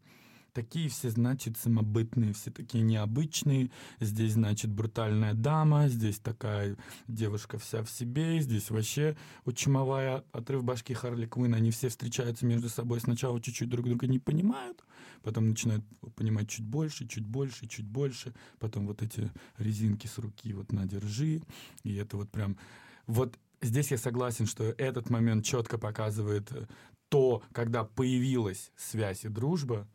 Такие 0.52 0.90
все, 0.90 1.08
значит, 1.08 1.56
самобытные, 1.56 2.34
все 2.34 2.50
такие 2.50 2.84
необычные. 2.84 3.70
Здесь, 4.00 4.34
значит, 4.34 4.70
брутальная 4.70 5.32
дама, 5.32 5.88
здесь 5.88 6.18
такая 6.18 6.76
девушка 7.08 7.58
вся 7.58 7.82
в 7.82 7.90
себе, 7.90 8.38
здесь 8.40 8.68
вообще 8.68 9.16
учимовая 9.46 10.24
отрыв 10.30 10.62
башки 10.62 10.92
Харли 10.92 11.26
Квинн. 11.26 11.54
Они 11.54 11.70
все 11.70 11.88
встречаются 11.88 12.44
между 12.44 12.68
собой, 12.68 13.00
сначала 13.00 13.40
чуть-чуть 13.40 13.70
друг 13.70 13.86
друга 13.86 14.06
не 14.06 14.18
понимают, 14.18 14.84
потом 15.22 15.48
начинают 15.48 15.86
понимать 16.16 16.50
чуть 16.50 16.66
больше, 16.66 17.08
чуть 17.08 17.24
больше, 17.24 17.66
чуть 17.66 17.86
больше. 17.86 18.34
Потом 18.58 18.86
вот 18.86 19.00
эти 19.00 19.32
резинки 19.56 20.06
с 20.06 20.18
руки 20.18 20.52
вот 20.52 20.70
на, 20.70 20.84
держи. 20.84 21.40
И 21.82 21.94
это 21.94 22.18
вот 22.18 22.30
прям... 22.30 22.58
Вот 23.06 23.38
здесь 23.62 23.90
я 23.90 23.98
согласен, 23.98 24.46
что 24.46 24.64
этот 24.64 25.10
момент 25.10 25.44
четко 25.44 25.78
показывает 25.78 26.50
э, 26.52 26.66
то, 27.08 27.42
когда 27.52 27.84
появилась 27.84 28.72
связь 28.76 29.24
и 29.24 29.28
дружба, 29.28 29.88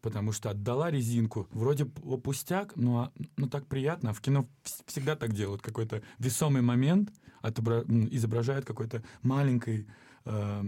потому 0.00 0.32
что 0.32 0.50
отдала 0.50 0.90
резинку. 0.90 1.48
Вроде 1.50 1.84
пустяк, 1.84 2.76
но 2.76 3.12
ну, 3.36 3.48
так 3.48 3.66
приятно. 3.66 4.12
В 4.12 4.20
кино 4.20 4.48
всегда 4.86 5.16
так 5.16 5.32
делают. 5.32 5.62
Какой-то 5.62 6.02
весомый 6.18 6.62
момент 6.62 7.12
отобра... 7.40 7.84
изображает 8.10 8.64
какой-то 8.64 9.02
маленький 9.22 9.86
э, 10.24 10.62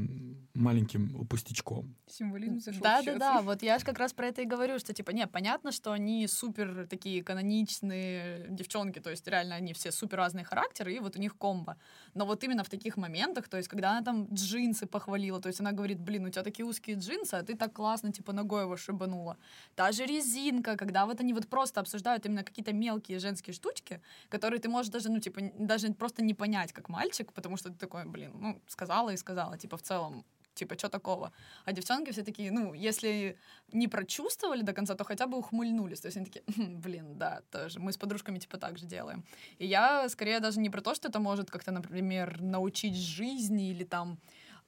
маленьким 0.54 1.26
пустячком. 1.26 1.94
Символизм 2.06 2.60
зашел 2.60 2.82
Да, 2.82 3.02
да, 3.02 3.18
да. 3.18 3.42
Вот 3.42 3.62
я 3.62 3.78
же 3.78 3.84
как 3.84 3.98
раз 3.98 4.12
про 4.12 4.26
это 4.26 4.42
и 4.42 4.44
говорю, 4.44 4.78
что 4.78 4.92
типа, 4.92 5.10
не, 5.10 5.26
понятно, 5.26 5.72
что 5.72 5.92
они 5.92 6.26
супер 6.26 6.86
такие 6.88 7.22
каноничные 7.22 8.46
девчонки, 8.50 9.00
то 9.00 9.10
есть 9.10 9.26
реально 9.28 9.54
они 9.56 9.72
все 9.72 9.92
супер 9.92 10.18
разные 10.18 10.44
характеры, 10.44 10.94
и 10.94 11.00
вот 11.00 11.16
у 11.16 11.20
них 11.20 11.36
комбо. 11.36 11.76
Но 12.14 12.26
вот 12.26 12.44
именно 12.44 12.64
в 12.64 12.68
таких 12.68 12.96
моментах, 12.96 13.48
то 13.48 13.56
есть 13.56 13.68
когда 13.68 13.90
она 13.90 14.02
там 14.02 14.28
джинсы 14.32 14.86
похвалила, 14.86 15.40
то 15.40 15.48
есть 15.48 15.60
она 15.60 15.72
говорит, 15.72 16.00
блин, 16.00 16.26
у 16.26 16.30
тебя 16.30 16.42
такие 16.42 16.66
узкие 16.66 16.96
джинсы, 16.96 17.34
а 17.34 17.42
ты 17.42 17.56
так 17.56 17.72
классно 17.72 18.12
типа 18.12 18.32
ногой 18.32 18.62
его 18.62 18.76
шибанула. 18.76 19.36
Та 19.74 19.92
же 19.92 20.04
резинка, 20.06 20.76
когда 20.76 21.06
вот 21.06 21.20
они 21.20 21.32
вот 21.32 21.48
просто 21.48 21.80
обсуждают 21.80 22.26
именно 22.26 22.44
какие-то 22.44 22.72
мелкие 22.72 23.18
женские 23.18 23.54
штучки, 23.54 24.00
которые 24.28 24.60
ты 24.60 24.68
можешь 24.68 24.90
даже, 24.90 25.10
ну 25.10 25.20
типа, 25.20 25.40
даже 25.58 25.92
просто 25.92 26.22
не 26.22 26.34
понять 26.34 26.72
как 26.72 26.88
мальчик, 26.88 27.32
потому 27.32 27.56
что 27.56 27.70
ты 27.70 27.76
такой, 27.76 28.04
блин, 28.04 28.32
ну 28.34 28.60
сказала 28.66 29.10
и 29.10 29.16
сказала, 29.16 29.39
типа 29.59 29.76
в 29.76 29.83
целом 29.83 30.24
типа, 30.61 30.76
что 30.79 30.88
такого? 30.88 31.33
А 31.64 31.72
девчонки 31.72 32.11
все 32.11 32.22
такие, 32.22 32.50
ну, 32.53 32.74
если 32.74 33.37
не 33.72 33.88
прочувствовали 33.88 34.62
до 34.62 34.72
конца, 34.72 34.94
то 34.94 35.05
хотя 35.05 35.26
бы 35.26 35.38
ухмыльнулись. 35.38 36.00
То 36.00 36.09
есть 36.09 36.16
они 36.16 36.26
такие, 36.26 36.44
«Хм, 36.57 36.81
блин, 36.81 37.18
да, 37.18 37.40
тоже. 37.50 37.81
Мы 37.81 37.92
с 37.92 37.96
подружками 37.96 38.38
типа 38.38 38.59
так 38.59 38.79
же 38.79 38.87
делаем. 38.87 39.24
И 39.59 39.66
я 39.66 40.09
скорее 40.09 40.40
даже 40.40 40.61
не 40.61 40.70
про 40.70 40.81
то, 40.81 40.94
что 40.94 41.09
это 41.09 41.18
может 41.20 41.50
как-то, 41.50 41.72
например, 41.72 42.40
научить 42.40 42.96
жизни 42.96 43.70
или 43.70 43.85
там 43.85 44.18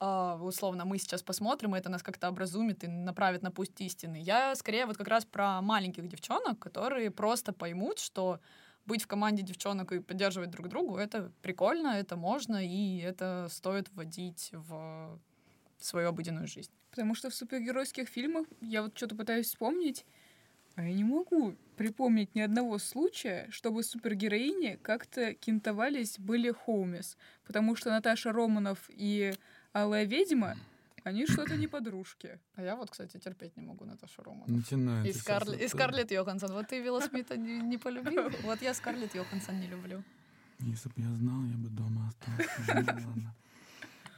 Uh, 0.01 0.43
условно, 0.43 0.85
мы 0.85 0.99
сейчас 0.99 1.23
посмотрим, 1.23 1.77
и 1.77 1.79
это 1.79 1.89
нас 1.89 2.03
как-то 2.03 2.29
образумит 2.29 2.83
и 2.83 2.89
направит 2.89 3.43
на 3.43 3.53
путь 3.53 3.81
истины. 3.81 4.17
Я 4.21 4.57
скорее 4.57 4.87
вот 4.87 4.97
как 4.97 5.07
раз 5.07 5.25
про 5.25 5.63
маленьких 5.63 6.09
девчонок, 6.09 6.59
которые 6.59 7.13
просто 7.13 7.53
поймут, 7.53 8.01
что 8.01 8.41
быть 8.87 9.03
в 9.03 9.07
команде 9.07 9.42
девчонок 9.42 9.92
и 9.92 10.01
поддерживать 10.01 10.51
друг 10.51 10.68
другу, 10.68 10.97
это 10.97 11.31
прикольно, 11.42 11.88
это 11.88 12.16
можно, 12.16 12.64
и 12.64 12.99
это 12.99 13.49
стоит 13.51 13.88
вводить 13.92 14.51
в 14.53 15.18
свою 15.79 16.09
обыденную 16.09 16.47
жизнь. 16.47 16.71
Потому 16.90 17.14
что 17.14 17.31
в 17.31 17.35
супергеройских 17.35 18.09
фильмах 18.09 18.47
я 18.61 18.83
вот 18.83 18.97
что-то 18.97 19.16
пытаюсь 19.16 19.47
вспомнить, 19.47 20.05
а 20.75 20.85
я 20.85 20.92
не 20.92 21.05
могу 21.05 21.55
припомнить 21.77 22.35
ни 22.35 22.40
одного 22.40 22.79
случая, 22.79 23.47
чтобы 23.51 23.83
супергероини 23.83 24.78
как-то 24.83 25.35
кентовались 25.35 26.18
были 26.18 26.51
хоумис, 26.51 27.16
потому 27.47 27.76
что 27.76 27.91
Наташа 27.91 28.33
Романов 28.33 28.89
и 28.89 29.33
Алая 29.72 30.05
Ведьма, 30.05 30.57
они 31.05 31.26
что-то 31.26 31.57
не 31.57 31.66
подружки. 31.66 32.38
А 32.55 32.62
я 32.62 32.76
вот, 32.76 32.90
кстати, 32.90 33.18
терпеть 33.18 33.57
не 33.57 33.62
могу 33.62 33.84
Наташу 33.84 34.22
Романову. 34.22 34.50
Начинается 34.50 35.11
И, 35.11 35.12
Скарл... 35.12 35.53
и. 35.53 35.68
Скарлетт 35.68 36.11
Йоханссон. 36.11 36.53
Вот 36.53 36.68
ты 36.68 36.80
Вилла 36.80 37.00
Смита 37.00 37.36
не, 37.36 37.59
не 37.59 37.78
полюбил, 37.78 38.30
вот 38.42 38.62
я 38.62 38.74
Скарлетт 38.74 39.14
Йоханссон 39.14 39.61
не 39.61 39.66
люблю. 39.66 40.03
Если 40.61 40.88
бы 40.90 40.94
я 41.03 41.14
знал, 41.14 41.42
я 41.44 41.57
бы 41.57 41.68
дома 41.68 42.09
остался. 42.09 43.03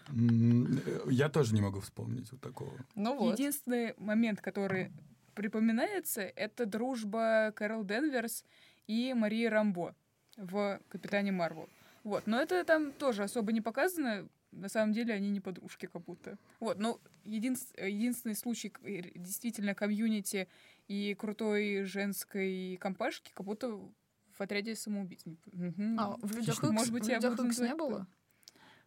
Э, 0.09 1.11
Я 1.11 1.29
тоже 1.29 1.55
не 1.55 1.63
могу 1.63 1.81
вспомнить 1.81 2.31
вот 2.31 2.41
такого. 2.41 2.73
Ну 2.95 3.17
вот. 3.17 3.39
Единственный 3.39 3.95
момент, 3.97 4.41
который 4.41 4.93
припоминается, 5.35 6.21
это 6.21 6.67
дружба 6.67 7.53
Кэрол 7.57 7.85
Денверс 7.85 8.45
и 8.87 9.15
Марии 9.15 9.47
Рамбо 9.47 9.95
в 10.37 10.81
«Капитане 10.89 11.33
Марвел». 11.33 11.69
Вот, 12.03 12.27
но 12.27 12.41
это 12.41 12.65
там 12.65 12.93
тоже 12.93 13.23
особо 13.23 13.53
не 13.53 13.63
показано. 13.63 14.29
На 14.55 14.69
самом 14.69 14.93
деле 14.93 15.15
они 15.15 15.31
не 15.31 15.41
подружки 15.41 15.87
как 15.87 16.03
будто. 16.03 16.39
Вот, 16.61 16.79
ну, 16.79 17.01
единс- 17.25 17.75
единственный 17.81 18.35
случай 18.35 18.73
действительно 19.15 19.75
комьюнити 19.75 20.49
и 20.89 21.15
крутой 21.15 21.85
женской 21.85 22.77
компашки 22.81 23.33
как 23.35 23.47
будто 23.47 23.69
в 23.71 24.41
отряде 24.41 24.75
самоубийц. 24.75 25.25
Мгм. 25.53 25.99
А, 25.99 26.17
в 26.21 26.33
Людях 26.33 26.63
Может 26.63 26.93
быть, 26.93 27.05
в 27.05 27.09
Людях 27.09 27.59
не 27.59 27.75
было? 27.75 28.07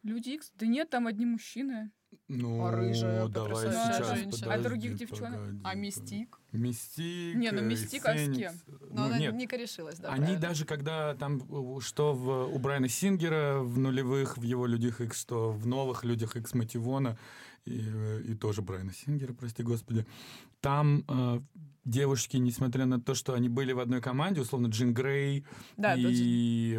Люди 0.03 0.29
Икс? 0.29 0.51
Да 0.55 0.65
нет, 0.65 0.89
там 0.89 1.07
одни 1.07 1.25
мужчины. 1.25 1.91
Ну, 2.29 2.65
А 2.65 2.71
рыжая, 2.71 3.27
давай 3.29 3.53
потрясающая 3.53 3.93
сейчас, 3.93 4.07
женщина. 4.19 4.31
подожди, 4.31 4.49
А 4.65 4.69
других 4.69 4.95
девчонок? 4.97 5.39
погоди, 5.39 5.59
А. 5.63 5.75
Мистик? 5.75 6.39
Мистик. 6.51 7.35
Не, 7.35 7.51
ну 7.51 7.59
э, 7.61 7.65
Мистик, 7.65 8.05
а 8.05 8.17
с 8.17 8.35
кем? 8.35 8.53
Но 8.67 8.77
Ну, 8.91 9.03
она 9.05 9.19
нет, 9.19 9.33
не 9.33 9.47
корешилась, 9.47 9.97
да, 9.99 10.09
Они 10.09 10.19
правильно? 10.19 10.41
даже 10.41 10.65
когда 10.65 11.15
там, 11.15 11.41
что 11.81 12.13
в, 12.13 12.53
у 12.53 12.59
Брайана 12.59 12.89
Сингера 12.89 13.59
в 13.59 13.77
нулевых, 13.79 14.37
в 14.37 14.41
его 14.43 14.65
«Людях 14.65 14.99
Икс», 15.01 15.17
что 15.19 15.51
в 15.51 15.67
новых 15.67 16.03
«Людях 16.03 16.35
Икс» 16.35 16.53
Мативона, 16.53 17.17
и, 17.65 17.81
э, 17.85 18.21
и 18.25 18.35
тоже 18.35 18.61
Брайана 18.61 18.93
Сингера, 18.93 19.33
прости 19.33 19.63
господи, 19.63 20.05
там 20.59 21.05
э, 21.07 21.39
девушки, 21.87 22.37
несмотря 22.37 22.85
на 22.85 22.99
то, 22.99 23.15
что 23.15 23.33
они 23.33 23.49
были 23.49 23.71
в 23.73 23.79
одной 23.79 24.01
команде, 24.01 24.41
условно 24.41 24.67
Джин 24.67 24.93
Грей 24.93 25.45
Да, 25.77 25.95
да, 25.95 26.01
и, 26.09 26.73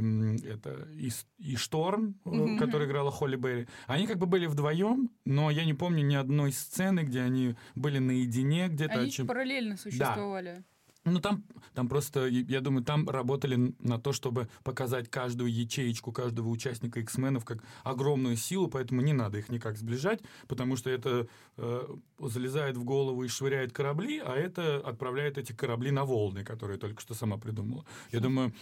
это, 0.45 0.89
и, 0.93 1.11
и 1.39 1.57
Шторм, 1.57 2.21
Мгм. 2.25 2.59
которая 2.59 2.87
играла 2.87 3.11
Холли 3.11 3.37
Берри, 3.37 3.67
они 3.87 4.07
как 4.07 4.19
бы 4.19 4.27
были 4.27 4.47
вдвоем, 4.47 5.11
но 5.25 5.51
я 5.51 5.65
не 5.65 5.75
помню 5.75 6.05
ни 6.05 6.15
одной 6.15 6.53
сцены, 6.53 7.01
где 7.01 7.23
они 7.23 7.57
были 7.75 7.99
наедине 7.99 8.69
где-то. 8.69 9.01
Они 9.01 9.11
чем- 9.11 9.27
параллельно 9.27 9.77
существовали. 9.77 10.65
Ну, 11.13 11.21
там, 11.21 11.45
там 11.75 11.89
просто, 11.89 12.27
я 12.27 12.61
думаю, 12.61 12.85
там 12.85 13.09
работали 13.09 13.75
на 13.79 13.99
то, 13.99 14.13
чтобы 14.13 14.49
показать 14.65 15.09
каждую 15.11 15.53
ячеечку 15.53 16.13
каждого 16.13 16.49
участника 16.49 17.01
X-менов 17.01 17.45
как 17.45 17.63
огромную 17.85 18.37
силу, 18.37 18.69
поэтому 18.69 19.01
не 19.01 19.13
надо 19.13 19.39
их 19.39 19.49
никак 19.49 19.77
сближать, 19.77 20.21
потому 20.47 20.77
что 20.77 20.91
это 20.91 21.29
э, 21.57 21.97
залезает 22.19 22.77
в 22.77 22.85
голову 22.85 23.25
и 23.25 23.29
швыряет 23.29 23.73
корабли, 23.73 24.19
а 24.25 24.35
это 24.35 24.77
отправляет 24.77 25.39
эти 25.39 25.53
корабли 25.53 25.91
на 25.91 26.05
волны, 26.05 26.45
которые 26.45 26.79
только 26.79 27.01
что 27.01 27.15
сама 27.15 27.37
придумала. 27.37 27.85
Я 28.13 28.21
думаю, 28.21 28.53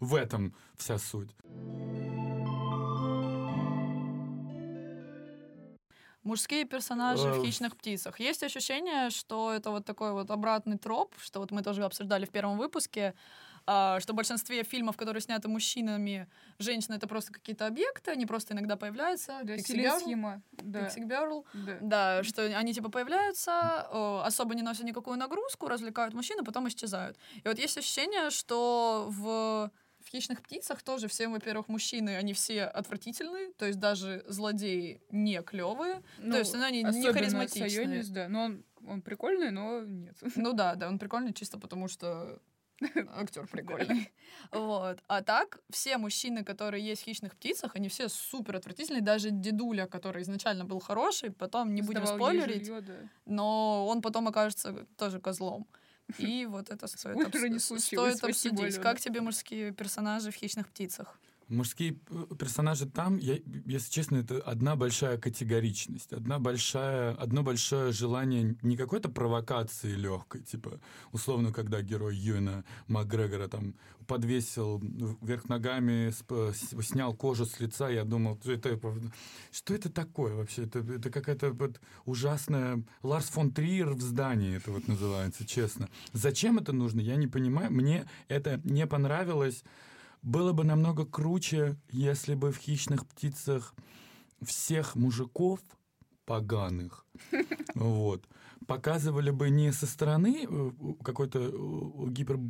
в 0.00 0.14
этом 0.14 0.54
вся 0.76 0.98
суть. 0.98 1.30
Мужские 6.26 6.64
персонажи 6.64 7.28
в 7.28 7.44
«Хищных 7.44 7.76
птицах». 7.76 8.18
Есть 8.18 8.42
ощущение, 8.42 9.10
что 9.10 9.52
это 9.52 9.70
вот 9.70 9.84
такой 9.84 10.10
вот 10.10 10.28
обратный 10.32 10.76
троп, 10.76 11.14
что 11.20 11.38
вот 11.38 11.52
мы 11.52 11.62
тоже 11.62 11.84
обсуждали 11.84 12.26
в 12.26 12.30
первом 12.30 12.58
выпуске, 12.58 13.14
а, 13.64 14.00
что 14.00 14.12
в 14.12 14.16
большинстве 14.16 14.64
фильмов, 14.64 14.96
которые 14.96 15.20
сняты 15.20 15.46
мужчинами, 15.46 16.28
женщины— 16.58 16.94
это 16.96 17.06
просто 17.06 17.32
какие-то 17.32 17.66
объекты, 17.68 18.10
они 18.10 18.26
просто 18.26 18.54
иногда 18.54 18.76
появляются. 18.76 19.38
Да, 19.44 19.56
схема. 20.00 20.42
Да. 20.52 20.88
Girl. 20.96 21.44
да. 21.52 21.78
Да, 21.80 22.22
что 22.24 22.42
они 22.42 22.74
типа 22.74 22.90
появляются, 22.90 23.82
особо 24.24 24.56
не 24.56 24.62
носят 24.62 24.84
никакую 24.84 25.18
нагрузку, 25.18 25.68
развлекают 25.68 26.12
мужчин, 26.12 26.38
а 26.40 26.44
потом 26.44 26.66
исчезают. 26.66 27.16
И 27.36 27.46
вот 27.46 27.58
есть 27.58 27.78
ощущение, 27.78 28.30
что 28.30 29.06
в 29.10 29.70
в 30.06 30.08
«Хищных 30.08 30.40
птицах» 30.40 30.82
тоже 30.82 31.08
все, 31.08 31.26
во-первых, 31.28 31.68
мужчины, 31.68 32.16
они 32.16 32.32
все 32.32 32.62
отвратительные, 32.62 33.52
то 33.54 33.66
есть 33.66 33.80
даже 33.80 34.24
злодеи 34.28 35.02
не 35.10 35.42
клевые. 35.42 36.02
то 36.18 36.38
есть 36.38 36.54
ну, 36.54 36.62
они 36.62 36.84
не 36.84 37.12
харизматичные. 37.12 37.70
Сайонис, 37.70 38.08
да. 38.08 38.28
Но 38.28 38.44
он, 38.44 38.64
он 38.86 39.02
прикольный, 39.02 39.50
но 39.50 39.80
нет. 39.80 40.16
Ну 40.36 40.52
да, 40.52 40.76
да, 40.76 40.88
он 40.88 40.98
прикольный 41.00 41.32
чисто 41.32 41.58
потому, 41.58 41.88
что 41.88 42.40
актер 43.16 43.48
прикольный. 43.48 44.12
Вот. 44.52 45.02
А 45.08 45.22
так, 45.22 45.58
все 45.70 45.98
мужчины, 45.98 46.44
которые 46.44 46.86
есть 46.86 47.02
в 47.02 47.04
«Хищных 47.06 47.34
птицах», 47.34 47.74
они 47.74 47.88
все 47.88 48.08
супер 48.08 48.56
отвратительные. 48.56 49.02
Даже 49.02 49.30
дедуля, 49.30 49.86
который 49.86 50.22
изначально 50.22 50.64
был 50.64 50.78
хороший, 50.78 51.32
потом 51.32 51.74
не 51.74 51.82
будем 51.82 52.06
Сдавал 52.06 52.18
спойлерить, 52.18 52.66
жилье, 52.66 52.80
да. 52.80 52.94
но 53.24 53.88
он 53.88 54.02
потом 54.02 54.28
окажется 54.28 54.86
тоже 54.96 55.20
козлом. 55.20 55.66
И 56.18 56.46
вот 56.46 56.70
это 56.70 56.86
стоит, 56.86 57.16
обс- 57.26 57.40
стоит 58.04 58.20
обсудить. 58.30 58.74
Как 58.82 59.00
тебе 59.00 59.20
мужские 59.20 59.72
персонажи 59.72 60.30
в 60.30 60.34
«Хищных 60.34 60.68
птицах»? 60.68 61.18
Мужские 61.48 61.98
э, 62.10 62.26
персонажи 62.38 62.86
там, 62.86 63.18
я, 63.18 63.38
если 63.66 63.90
честно, 63.90 64.16
это 64.16 64.38
одна 64.40 64.74
большая 64.74 65.16
категоричность, 65.16 66.12
одна 66.12 66.38
большая, 66.38 67.14
одно 67.14 67.42
большое 67.42 67.92
желание 67.92 68.56
не 68.62 68.76
какой-то 68.76 69.08
провокации 69.08 69.92
легкой, 69.94 70.42
типа, 70.42 70.80
условно, 71.12 71.52
когда 71.52 71.82
герой 71.82 72.16
Юэна 72.16 72.64
Макгрегора 72.88 73.46
там 73.48 73.74
подвесил 74.06 74.80
вверх 75.20 75.48
ногами, 75.48 76.12
снял 76.82 77.14
кожу 77.14 77.44
с 77.44 77.60
лица, 77.60 77.88
я 77.90 78.04
думал, 78.04 78.38
это, 78.44 78.78
что 79.52 79.74
это 79.74 79.90
такое 79.90 80.34
вообще? 80.34 80.64
Это, 80.64 80.80
это 80.80 81.10
какая-то 81.10 81.52
вот 81.52 81.80
ужасная... 82.04 82.82
Ларс 83.02 83.28
фон 83.28 83.52
Триер 83.52 83.90
в 83.90 84.00
здании 84.00 84.56
это 84.56 84.70
вот 84.70 84.88
называется, 84.88 85.46
честно. 85.46 85.88
Зачем 86.12 86.58
это 86.58 86.72
нужно, 86.72 87.00
я 87.00 87.16
не 87.16 87.26
понимаю. 87.26 87.70
Мне 87.70 88.06
это 88.28 88.60
не 88.64 88.86
понравилось. 88.86 89.64
Было 90.26 90.52
бы 90.52 90.64
намного 90.64 91.06
круче, 91.06 91.76
если 91.88 92.34
бы 92.34 92.50
в 92.50 92.56
«Хищных 92.56 93.06
птицах» 93.06 93.72
всех 94.42 94.96
мужиков 94.96 95.60
поганых 96.24 97.06
вот, 97.76 98.26
показывали 98.66 99.30
бы 99.30 99.50
не 99.50 99.70
со 99.70 99.86
стороны 99.86 100.44
э, 100.50 100.70
какой-то 101.04 101.38
э, 101.38 102.10
гипер... 102.10 102.40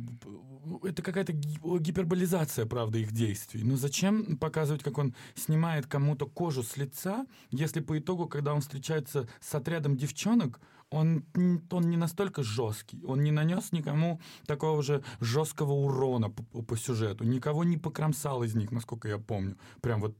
Это 0.81 1.03
какая-то 1.03 1.33
ги- 1.33 1.59
гиперболизация, 1.79 2.65
правда, 2.65 2.97
их 2.97 3.11
действий. 3.11 3.63
Но 3.63 3.77
зачем 3.77 4.37
показывать, 4.37 4.81
как 4.81 4.97
он 4.97 5.13
снимает 5.35 5.85
кому-то 5.85 6.25
кожу 6.25 6.63
с 6.63 6.77
лица, 6.77 7.27
если 7.51 7.79
по 7.79 7.99
итогу, 7.99 8.27
когда 8.27 8.55
он 8.55 8.61
встречается 8.61 9.29
с 9.39 9.53
отрядом 9.53 9.95
девчонок, 9.97 10.59
он, 10.89 11.25
он 11.69 11.89
не 11.89 11.97
настолько 11.97 12.43
жесткий, 12.43 13.03
он 13.05 13.23
не 13.23 13.31
нанес 13.31 13.71
никому 13.71 14.21
такого 14.45 14.81
же 14.81 15.03
жесткого 15.19 15.73
урона 15.73 16.29
по, 16.29 16.61
по 16.61 16.77
сюжету, 16.77 17.23
никого 17.23 17.63
не 17.63 17.77
покромсал 17.77 18.43
из 18.43 18.55
них, 18.55 18.71
насколько 18.71 19.07
я 19.07 19.17
помню. 19.17 19.57
Прям 19.81 20.01
вот 20.01 20.15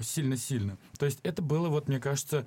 сильно-сильно. 0.00 0.78
То 0.98 1.06
есть 1.06 1.20
это 1.22 1.42
было, 1.42 1.68
вот, 1.68 1.88
мне 1.88 2.00
кажется, 2.00 2.46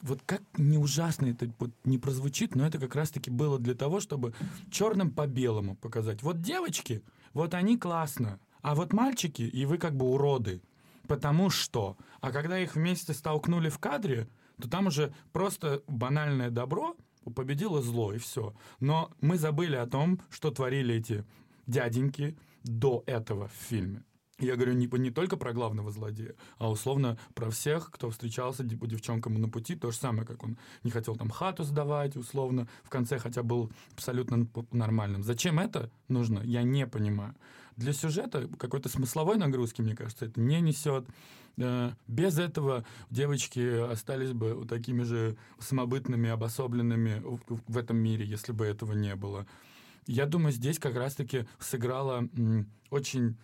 вот 0.00 0.20
как 0.24 0.42
не 0.56 0.78
ужасно 0.78 1.26
это 1.26 1.50
вот 1.58 1.70
не 1.84 1.98
прозвучит, 1.98 2.54
но 2.54 2.66
это 2.66 2.78
как 2.78 2.94
раз-таки 2.96 3.30
было 3.30 3.58
для 3.58 3.74
того, 3.74 4.00
чтобы 4.00 4.34
черным 4.70 5.10
по 5.10 5.26
белому 5.26 5.76
показать. 5.76 6.22
Вот 6.22 6.40
девочки, 6.40 7.02
вот 7.34 7.54
они 7.54 7.78
классно, 7.78 8.40
а 8.62 8.74
вот 8.74 8.92
мальчики, 8.92 9.42
и 9.42 9.64
вы 9.64 9.78
как 9.78 9.96
бы 9.96 10.06
уроды. 10.06 10.62
Потому 11.08 11.50
что, 11.50 11.96
а 12.20 12.30
когда 12.30 12.58
их 12.58 12.76
вместе 12.76 13.12
столкнули 13.12 13.68
в 13.68 13.78
кадре, 13.78 14.28
то 14.62 14.70
там 14.70 14.86
уже 14.86 15.12
просто 15.32 15.82
банальное 15.86 16.50
добро 16.50 16.96
победило 17.34 17.82
зло, 17.82 18.12
и 18.12 18.18
все. 18.18 18.54
Но 18.80 19.10
мы 19.20 19.38
забыли 19.38 19.76
о 19.76 19.86
том, 19.86 20.20
что 20.30 20.50
творили 20.50 20.94
эти 20.94 21.24
дяденьки 21.66 22.36
до 22.64 23.02
этого 23.06 23.48
в 23.48 23.68
фильме. 23.68 24.04
Я 24.38 24.56
говорю 24.56 24.72
не, 24.72 24.88
не 24.98 25.10
только 25.10 25.36
про 25.36 25.52
главного 25.52 25.90
злодея, 25.90 26.34
а 26.58 26.68
условно 26.70 27.16
про 27.34 27.50
всех, 27.50 27.90
кто 27.92 28.10
встречался 28.10 28.64
дев- 28.64 28.84
девчонкам 28.86 29.34
на 29.34 29.48
пути. 29.48 29.76
То 29.76 29.90
же 29.92 29.96
самое, 29.96 30.26
как 30.26 30.42
он 30.42 30.58
не 30.82 30.90
хотел 30.90 31.14
там 31.14 31.30
хату 31.30 31.62
сдавать, 31.62 32.16
условно, 32.16 32.66
в 32.82 32.90
конце 32.90 33.18
хотя 33.18 33.44
был 33.44 33.70
абсолютно 33.92 34.48
нормальным. 34.72 35.22
Зачем 35.22 35.60
это 35.60 35.90
нужно, 36.08 36.40
я 36.40 36.62
не 36.62 36.86
понимаю. 36.88 37.36
Для 37.76 37.92
сюжета 37.92 38.48
какой-то 38.58 38.88
смысловой 38.88 39.36
нагрузки, 39.36 39.80
мне 39.82 39.94
кажется, 39.96 40.26
это 40.26 40.40
не 40.40 40.60
несет. 40.60 41.06
Э, 41.56 41.90
Без 42.06 42.38
этого 42.38 42.84
девочки 43.10 43.90
остались 43.90 44.32
бы 44.32 44.66
такими 44.68 45.02
же 45.02 45.36
самобытными, 45.58 46.30
обособленными 46.30 47.22
в- 47.68 47.76
этом 47.78 47.96
мире, 47.98 48.24
если 48.24 48.52
бы 48.52 48.64
этого 48.66 48.92
не 48.92 49.14
было. 49.16 49.46
Я 50.06 50.26
думаю, 50.26 50.52
здесь 50.52 50.78
как 50.78 50.96
раз-таки 50.96 51.46
сыграло 51.58 52.28
м, 52.36 52.66
очень 52.90 53.36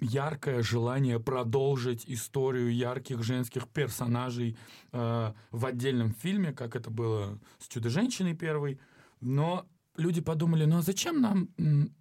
яркое 0.00 0.62
желание 0.62 1.18
продолжить 1.18 2.04
историю 2.06 2.72
ярких 2.72 3.22
женских 3.22 3.68
персонажей 3.68 4.56
э, 4.92 5.32
в 5.50 5.66
отдельном 5.66 6.12
фильме, 6.14 6.52
как 6.52 6.76
это 6.76 6.90
было 6.90 7.38
с 7.58 7.66
«Чудо-женщиной» 7.68 8.34
первой, 8.34 8.78
но 9.20 9.66
люди 9.96 10.20
подумали, 10.20 10.64
ну 10.64 10.78
а 10.78 10.82
зачем 10.82 11.20
нам 11.20 11.48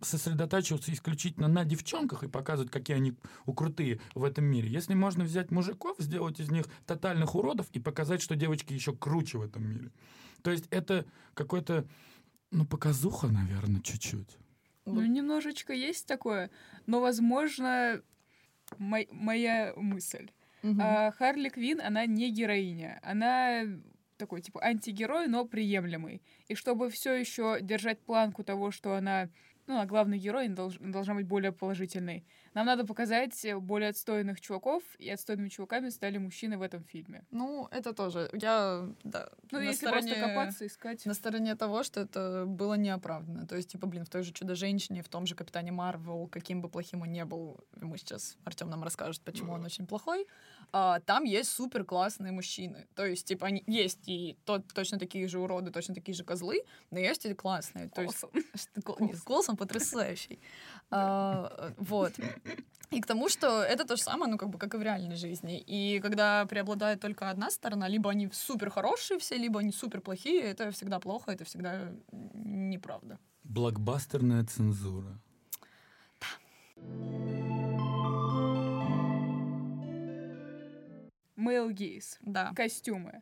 сосредотачиваться 0.02 0.91
исключительно 0.91 1.48
на 1.48 1.64
девчонках 1.66 2.24
и 2.24 2.28
показывать, 2.28 2.72
какие 2.72 2.98
они 2.98 3.14
крутые 3.56 4.00
в 4.16 4.24
этом 4.24 4.46
мире? 4.46 4.70
Если 4.70 4.94
можно 4.94 5.24
взять 5.24 5.52
мужиков, 5.52 5.98
сделать 6.00 6.39
из 6.39 6.50
них 6.50 6.66
тотальных 6.86 7.36
уродов 7.36 7.68
и 7.72 7.80
показать, 7.80 8.22
что 8.22 8.36
девочки 8.36 8.74
еще 8.74 8.96
круче 8.96 9.38
в 9.38 9.41
этом 9.44 9.68
мире. 9.68 9.91
То 10.41 10.52
есть 10.52 10.68
это 10.72 11.06
какой-то, 11.34 11.88
ну, 12.52 12.66
показуха, 12.66 13.28
наверное, 13.28 13.82
чуть-чуть. 13.82 14.38
Ну, 14.86 15.06
немножечко 15.06 15.72
есть 15.74 16.08
такое, 16.08 16.50
но, 16.86 17.00
возможно, 17.00 18.02
мой- 18.78 19.08
моя 19.12 19.74
мысль. 19.78 20.30
Мгм. 20.62 20.80
А 20.82 21.12
Харли 21.12 21.50
Квин, 21.50 21.80
она 21.80 22.06
не 22.06 22.32
героиня. 22.32 23.00
Она 23.04 23.64
такой, 24.18 24.41
типа, 24.41 24.64
антигерой, 24.64 25.28
но 25.28 25.45
приемлемый. 25.45 26.22
И 26.47 26.55
чтобы 26.55 26.89
все 26.89 27.14
еще 27.14 27.59
держать 27.61 27.99
планку 27.99 28.43
того, 28.43 28.72
что 28.72 28.95
она, 28.95 29.30
ну, 29.68 29.80
а 29.80 29.86
главный 29.86 30.18
герой 30.18 30.47
она 30.47 30.55
долж- 30.55 30.80
должна 30.80 31.16
быть 31.16 31.28
более 31.28 31.51
положительной, 31.51 32.26
нам 32.54 32.66
надо 32.66 32.86
показать 32.86 33.45
э, 33.45 33.58
более 33.58 33.89
отстойных 33.89 34.39
чуваков, 34.41 34.84
и 34.99 35.10
отстойными 35.10 35.49
чуваками 35.49 35.89
стали 35.89 36.18
мужчины 36.18 36.58
в 36.58 36.62
этом 36.62 36.84
фильме. 36.84 37.24
Ну, 37.32 37.68
это 37.72 37.93
тоже. 37.93 38.30
Я, 38.34 38.88
да, 39.04 39.30
Ну, 39.51 39.60
на 39.60 39.64
если 39.64 39.86
стороне- 39.88 40.14
просто 40.16 40.28
копаться, 40.28 40.66
искать... 40.68 41.06
На 41.06 41.14
стороне 41.14 41.56
того, 41.56 41.84
что 41.84 42.01
это 42.01 42.45
было 42.47 42.74
неоправданно. 42.76 43.45
То 43.47 43.56
есть, 43.56 43.70
типа, 43.70 43.88
блин, 43.88 44.06
в 44.06 44.10
той 44.10 44.24
же 44.24 44.32
Чудо-женщине, 44.32 45.01
в 45.01 45.10
том 45.10 45.26
же 45.26 45.36
Капитане 45.36 45.72
Марвел, 45.72 46.28
каким 46.28 46.62
бы 46.62 46.70
плохим 46.70 47.01
он 47.01 47.12
не 47.12 47.26
был, 47.26 47.60
мы 47.82 47.97
сейчас, 47.97 48.38
Артем 48.45 48.70
нам 48.70 48.84
расскажет, 48.84 49.22
почему 49.24 49.54
он 49.54 49.64
очень 49.66 49.86
плохой, 49.88 50.28
а, 50.72 50.99
там 51.01 51.24
есть 51.24 51.51
супер 51.51 51.84
классные 51.84 52.32
мужчины. 52.32 52.88
То 52.95 53.06
есть, 53.06 53.28
типа, 53.28 53.47
они 53.47 53.64
есть 53.68 53.99
и 54.08 54.38
то, 54.45 54.60
точно 54.60 54.97
такие 54.99 55.28
же 55.28 55.39
уроды, 55.39 55.72
точно 55.72 55.93
такие 55.93 56.16
же 56.16 56.24
козлы, 56.24 56.62
но 56.91 56.99
есть 56.99 57.26
и 57.26 57.34
классные. 57.34 57.89
То 57.89 58.01
есть, 58.01 58.24
нет, 58.99 59.20
Колсон 59.22 59.56
потрясающий. 59.58 60.39
А, 60.89 61.72
Вот. 61.78 62.14
И 62.91 63.02
к 63.02 63.08
тому, 63.08 63.28
что 63.28 63.64
это 63.64 63.86
то 63.86 63.96
же 63.96 64.04
самое, 64.04 64.32
ну, 64.32 64.38
как 64.38 64.50
бы, 64.50 64.60
как 64.60 64.76
и 64.76 64.78
в 64.78 64.82
реальной 64.84 65.16
жизни. 65.16 65.60
И 65.60 66.00
когда 66.00 66.46
преобладает 66.46 67.00
только 67.00 67.30
одна 67.32 67.50
сторона, 67.50 67.88
либо 67.88 68.12
они 68.12 68.30
супер 68.32 68.70
хорошие 68.70 69.18
все, 69.20 69.36
либо 69.36 69.60
они 69.62 69.72
супер 69.72 70.00
плохие, 70.02 70.41
это 70.41 70.70
всегда 70.72 71.00
плохо, 71.00 71.32
это 71.32 71.44
всегда 71.44 71.91
неправда. 72.12 73.18
Блокбастерная 73.44 74.44
цензура. 74.46 75.20
Male 81.36 81.72
gaze. 81.74 82.18
Да. 82.22 82.52
Костюмы. 82.56 83.22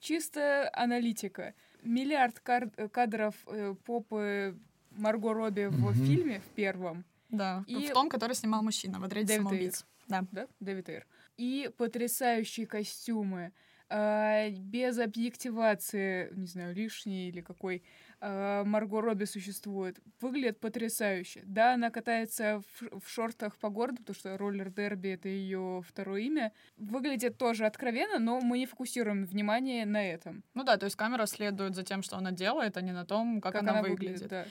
Чисто 0.00 0.68
аналитика. 0.72 1.54
Миллиард 1.82 2.40
кар- 2.40 2.70
кадров 2.90 3.34
э, 3.46 3.74
попы 3.84 4.56
Марго 4.90 5.32
Робби 5.32 5.66
в 5.66 5.80
Мгм. 5.80 5.94
фильме, 6.06 6.40
в 6.40 6.48
первом. 6.54 7.04
Да. 7.36 7.64
И- 7.66 7.86
В 7.88 7.92
том, 7.92 8.08
который 8.08 8.34
снимал 8.34 8.62
мужчина 8.62 8.98
в 9.00 9.04
отряде 9.04 9.26
Дэвид 9.28 9.42
самоубийц. 9.42 9.86
Да. 10.08 10.24
да, 10.32 10.46
Дэвид 10.60 10.88
Эйр. 10.88 11.06
И 11.36 11.70
потрясающие 11.76 12.66
костюмы, 12.66 13.52
а, 13.90 14.48
без 14.50 14.98
объективации, 14.98 16.30
не 16.34 16.46
знаю, 16.46 16.74
лишней 16.74 17.28
или 17.28 17.40
какой, 17.42 17.82
а, 18.20 18.64
Марго 18.64 19.00
Робби 19.00 19.24
существует. 19.24 19.98
Выглядит 20.20 20.58
потрясающе. 20.58 21.42
Да, 21.44 21.74
она 21.74 21.90
катается 21.90 22.62
в, 22.80 23.00
в 23.00 23.08
шортах 23.08 23.56
по 23.58 23.68
городу, 23.68 23.98
потому 23.98 24.14
что 24.16 24.36
роллер 24.38 24.70
дерби— 24.70 25.08
это 25.10 25.28
ее 25.28 25.82
второе 25.86 26.22
имя. 26.22 26.52
Выглядит 26.76 27.36
тоже 27.38 27.66
откровенно, 27.66 28.18
но 28.18 28.40
мы 28.40 28.58
не 28.58 28.66
фокусируем 28.66 29.26
внимание 29.26 29.84
на 29.86 30.02
этом. 30.04 30.42
Ну 30.54 30.64
да, 30.64 30.76
то 30.76 30.84
есть 30.86 30.96
камера 30.96 31.26
следует 31.26 31.74
за 31.74 31.82
тем, 31.82 32.02
что 32.02 32.16
она 32.16 32.32
делает, 32.32 32.76
а 32.76 32.80
не 32.80 32.92
на 32.92 33.04
том, 33.04 33.40
как, 33.40 33.54
она, 33.56 33.82
выглядит. 33.82 34.28
да. 34.28 34.46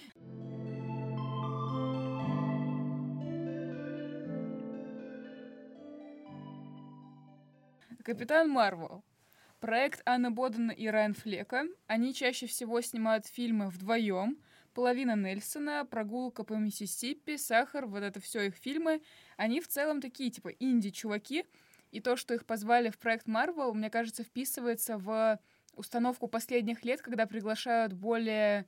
Капитан 8.04 8.50
Марвел. 8.50 9.02
Проект 9.62 10.02
Анны 10.06 10.30
Боден 10.30 10.70
и 10.72 10.88
Райан 10.88 11.14
Флека. 11.14 11.64
Они 11.88 12.14
чаще 12.14 12.48
всего 12.48 12.82
снимают 12.82 13.26
фильмы 13.26 13.70
вдвоем. 13.70 14.38
Половина 14.74 15.16
Нельсона, 15.16 15.86
прогулка 15.90 16.44
по 16.44 16.54
Миссисипи, 16.56 17.38
Сахар, 17.38 17.86
вот 17.86 18.04
это 18.04 18.20
все 18.20 18.48
их 18.48 18.56
фильмы. 18.56 19.02
Они 19.38 19.62
в 19.62 19.70
целом 19.70 20.02
такие, 20.02 20.32
типа, 20.32 20.50
инди-чуваки. 20.50 21.46
И 21.92 22.02
то, 22.02 22.18
что 22.18 22.34
их 22.34 22.46
позвали 22.46 22.90
в 22.90 22.98
проект 22.98 23.26
Марвел, 23.26 23.74
мне 23.74 23.90
кажется, 23.90 24.24
вписывается 24.24 24.98
в 24.98 25.40
установку 25.76 26.28
последних 26.28 26.84
лет, 26.84 27.02
когда 27.02 27.26
приглашают 27.26 27.94
более 27.94 28.68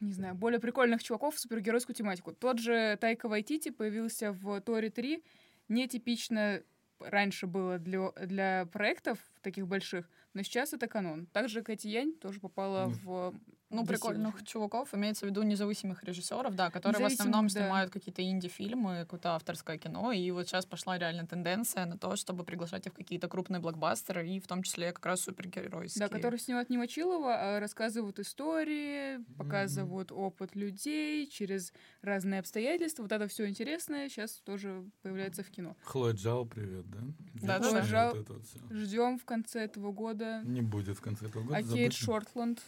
не 0.00 0.12
знаю, 0.12 0.36
более 0.36 0.60
прикольных 0.60 1.02
чуваков 1.02 1.34
в 1.34 1.40
супергеройскую 1.40 1.96
тематику. 1.96 2.32
Тот 2.32 2.60
же 2.60 2.96
Тайка 3.00 3.28
Вайтити 3.28 3.70
появился 3.70 4.30
в 4.30 4.60
Торе 4.60 4.90
3. 4.90 5.24
Нетипично 5.68 6.62
раньше 7.00 7.46
было 7.46 7.78
для, 7.78 8.10
для 8.12 8.66
проектов 8.72 9.18
таких 9.42 9.66
больших, 9.66 10.08
но 10.34 10.42
сейчас 10.42 10.72
это 10.72 10.86
канон. 10.88 11.26
Также 11.26 11.62
Кэти 11.62 11.88
Янь 11.88 12.14
тоже 12.14 12.40
попала 12.40 12.88
Мгм. 12.88 13.00
в 13.02 13.34
Ну, 13.68 13.84
прикольных 13.84 14.44
чуваков, 14.44 14.94
имеется 14.94 15.26
в 15.26 15.28
виду 15.28 15.42
независимых 15.42 16.04
режиссеров, 16.04 16.54
да, 16.54 16.70
которые 16.70 17.02
в 17.02 17.12
основном 17.12 17.48
да. 17.48 17.60
снимают 17.60 17.92
какие-то 17.92 18.22
инди-фильмы, 18.22 19.00
какое-то 19.00 19.34
авторское 19.34 19.76
кино, 19.76 20.12
и 20.12 20.30
вот 20.30 20.46
сейчас 20.46 20.64
пошла 20.66 20.98
реально 20.98 21.26
тенденция 21.26 21.84
на 21.84 21.98
то, 21.98 22.14
чтобы 22.14 22.44
приглашать 22.44 22.86
их 22.86 22.92
в 22.92 22.96
какие-то 22.96 23.28
крупные 23.28 23.60
блокбастеры, 23.60 24.28
и 24.28 24.38
в 24.38 24.46
том 24.46 24.62
числе 24.62 24.92
как 24.92 25.04
раз 25.06 25.22
супергеройские. 25.22 26.06
Да, 26.06 26.14
которые 26.14 26.38
снимают 26.38 26.70
не 26.70 26.78
Мочилова, 26.78 27.34
а 27.34 27.60
рассказывают 27.60 28.20
истории, 28.20 29.18
показывают 29.36 30.12
опыт 30.12 30.54
людей 30.54 31.26
через 31.26 31.72
разные 32.02 32.40
обстоятельства. 32.40 33.02
Вот 33.02 33.12
это 33.12 33.26
все 33.26 33.48
интересное 33.48 34.08
сейчас 34.08 34.32
тоже 34.44 34.84
появляется 35.02 35.42
в 35.42 35.50
кино. 35.50 35.76
Хлоя 35.82 36.12
Джао, 36.12 36.44
привет, 36.44 36.88
да? 36.88 36.98
Да, 37.34 37.58
да, 37.58 38.12
вот. 38.12 38.26
Ждем 38.70 39.18
в 39.18 39.24
конце 39.24 39.64
этого 39.64 39.90
года. 39.90 40.42
Не 40.44 40.62
будет 40.62 40.96
в 40.96 41.00
конце 41.00 41.26
этого 41.26 41.42
года. 41.42 41.56
А 41.56 41.62
Кейт 41.62 41.92
забудем. 41.92 42.58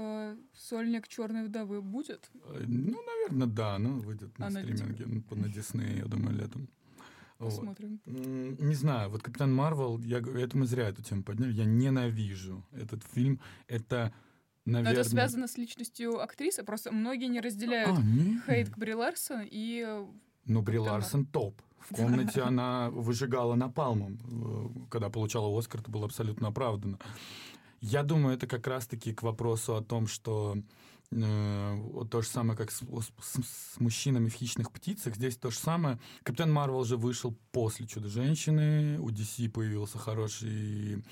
Э, 0.00 0.36
сольник 0.54 1.08
Черной 1.08 1.44
вдовы 1.44 1.82
будет? 1.82 2.30
Э, 2.34 2.64
Ну, 2.66 3.02
наверное, 3.04 3.46
да, 3.48 3.78
ну, 3.78 3.98
выйдет 3.98 4.38
на 4.38 4.46
Аналитика. 4.46 4.76
стриминге, 4.78 5.04
ну, 5.06 5.22
по- 5.22 5.34
на 5.36 5.48
Дисней, 5.48 5.98
я 5.98 6.04
думаю, 6.04 6.36
летом. 6.36 6.68
Посмотрим. 7.38 8.00
Не 8.06 8.74
знаю, 8.74 9.10
вот 9.10 9.22
Капитан 9.22 9.54
Марвел, 9.54 9.98
я 10.00 10.18
это 10.18 10.56
мы 10.58 10.66
зря 10.66 10.88
эту 10.88 11.02
тему 11.02 11.22
подняли. 11.22 11.52
Я 11.52 11.64
ненавижу 11.64 12.64
этот 12.72 13.02
фильм. 13.04 13.40
Это, 13.68 14.12
Но 14.64 14.72
наверное... 14.72 15.00
это 15.00 15.10
связано 15.10 15.46
с 15.46 15.56
личностью 15.58 16.20
актрисы. 16.20 16.64
Просто 16.64 16.90
многие 16.92 17.28
не 17.28 17.40
разделяют 17.40 17.96
А, 17.98 18.02
нет. 18.02 18.42
хейт 18.46 18.70
к 18.70 18.78
Бри 18.78 18.94
Ларсон 18.94 19.42
и 19.50 19.84
э, 19.86 20.06
Ну, 20.46 20.62
Бри 20.62 20.78
Ларсон 20.78 21.26
топ. 21.26 21.60
В 21.78 21.94
комнате 21.94 22.42
она 22.42 22.90
выжигала 22.90 23.54
напалмом. 23.54 24.18
Э, 24.24 24.88
Когда 24.90 25.08
получала 25.08 25.56
Оскар, 25.56 25.80
это 25.80 25.90
было 25.92 26.06
абсолютно 26.06 26.48
оправдано. 26.48 26.98
Я 27.80 28.02
думаю, 28.02 28.34
это 28.36 28.46
как 28.46 28.66
раз-таки 28.66 29.12
к 29.14 29.22
вопросу 29.22 29.76
о 29.76 29.82
том, 29.82 30.06
что 30.06 30.56
э, 31.10 31.74
вот 31.76 32.10
то 32.10 32.22
же 32.22 32.28
самое, 32.28 32.56
как 32.56 32.70
с, 32.70 32.78
с- 32.80 33.74
с 33.74 33.80
мужчинами 33.80 34.28
в 34.28 34.34
«Хищных 34.34 34.72
птицах», 34.72 35.14
здесь 35.16 35.36
то 35.36 35.50
же 35.50 35.58
самое. 35.58 35.98
«Капитан 36.22 36.52
Марвел» 36.52 36.84
же 36.84 36.96
вышел 36.96 37.36
после 37.52 37.86
«Чудо-женщины», 37.86 38.98
у 39.00 39.10
DC 39.10 39.48
появился 39.50 39.98
хороший 39.98 41.04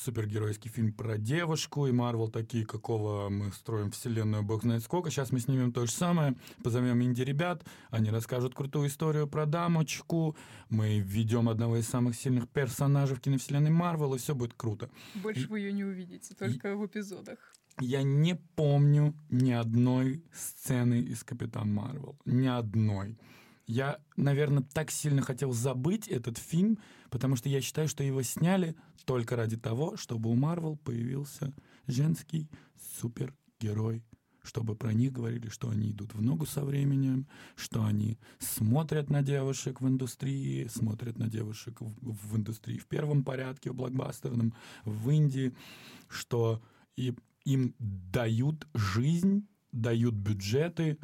супергеройский 0.00 0.70
фильм 0.70 0.92
про 0.92 1.18
девушку, 1.18 1.86
и 1.86 1.92
Марвел 1.92 2.28
такие, 2.28 2.64
какого 2.64 3.28
мы 3.28 3.52
строим 3.52 3.90
вселенную, 3.90 4.42
бог 4.42 4.62
знает 4.62 4.82
сколько. 4.82 5.10
Сейчас 5.10 5.30
мы 5.30 5.40
снимем 5.40 5.72
то 5.72 5.86
же 5.86 5.92
самое, 5.92 6.34
позовем 6.62 7.02
инди-ребят, 7.02 7.64
они 7.90 8.10
расскажут 8.10 8.54
крутую 8.54 8.88
историю 8.88 9.26
про 9.26 9.46
дамочку, 9.46 10.36
мы 10.68 10.98
введем 10.98 11.48
одного 11.48 11.76
из 11.76 11.88
самых 11.88 12.16
сильных 12.16 12.48
персонажей 12.48 13.16
в 13.16 13.20
киновселенной 13.20 13.70
Марвел, 13.70 14.14
и 14.14 14.18
все 14.18 14.34
будет 14.34 14.54
круто. 14.54 14.90
больше 15.16 15.48
вы 15.48 15.60
ее 15.60 15.72
не 15.72 15.84
увидите, 15.84 16.34
только 16.34 16.76
в 16.76 16.86
эпизодах. 16.86 17.38
Я 17.78 18.02
не 18.02 18.34
помню 18.34 19.14
ни 19.30 19.52
одной 19.52 20.24
сцены 20.32 21.00
из 21.00 21.24
Капитан 21.24 21.72
Марвел. 21.72 22.18
Ни 22.26 22.46
одной. 22.46 23.16
Я, 23.70 24.00
наверное, 24.16 24.64
так 24.64 24.90
сильно 24.90 25.22
хотел 25.22 25.52
забыть 25.52 26.08
этот 26.08 26.38
фильм, 26.38 26.80
потому 27.08 27.36
что 27.36 27.48
я 27.48 27.60
считаю, 27.60 27.86
что 27.86 28.02
его 28.02 28.20
сняли 28.22 28.74
только 29.04 29.36
ради 29.36 29.56
того, 29.56 29.96
чтобы 29.96 30.28
у 30.28 30.34
Марвел 30.34 30.76
появился 30.76 31.54
женский 31.86 32.50
супергерой 32.98 34.04
чтобы 34.42 34.74
про 34.74 34.94
них 34.94 35.12
говорили, 35.12 35.50
что 35.50 35.68
они 35.68 35.90
идут 35.90 36.14
в 36.14 36.22
ногу 36.22 36.46
со 36.46 36.64
временем, 36.64 37.28
что 37.56 37.84
они 37.84 38.18
смотрят 38.38 39.10
на 39.10 39.22
девушек 39.22 39.82
в 39.82 39.86
индустрии, 39.86 40.66
смотрят 40.66 41.18
на 41.18 41.28
девушек 41.28 41.82
в, 41.82 41.92
в 42.00 42.36
индустрии 42.38 42.78
в 42.78 42.86
первом 42.86 43.22
порядке, 43.22 43.70
в 43.70 43.74
блокбастерном, 43.74 44.54
в 44.86 45.10
Индии, 45.10 45.54
что 46.08 46.62
и, 46.96 47.14
им 47.44 47.74
дают 47.78 48.66
жизнь, 48.72 49.46
дают 49.72 50.14
бюджеты, 50.14 50.96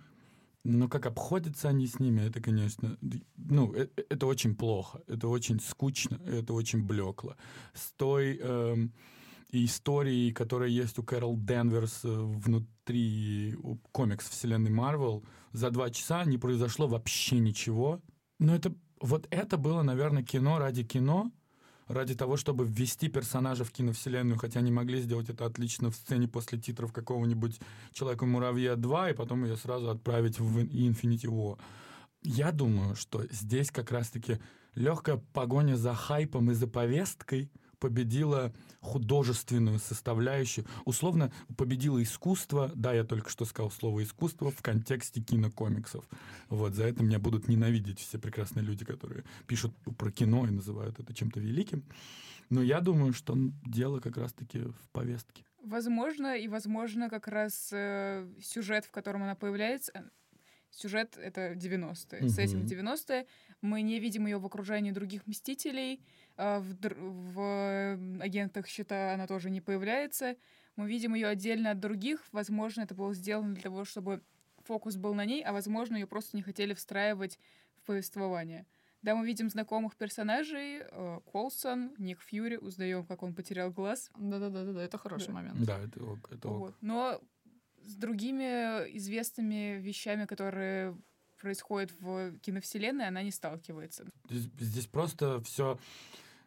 но 0.66 0.88
как 0.88 1.06
обходятся 1.06 1.68
они 1.68 1.86
с 1.86 2.00
ними, 2.00 2.22
это, 2.22 2.40
конечно, 2.40 2.98
ну, 3.36 3.72
э- 3.74 3.88
э- 3.96 4.04
это 4.10 4.26
очень 4.26 4.54
плохо, 4.56 5.00
это 5.06 5.28
очень 5.28 5.60
скучно, 5.60 6.20
это 6.26 6.52
очень 6.54 6.82
блекло. 6.82 7.36
С 7.72 7.92
той 7.92 8.38
эм, 8.38 8.92
и 9.50 9.64
истории, 9.64 10.32
которые 10.32 10.74
есть 10.74 10.98
у 10.98 11.02
Кэрол 11.02 11.36
Денверс 11.38 12.04
э, 12.04 12.08
внутри 12.08 13.56
комикс 13.92 14.28
вселенной 14.28 14.70
Марвел, 14.70 15.24
за 15.52 15.70
два 15.70 15.90
часа 15.90 16.24
не 16.24 16.38
произошло 16.38 16.88
вообще 16.88 17.38
ничего. 17.38 18.00
Но 18.38 18.54
это 18.54 18.74
вот 19.00 19.26
это 19.30 19.56
было, 19.56 19.82
наверное, 19.82 20.24
кино 20.24 20.58
ради 20.58 20.82
кино, 20.82 21.30
ради 21.86 22.14
того, 22.14 22.36
чтобы 22.36 22.64
ввести 22.64 23.08
персонажа 23.08 23.64
в 23.64 23.70
киновселенную, 23.70 24.38
хотя 24.38 24.60
они 24.60 24.72
могли 24.72 25.00
сделать 25.00 25.28
это 25.28 25.46
отлично 25.46 25.90
в 25.90 25.96
сцене 25.96 26.28
после 26.28 26.58
титров 26.58 26.92
какого-нибудь 26.92 27.60
«Человека-муравья 27.92 28.74
2», 28.74 29.10
и 29.10 29.14
потом 29.14 29.44
ее 29.44 29.56
сразу 29.56 29.90
отправить 29.90 30.38
в 30.38 30.58
Infinity 30.58 31.26
War. 31.26 31.58
Я 32.22 32.50
думаю, 32.50 32.96
что 32.96 33.24
здесь 33.30 33.70
как 33.70 33.92
раз-таки 33.92 34.38
легкая 34.74 35.22
погоня 35.32 35.76
за 35.76 35.94
хайпом 35.94 36.50
и 36.50 36.54
за 36.54 36.66
повесткой 36.66 37.50
победила 37.86 38.52
художественную 38.80 39.78
составляющую. 39.78 40.66
Условно 40.84 41.32
победила 41.56 42.02
искусство. 42.02 42.72
Да, 42.74 42.92
я 42.92 43.04
только 43.04 43.30
что 43.30 43.44
сказал 43.44 43.70
слово 43.70 44.02
искусство 44.02 44.50
в 44.50 44.60
контексте 44.60 45.20
кинокомиксов. 45.20 46.04
Вот, 46.48 46.74
за 46.74 46.82
это 46.82 47.04
меня 47.04 47.20
будут 47.20 47.46
ненавидеть 47.46 48.00
все 48.00 48.18
прекрасные 48.18 48.64
люди, 48.64 48.84
которые 48.84 49.22
пишут 49.46 49.72
про 49.96 50.10
кино 50.10 50.48
и 50.48 50.50
называют 50.50 50.98
это 50.98 51.14
чем-то 51.14 51.38
великим. 51.38 51.84
Но 52.50 52.60
я 52.60 52.80
думаю, 52.80 53.12
что 53.12 53.36
дело 53.64 54.00
как 54.00 54.16
раз-таки 54.16 54.58
в 54.58 54.90
повестке. 54.90 55.44
Возможно, 55.62 56.36
и 56.36 56.48
возможно 56.48 57.08
как 57.08 57.28
раз 57.28 57.70
э, 57.72 58.28
сюжет, 58.42 58.84
в 58.84 58.90
котором 58.90 59.22
она 59.22 59.36
появляется, 59.36 60.10
Сюжет— 60.76 61.16
это 61.22 61.52
90-е. 61.52 62.20
Угу. 62.20 62.28
Сеттинг 62.28 62.64
90-е. 62.64 63.26
Мы 63.62 63.80
не 63.80 63.98
видим 63.98 64.26
ее 64.26 64.36
в 64.36 64.44
окружении 64.44 64.90
других 64.90 65.26
Мстителей. 65.26 66.02
А 66.36 66.60
в, 66.60 66.74
в 66.80 67.98
агентах 68.20 68.66
щита 68.68 69.14
она 69.14 69.26
тоже 69.26 69.50
не 69.50 69.60
появляется. 69.60 70.36
Мы 70.76 70.88
видим 70.88 71.14
ее 71.14 71.28
отдельно 71.28 71.70
от 71.70 71.80
других. 71.80 72.22
Возможно, 72.32 72.82
это 72.82 72.94
было 72.94 73.14
сделано 73.14 73.54
для 73.54 73.62
того, 73.62 73.84
чтобы 73.84 74.22
фокус 74.64 74.96
был 74.96 75.14
на 75.14 75.24
ней, 75.24 75.42
а 75.42 75.52
возможно, 75.52 75.96
ее 75.96 76.06
просто 76.06 76.36
не 76.36 76.42
хотели 76.42 76.74
встраивать 76.74 77.38
в 77.76 77.86
повествование. 77.86 78.66
Да, 79.02 79.14
мы 79.14 79.24
видим 79.24 79.48
знакомых 79.48 79.96
персонажей. 79.96 80.80
Э, 80.82 81.20
Колсон, 81.30 81.94
Ник 81.96 82.20
Фьюри, 82.20 82.56
узнаем, 82.56 83.06
как 83.06 83.22
он 83.22 83.34
потерял 83.34 83.70
глаз. 83.70 84.10
Да-да-да, 84.18 84.64
да, 84.64 84.82
это 84.82 84.98
хороший 84.98 85.28
да. 85.28 85.32
момент. 85.32 85.64
Да, 85.64 85.78
это 85.78 86.02
ок. 86.02 86.28
Это 86.32 86.48
ок. 86.48 86.58
Вот. 86.58 86.74
Но 86.80 87.20
с 87.84 87.94
другими 87.94 88.44
известными 88.96 89.78
вещами, 89.80 90.24
которые 90.24 90.96
происходят 91.40 91.92
в 92.00 92.36
киновселенной, 92.40 93.06
она 93.06 93.22
не 93.22 93.30
сталкивается. 93.30 94.06
Здесь, 94.28 94.50
здесь 94.58 94.86
просто 94.86 95.40
все 95.42 95.78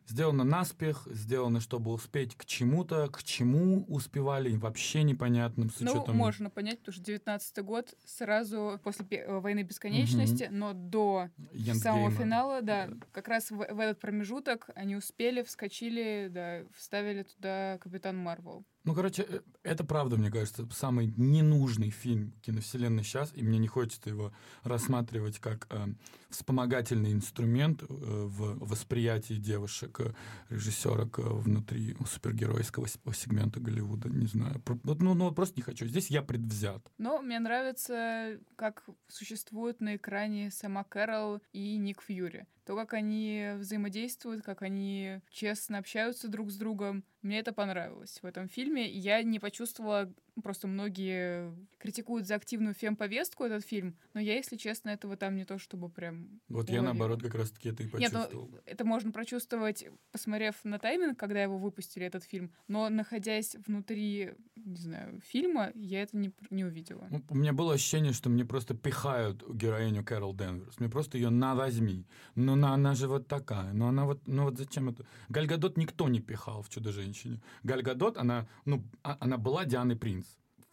сделано 0.10 0.44
наспех, 0.44 1.08
сделано, 1.12 1.62
чтобы 1.62 1.92
успеть 1.92 2.36
к 2.36 2.46
чему-то, 2.46 3.08
к 3.08 3.24
чему 3.24 3.86
успевали, 3.88 4.56
вообще 4.56 5.04
непонятным 5.04 5.70
с 5.70 5.78
учетом... 5.82 6.04
Ну, 6.08 6.14
можно 6.14 6.50
понять, 6.50 6.80
потому 6.80 6.94
что 6.94 7.04
19 7.04 7.60
год 7.64 7.94
сразу 8.06 8.80
после 8.84 9.06
э, 9.10 9.40
войны 9.40 9.64
бесконечности, 9.64 10.46
угу. 10.46 10.54
но 10.56 10.74
до 10.74 11.30
Янгейма. 11.52 11.80
самого 11.80 12.12
финала, 12.12 12.62
да, 12.62 12.88
да. 12.88 12.96
как 13.12 13.28
раз 13.28 13.52
в, 13.52 13.58
в 13.58 13.80
этот 13.80 14.00
промежуток 14.00 14.70
они 14.76 14.96
успели, 14.96 15.44
вскочили, 15.44 16.28
да, 16.30 16.64
вставили 16.76 17.24
туда 17.24 17.78
Капитан 17.80 18.18
Марвел. 18.18 18.66
Ну, 18.90 18.96
короче, 18.96 19.24
э, 19.30 19.42
это 19.62 19.84
правда, 19.84 20.18
мне 20.18 20.32
кажется, 20.32 20.68
самый 20.72 21.14
ненужный 21.16 21.92
фильм 21.92 22.34
киновселенной 22.42 23.04
сейчас, 23.04 23.32
и 23.36 23.44
мне 23.44 23.60
не 23.60 23.68
хочется 23.68 24.10
его 24.10 24.32
рассматривать 24.64 25.38
как 25.38 25.68
э, 25.70 25.90
вспомогательный 26.32 27.14
инструмент 27.14 27.84
э, 27.84 27.86
в 27.88 28.58
восприятии 28.66 29.36
девушек, 29.36 30.00
э, 30.00 30.14
режиссерок 30.50 31.20
э, 31.20 31.22
внутри 31.22 31.96
супергеройского 32.04 32.88
сегмента 32.88 33.60
Голливуда, 33.60 34.10
не 34.10 34.26
знаю. 34.26 34.60
Вот, 34.66 35.04
ну, 35.04 35.14
ну, 35.14 35.32
просто 35.34 35.58
не 35.58 35.62
хочу. 35.62 35.86
Здесь 35.86 36.10
я 36.10 36.24
предвзят. 36.24 36.82
Но 36.98 37.22
мне 37.22 37.38
нравится, 37.38 38.40
как 38.56 38.84
существует 39.08 39.82
на 39.82 39.98
экране 39.98 40.50
сама 40.50 40.84
Кэрол 40.84 41.42
и 41.52 41.78
Ник 41.78 42.02
Фьюри 42.02 42.48
то, 42.70 42.76
как 42.76 42.94
они 42.94 43.54
взаимодействуют, 43.56 44.44
как 44.44 44.62
они 44.62 45.22
честно 45.32 45.80
общаются 45.80 46.28
друг 46.28 46.52
с 46.52 46.56
другом. 46.56 47.04
Мне 47.24 47.40
это 47.40 47.52
понравилось 47.52 48.20
в 48.22 48.26
этом 48.28 48.48
фильме. 48.48 48.88
Я 48.88 49.24
не 49.24 49.40
почувствовала 49.40 50.14
Просто 50.42 50.68
многие 50.68 51.54
критикуют 51.78 52.28
за 52.28 52.36
активную 52.36 52.74
фем-повестку 52.74 53.44
этот 53.44 53.66
фильм, 53.66 53.96
но 54.14 54.20
я, 54.20 54.36
если 54.36 54.58
честно, 54.58 54.90
этого 54.90 55.18
там 55.18 55.36
не 55.36 55.46
то 55.46 55.58
чтобы 55.58 55.90
прям... 55.90 56.42
Вот 56.48 56.66
уловила. 56.66 56.76
я, 56.76 56.82
наоборот, 56.82 57.22
как 57.22 57.36
раз-таки 57.36 57.70
это 57.70 57.84
и 57.84 57.88
почувствовал. 57.88 58.46
Нет, 58.46 58.54
ну, 58.54 58.60
это 58.66 58.86
можно 58.86 59.12
прочувствовать, 59.12 59.86
посмотрев 60.12 60.56
на 60.64 60.80
тайминг, 60.80 61.18
когда 61.18 61.42
его 61.42 61.58
выпустили, 61.58 62.06
этот 62.06 62.24
фильм, 62.24 62.52
но 62.68 62.90
находясь 62.90 63.56
внутри, 63.68 64.34
не 64.56 64.78
знаю, 64.78 65.22
фильма, 65.22 65.72
я 65.76 66.04
это 66.04 66.18
не, 66.18 66.32
не 66.50 66.66
увидела. 66.66 67.08
Ну, 67.10 67.24
у 67.30 67.36
меня 67.36 67.54
было 67.54 67.74
ощущение, 67.74 68.14
что 68.14 68.30
мне 68.30 68.46
просто 68.46 68.74
пихают 68.74 69.44
героиню 69.50 70.04
Кэрол 70.04 70.36
Денверс. 70.36 70.80
Мне 70.80 70.90
просто 70.90 71.18
ее 71.18 71.30
на 71.30 71.56
возьми. 71.56 72.06
Ну, 72.36 72.56
на, 72.56 72.74
она 72.74 72.96
же 72.96 73.08
вот 73.08 73.28
такая. 73.28 73.74
Ну, 73.74 73.88
она 73.88 74.06
вот, 74.06 74.28
ну 74.28 74.44
вот 74.44 74.58
зачем 74.58 74.90
это? 74.90 75.06
Гальгадот 75.30 75.78
никто 75.78 76.10
не 76.10 76.20
пихал 76.20 76.62
в 76.62 76.70
«Чудо-женщине». 76.70 77.42
Гальгадот, 77.64 78.18
она, 78.18 78.48
ну, 78.66 78.84
а, 79.04 79.18
она 79.20 79.38
была 79.38 79.66
Дианой 79.66 79.96
Принц. 79.96 80.26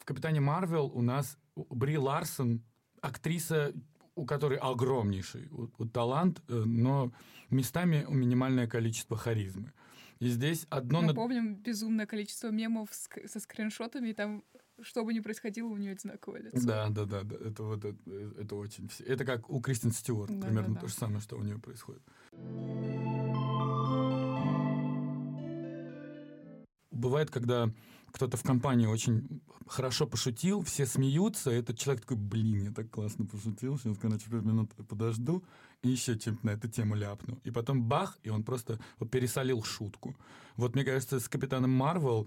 Капитане 0.06 0.40
Марвел 0.40 0.86
у 0.94 1.02
нас 1.02 1.36
Бри 1.56 1.98
Ларсон, 1.98 2.62
актриса, 3.00 3.74
у 4.14 4.24
которой 4.24 4.56
огромнейший 4.56 5.48
у, 5.50 5.68
у 5.78 5.84
талант, 5.84 6.40
э, 6.48 6.62
но 6.64 7.12
местами 7.50 8.06
минимальное 8.08 8.68
количество 8.68 9.16
харизмы. 9.16 9.72
И 10.20 10.28
здесь 10.28 10.66
одно... 10.70 11.02
Мы 11.02 11.12
помним 11.12 11.56
безумное 11.56 12.06
количество 12.06 12.50
мемов 12.50 12.90
с, 12.92 13.08
со 13.26 13.40
скриншотами, 13.40 14.10
и 14.10 14.14
там 14.14 14.44
что 14.80 15.04
бы 15.04 15.12
ни 15.12 15.18
происходило, 15.18 15.68
у 15.68 15.76
нее 15.76 15.92
одинаковое 15.92 16.42
лицо. 16.42 16.64
Да, 16.64 16.88
да, 16.88 17.04
да, 17.04 17.22
да. 17.24 17.36
Это 17.36 17.64
вот 17.64 17.84
это, 17.84 18.10
это 18.38 18.54
очень... 18.54 18.88
Это 19.04 19.24
как 19.24 19.50
у 19.50 19.60
Кристин 19.60 19.90
Стюарт, 19.90 20.38
да, 20.38 20.46
примерно 20.46 20.74
да, 20.74 20.74
да. 20.74 20.80
то 20.82 20.86
же 20.86 20.94
самое, 20.94 21.20
что 21.20 21.36
у 21.36 21.42
нее 21.42 21.58
происходит. 21.58 22.02
Бывает, 26.92 27.30
когда 27.30 27.70
кто-то 28.16 28.38
в 28.38 28.42
компании 28.42 28.86
очень 28.86 29.42
хорошо 29.66 30.06
пошутил, 30.06 30.62
все 30.62 30.86
смеются, 30.86 31.50
и 31.50 31.58
этот 31.58 31.78
человек 31.78 32.02
такой, 32.02 32.16
блин, 32.16 32.64
я 32.64 32.72
так 32.72 32.90
классно 32.90 33.26
пошутил, 33.26 33.78
сейчас, 33.78 33.98
короче, 33.98 34.30
пять 34.30 34.42
минут 34.42 34.72
подожду, 34.88 35.44
и 35.82 35.90
еще 35.90 36.18
чем-то 36.18 36.46
на 36.46 36.50
эту 36.52 36.68
тему 36.68 36.94
ляпну. 36.94 37.38
И 37.44 37.50
потом 37.50 37.82
бах, 37.82 38.18
и 38.22 38.30
он 38.30 38.42
просто 38.42 38.78
пересолил 39.10 39.62
шутку. 39.62 40.16
Вот, 40.56 40.74
мне 40.74 40.84
кажется, 40.84 41.20
с 41.20 41.28
Капитаном 41.28 41.72
Марвел 41.72 42.26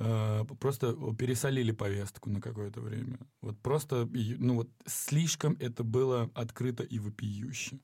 э, 0.00 0.44
просто 0.58 0.96
пересолили 1.14 1.70
повестку 1.70 2.28
на 2.28 2.40
какое-то 2.40 2.80
время. 2.80 3.20
Вот 3.40 3.56
просто, 3.60 4.08
ну 4.38 4.54
вот, 4.56 4.68
слишком 4.84 5.56
это 5.60 5.84
было 5.84 6.28
открыто 6.34 6.82
и 6.82 6.98
вопиюще. 6.98 7.78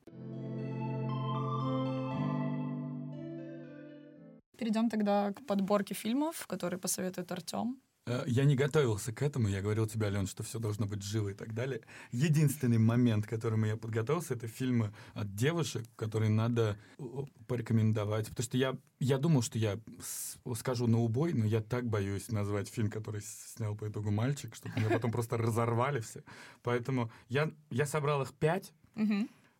Перейдем 4.57 4.89
тогда 4.89 5.33
к 5.33 5.45
подборке 5.45 5.93
фильмов, 5.93 6.47
которые 6.47 6.79
посоветует 6.79 7.31
Артем. 7.31 7.79
Э, 8.07 8.23
я 8.25 8.45
не 8.45 8.55
готовился 8.55 9.13
к 9.13 9.21
этому. 9.21 9.49
Я 9.49 9.61
говорил 9.61 9.85
тебе, 9.85 10.07
Ален, 10.07 10.27
что 10.27 10.43
все 10.43 10.59
должно 10.59 10.87
быть 10.87 11.03
живо 11.03 11.29
и 11.29 11.33
так 11.33 11.53
далее. 11.53 11.81
Единственный 12.11 12.77
момент, 12.77 13.27
к 13.27 13.29
которому 13.29 13.65
я 13.65 13.75
подготовился, 13.75 14.33
это 14.33 14.47
фильмы 14.47 14.93
от 15.13 15.35
девушек, 15.35 15.83
которые 15.95 16.29
надо 16.29 16.77
порекомендовать. 17.47 18.29
Потому 18.29 18.43
что 18.43 18.57
я, 18.57 18.77
я 18.99 19.17
думал, 19.17 19.41
что 19.41 19.59
я 19.59 19.77
скажу 20.55 20.87
на 20.87 20.99
убой, 20.99 21.33
но 21.33 21.45
я 21.45 21.61
так 21.61 21.85
боюсь 21.85 22.31
назвать 22.31 22.69
фильм, 22.69 22.89
который 22.89 23.21
снял 23.21 23.75
по 23.75 23.87
итогу 23.87 24.09
мальчик, 24.09 24.55
чтобы 24.55 24.75
меня 24.79 24.89
потом 24.89 25.11
просто 25.11 25.37
разорвали 25.37 25.99
все. 25.99 26.23
Поэтому 26.63 27.11
я, 27.29 27.51
я 27.69 27.85
собрал 27.85 28.21
их 28.21 28.33
пять. 28.33 28.73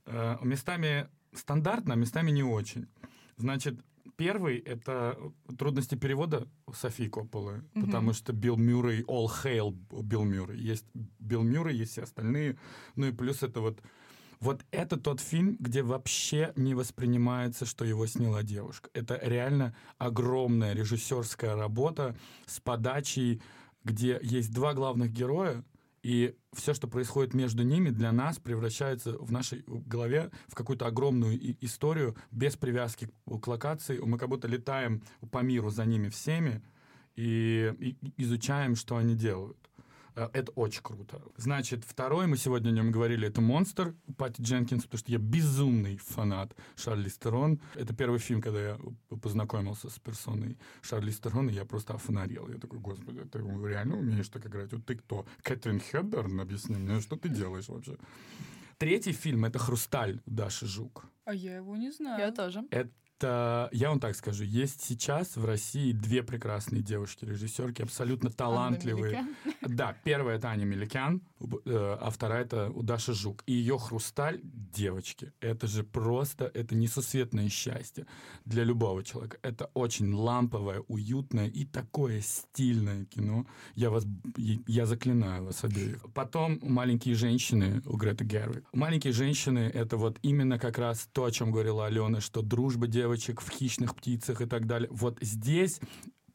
Э, 0.05 0.37
местами 0.41 1.07
стандартно, 1.33 1.93
а 1.93 1.97
местами 1.97 2.31
не 2.31 2.43
очень. 2.43 2.87
Значит, 3.35 3.79
Первый— 4.17 4.57
это 4.65 5.17
трудности 5.57 5.95
перевода 5.95 6.47
Софии 6.73 7.07
Копполы, 7.07 7.63
mm-hmm. 7.73 7.85
потому 7.85 8.13
что 8.13 8.33
Билл 8.33 8.57
Мюррей, 8.57 9.03
all 9.03 9.27
hail 9.27 9.71
Билл 10.03 10.23
Мюррей. 10.23 10.59
Есть 10.59 10.85
Билл 11.19 11.43
Мюррей, 11.43 11.77
есть 11.77 11.91
все 11.91 12.03
остальные. 12.03 12.57
Ну 12.95 13.07
и 13.07 13.11
плюс 13.11 13.43
это 13.43 13.61
вот... 13.61 13.81
Вот 14.39 14.63
это 14.69 14.97
тот 14.97 15.19
фильм, 15.19 15.57
где 15.59 15.81
вообще 15.81 16.53
не 16.55 16.75
воспринимается, 16.75 17.65
что 17.65 17.85
его 17.85 18.05
сняла 18.05 18.43
девушка. 18.43 18.87
Это 18.93 19.19
реально 19.23 19.75
огромная 19.97 20.73
режиссерская 20.75 21.55
работа 21.55 22.15
с 22.45 22.59
подачей, 22.59 23.41
где 23.83 24.19
есть 24.21 24.53
два 24.53 24.75
главных 24.75 25.11
героя, 25.11 25.63
и 26.03 26.35
все, 26.53 26.73
что 26.73 26.87
происходит 26.87 27.33
между 27.33 27.63
ними, 27.63 27.89
для 27.89 28.11
нас 28.11 28.39
превращается 28.39 29.17
в 29.17 29.31
нашей 29.31 29.63
голове 29.67 30.31
в 30.47 30.55
какую-то 30.55 30.85
огромную 30.85 31.37
историю 31.63 32.15
без 32.31 32.55
привязки 32.55 33.09
к 33.25 33.47
локации. 33.47 33.99
Мы 33.99 34.17
как 34.17 34.29
будто 34.29 34.47
летаем 34.47 35.03
по 35.31 35.39
миру 35.39 35.69
за 35.69 35.85
ними 35.85 36.09
всеми 36.09 36.61
и, 37.15 37.73
и 37.79 37.97
изучаем, 38.17 38.75
что 38.75 38.97
они 38.97 39.15
делают. 39.15 39.57
Э, 40.17 40.29
Это 40.33 40.51
очень 40.55 40.81
круто. 40.81 41.21
Значит, 41.37 41.83
второй, 41.85 42.25
мы 42.27 42.37
сегодня 42.37 42.69
о 42.69 42.73
нем 42.73 42.91
говорили, 42.91 43.27
это 43.27 43.39
«Монстр» 43.39 43.93
Пати 44.17 44.41
Дженкинс, 44.41 44.83
потому 44.83 44.97
что 44.99 45.11
я 45.11 45.19
безумный 45.19 45.97
фанат 45.97 46.55
Шарли 46.75 47.09
Стерон. 47.09 47.59
Это 47.75 47.93
первый 47.93 48.19
фильм, 48.19 48.41
когда 48.41 48.59
я 48.59 48.79
познакомился 49.21 49.89
с 49.89 49.99
персоной 49.99 50.57
Шарли 50.81 51.11
Стерон, 51.11 51.49
и 51.49 51.53
я 51.53 51.65
просто 51.65 51.93
офонарел. 51.93 52.49
Я 52.49 52.57
такой, 52.57 52.79
господи, 52.79 53.19
ты 53.31 53.39
реально 53.39 53.97
умеешь 53.97 54.29
так 54.29 54.45
играть? 54.47 54.73
Вот 54.73 54.85
ты 54.85 54.95
кто? 54.95 55.25
Кэтрин 55.43 55.79
Хеддерн? 55.79 56.39
Объясни 56.41 56.77
мне, 56.77 56.99
что 57.01 57.15
ты 57.15 57.29
делаешь 57.29 57.69
вообще? 57.69 57.97
Третий 58.79 59.13
фильм— 59.13 59.45
это 59.45 59.59
«Хрусталь» 59.59 60.19
Даши 60.25 60.65
Жук. 60.65 61.05
А 61.25 61.33
я 61.33 61.57
его 61.57 61.75
не 61.77 61.91
знаю. 61.91 62.19
Я 62.19 62.31
тоже. 62.31 62.63
Это, 62.71 62.89
я 63.23 63.89
вам 63.89 63.99
так 63.99 64.15
скажу, 64.15 64.43
есть 64.43 64.83
сейчас 64.83 65.35
в 65.37 65.45
России 65.45 65.91
две 65.91 66.23
прекрасные 66.23 66.81
девушки-режиссерки, 66.81 67.81
абсолютно 67.81 68.29
талантливые. 68.29 69.27
Да, 69.61 69.95
первая 70.03 70.37
это 70.37 70.49
Аня 70.49 70.65
Меликян, 70.65 71.21
э, 71.39 71.97
а 71.99 72.09
вторая 72.09 72.43
это 72.43 72.69
у 72.69 72.83
Даши 72.83 73.13
Жук. 73.13 73.43
И 73.47 73.53
ее 73.53 73.77
хрусталь 73.77 74.39
девочки. 74.43 75.33
Это 75.41 75.67
же 75.67 75.83
просто, 75.83 76.49
это 76.53 76.75
несусветное 76.75 77.49
счастье 77.49 78.05
для 78.45 78.63
любого 78.63 79.03
человека. 79.03 79.37
Это 79.41 79.69
очень 79.73 80.13
ламповое, 80.13 80.83
уютное 80.87 81.47
и 81.47 81.65
такое 81.65 82.21
стильное 82.21 83.05
кино. 83.05 83.45
Я 83.75 83.89
вас, 83.89 84.05
я 84.37 84.85
заклинаю 84.85 85.45
вас 85.45 85.63
обеих. 85.63 86.05
Потом 86.13 86.59
«Маленькие 86.61 87.15
женщины» 87.15 87.81
у 87.85 87.97
Греты 87.97 88.23
Гервик. 88.25 88.65
«Маленькие 88.73 89.13
женщины»— 89.13 89.59
это 89.73 89.97
вот 89.97 90.17
именно 90.21 90.59
как 90.59 90.77
раз 90.77 91.09
то, 91.11 91.25
о 91.25 91.31
чем 91.31 91.51
говорила 91.51 91.85
Алена, 91.85 92.21
что 92.21 92.41
дружба 92.41 92.87
девочек 93.07 93.39
в 93.41 93.49
«Хищных 93.49 93.95
птицах» 93.95 94.41
и 94.41 94.45
так 94.45 94.67
далее. 94.67 94.89
Вот 94.91 95.17
здесь 95.21 95.79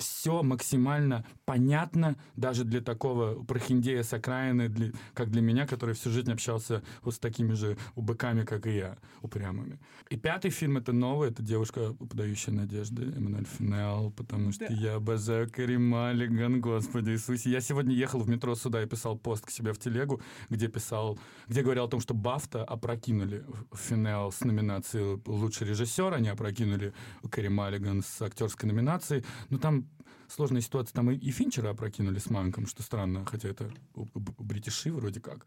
все 0.03 0.42
максимально 0.42 1.24
понятно 1.44 2.16
даже 2.36 2.64
для 2.64 2.80
такого 2.80 3.42
прохиндея 3.44 4.03
с 4.03 4.12
окраины, 4.12 4.68
для- 4.68 4.92
как 5.14 5.30
для 5.30 5.40
меня, 5.42 5.66
который 5.66 5.94
всю 5.94 6.11
жизнь 6.11 6.30
общался 6.32 6.82
вот 7.03 7.14
с 7.14 7.18
такими 7.18 7.55
же 7.55 7.76
убыками, 7.94 8.44
как 8.44 8.66
и 8.66 8.76
я, 8.76 8.96
упрямыми. 9.22 9.78
И 10.11 10.16
пятый 10.16 10.50
фильм— 10.50 10.76
это 10.78 10.92
новый, 10.92 11.30
это 11.30 11.42
«Девушка, 11.42 11.94
подающая 11.94 12.53
надежды», 12.55 13.03
Эммануэль 13.03 13.46
Финел, 13.59 14.11
потому 14.16 14.53
что 14.53 14.66
Да. 14.68 14.74
я 14.74 14.94
обожаю 14.96 15.50
Кари 15.50 15.78
Маллиган, 15.78 16.61
Господи 16.61 17.11
Иисусе. 17.11 17.50
Я 17.50 17.61
сегодня 17.61 17.94
ехал 17.94 18.20
в 18.20 18.28
метро 18.28 18.55
сюда 18.55 18.82
и 18.82 18.86
писал 18.86 19.16
пост 19.18 19.46
к 19.46 19.50
себе 19.50 19.72
в 19.72 19.78
телегу, 19.78 20.20
где 20.50 20.68
писал, 20.68 21.18
где 21.48 21.62
говорил 21.62 21.84
о 21.84 21.88
том, 21.88 22.00
что 22.00 22.14
Бафта 22.14 22.64
опрокинули 22.64 23.44
Финел 23.74 24.30
с 24.32 24.40
номинации 24.40 25.20
«Лучший 25.26 25.66
режиссер», 25.68 26.14
они 26.14 26.28
опрокинули 26.28 26.92
Кэрри 27.30 27.48
Маллиган 27.48 28.03
с 28.03 28.22
актерской 28.22 28.68
номинацией, 28.70 29.24
но 29.50 29.59
там 29.59 29.86
сложная 30.35 30.62
ситуация, 30.62 30.95
там 30.95 31.11
и, 31.11 31.16
и 31.16 31.30
Финчера 31.30 31.70
опрокинули 31.70 32.18
с 32.18 32.30
Манком, 32.30 32.66
что 32.66 32.83
странно, 32.83 33.24
хотя 33.24 33.49
это 33.49 33.70
бритиши 33.95 34.93
вроде 34.93 35.20
как. 35.20 35.47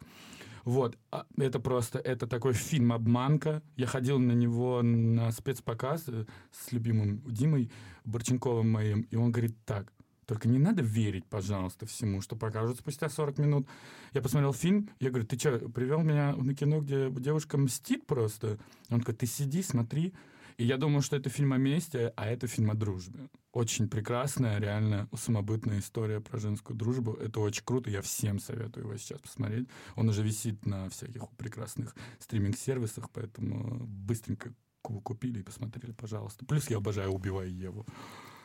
Вот, 0.64 0.98
а 1.12 1.26
это 1.38 1.60
просто, 1.60 2.00
это 2.00 2.26
такой 2.26 2.54
фильм 2.54 2.92
«Обманка». 2.92 3.62
Я 3.76 3.86
ходил 3.86 4.18
на 4.18 4.32
него 4.32 4.82
на 4.82 5.32
спецпоказ 5.32 6.06
э, 6.08 6.26
с 6.52 6.72
любимым 6.72 7.22
Димой 7.28 7.72
Борченковым 8.04 8.72
моим, 8.72 9.02
и 9.02 9.16
он 9.16 9.32
говорит 9.32 9.56
так, 9.66 9.94
только 10.26 10.48
не 10.48 10.58
надо 10.58 10.82
верить, 10.82 11.26
пожалуйста, 11.28 11.86
всему, 11.86 12.22
что 12.22 12.36
покажут 12.36 12.80
спустя 12.80 13.10
40 13.10 13.38
минут. 13.38 13.68
Я 14.14 14.24
посмотрел 14.24 14.54
фильм, 14.54 14.90
я 15.00 15.10
говорю, 15.10 15.28
ты 15.28 15.38
что, 15.38 15.60
привел 15.70 16.02
меня 16.02 16.36
на 16.36 16.56
кино, 16.56 16.82
где 16.82 17.12
девушка 17.12 17.60
мстит 17.60 18.08
просто? 18.08 18.58
Он 18.90 19.02
такой, 19.02 19.14
ты 19.14 19.28
сиди, 19.28 19.62
смотри. 19.62 20.14
И 20.58 20.64
я 20.66 20.78
думаю, 20.78 21.02
что 21.02 21.16
это 21.18 21.30
фильм 21.30 21.52
о 21.54 21.58
месте, 21.58 22.14
а 22.16 22.28
это 22.28 22.48
фильм 22.48 22.72
о 22.72 22.76
дружбе. 22.76 23.30
Очень 23.52 23.90
прекрасная, 23.90 24.58
реально 24.60 25.10
самобытная 25.14 25.80
история 25.80 26.22
про 26.22 26.38
женскую 26.40 26.78
дружбу. 26.78 27.14
Это 27.14 27.40
очень 27.42 27.64
круто, 27.66 27.90
я 27.90 28.02
всем 28.02 28.40
советую 28.40 28.86
его 28.86 28.98
сейчас 28.98 29.20
посмотреть. 29.20 29.68
Он 29.96 30.08
уже 30.10 30.24
висит 30.24 30.66
на 30.66 30.90
всяких 30.90 31.30
прекрасных 31.38 31.94
стриминг-сервисах, 32.20 33.10
поэтому 33.12 33.86
быстренько 33.86 34.54
ку- 34.82 35.02
купили 35.02 35.40
и 35.40 35.44
посмотрели, 35.44 35.92
пожалуйста. 35.92 36.46
Плюс 36.46 36.70
я 36.70 36.78
обожаю 36.78 37.12
«Убивай 37.12 37.50
Еву». 37.50 37.86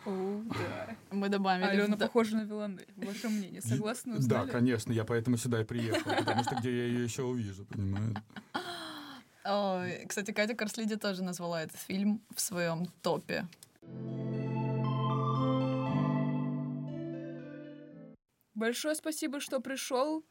О, 0.06 0.42
да. 0.48 0.96
Мы 1.12 1.28
добавили. 1.28 1.66
Алена 1.66 1.94
в 1.94 1.98
д- 1.98 2.06
похожа 2.06 2.36
на 2.36 2.44
Виланель. 2.44 2.86
Ваше 2.96 3.28
мнение, 3.28 3.60
согласны? 3.60 4.14
Да, 4.14 4.18
Узнали? 4.18 4.50
конечно, 4.50 4.92
я 4.92 5.04
поэтому 5.04 5.36
сюда 5.36 5.60
и 5.60 5.64
приехал, 5.64 6.10
потому 6.16 6.42
что 6.42 6.56
где 6.56 6.70
я 6.76 6.86
ее 6.86 7.04
еще 7.04 7.22
увижу, 7.22 7.66
понимаешь? 7.66 8.16
Кстати, 9.42 10.32
Катя 10.32 10.54
Корслиди 10.54 10.96
тоже 10.96 11.22
назвала 11.22 11.62
этот 11.62 11.78
фильм 11.80 12.20
в 12.34 12.40
своем 12.40 12.86
топе. 13.02 13.46
Большое 18.54 18.94
спасибо, 18.94 19.40
что 19.40 19.60
пришел. 19.60 20.24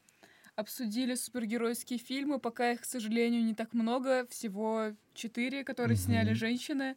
Обсудили 0.56 1.16
супергеройские 1.16 1.98
фильмы. 2.00 2.38
Пока 2.40 2.72
их, 2.74 2.82
к 2.82 2.86
сожалению, 2.86 3.44
не 3.44 3.56
так 3.56 3.74
много. 3.74 4.28
Всего 4.28 4.92
четыре, 5.14 5.64
которые 5.64 5.96
Мгм. 5.96 6.04
сняли 6.06 6.34
женщины. 6.34 6.96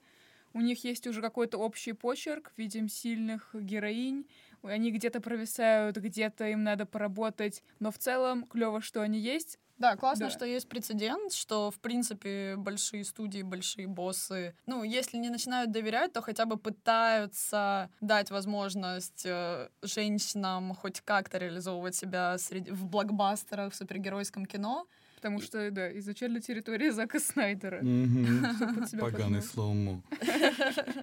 У 0.52 0.60
них 0.60 0.84
есть 0.84 1.06
уже 1.06 1.22
какой-то 1.22 1.56
общий 1.58 1.92
почерк. 1.92 2.52
Видим 2.56 2.88
сильных 2.88 3.50
героинь. 3.54 4.26
Они 4.62 4.90
где-то 4.90 5.20
провисают, 5.20 5.96
где-то 5.96 6.48
им 6.48 6.62
надо 6.64 6.84
поработать. 6.86 7.62
Но 7.78 7.90
в 7.90 7.98
целом 7.98 8.44
клево, 8.44 8.82
что 8.82 9.00
они 9.00 9.18
есть. 9.18 9.58
Да, 9.82 9.96
классно, 9.96 10.26
Да. 10.26 10.30
что 10.30 10.44
есть 10.44 10.68
прецедент, 10.68 11.32
что, 11.32 11.72
в 11.72 11.80
принципе, 11.80 12.54
большие 12.56 13.04
студии, 13.04 13.42
большие 13.42 13.88
боссы, 13.88 14.54
ну, 14.66 14.84
если 14.84 15.16
не 15.16 15.28
начинают 15.28 15.72
доверять, 15.72 16.12
то 16.12 16.22
хотя 16.22 16.44
бы 16.46 16.56
пытаются 16.56 17.90
дать 18.00 18.30
возможность 18.30 19.26
э, 19.26 19.68
женщинам 19.82 20.74
хоть 20.74 21.00
как-то 21.00 21.38
реализовывать 21.38 21.96
себя 21.96 22.38
среди, 22.38 22.70
в 22.70 22.86
блокбастерах, 22.86 23.72
в 23.72 23.76
супергеройском 23.76 24.46
кино. 24.46 24.86
Потому 25.22 25.40
что, 25.40 25.70
да, 25.70 25.96
изначально 26.00 26.40
территория 26.40 26.90
Зака 26.90 27.20
Снайдера. 27.20 27.78
Поганый 29.00 29.40
слоумо. 29.40 30.02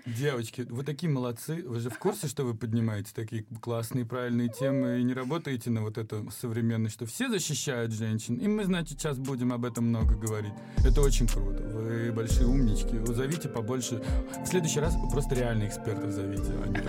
Девочки, 0.05 0.67
вы 0.69 0.83
такие 0.83 1.09
молодцы. 1.09 1.63
Вы 1.65 1.79
же 1.79 1.89
в 1.89 1.97
курсе, 1.97 2.27
что 2.27 2.43
вы 2.43 2.53
поднимаете 2.53 3.13
такие 3.15 3.45
классные, 3.61 4.05
правильные 4.05 4.49
темы 4.49 4.99
и 4.99 5.03
не 5.03 5.13
работаете 5.13 5.69
на 5.69 5.83
вот 5.83 5.97
это 5.97 6.25
современное, 6.37 6.89
что 6.89 7.05
все 7.05 7.29
защищают 7.29 7.93
женщин. 7.93 8.35
И 8.35 8.47
мы, 8.49 8.65
значит, 8.65 8.99
сейчас 8.99 9.17
будем 9.17 9.53
об 9.53 9.63
этом 9.63 9.85
много 9.85 10.15
говорить. 10.15 10.51
Это 10.85 10.99
очень 10.99 11.25
круто. 11.25 11.63
Вы 11.63 12.11
большие 12.11 12.45
умнички. 12.45 12.97
Вы 12.97 13.13
зовите 13.13 13.47
побольше. 13.47 14.03
В 14.43 14.47
следующий 14.47 14.81
раз 14.81 14.97
просто 15.13 15.35
реально 15.35 15.65
экспертов 15.65 16.11
зовите, 16.11 16.51
а 16.61 16.67
не. 16.67 16.81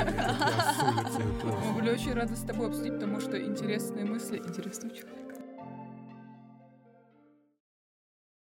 Мы 1.69 1.75
были 1.81 1.91
очень 1.91 2.13
рады 2.13 2.35
с 2.35 2.41
тобой 2.41 2.67
обсудить, 2.67 2.95
потому 2.95 3.21
что 3.21 3.41
интересные 3.41 4.05
мысли 4.05 4.39
интересного 4.39 4.93
человека. 4.97 5.20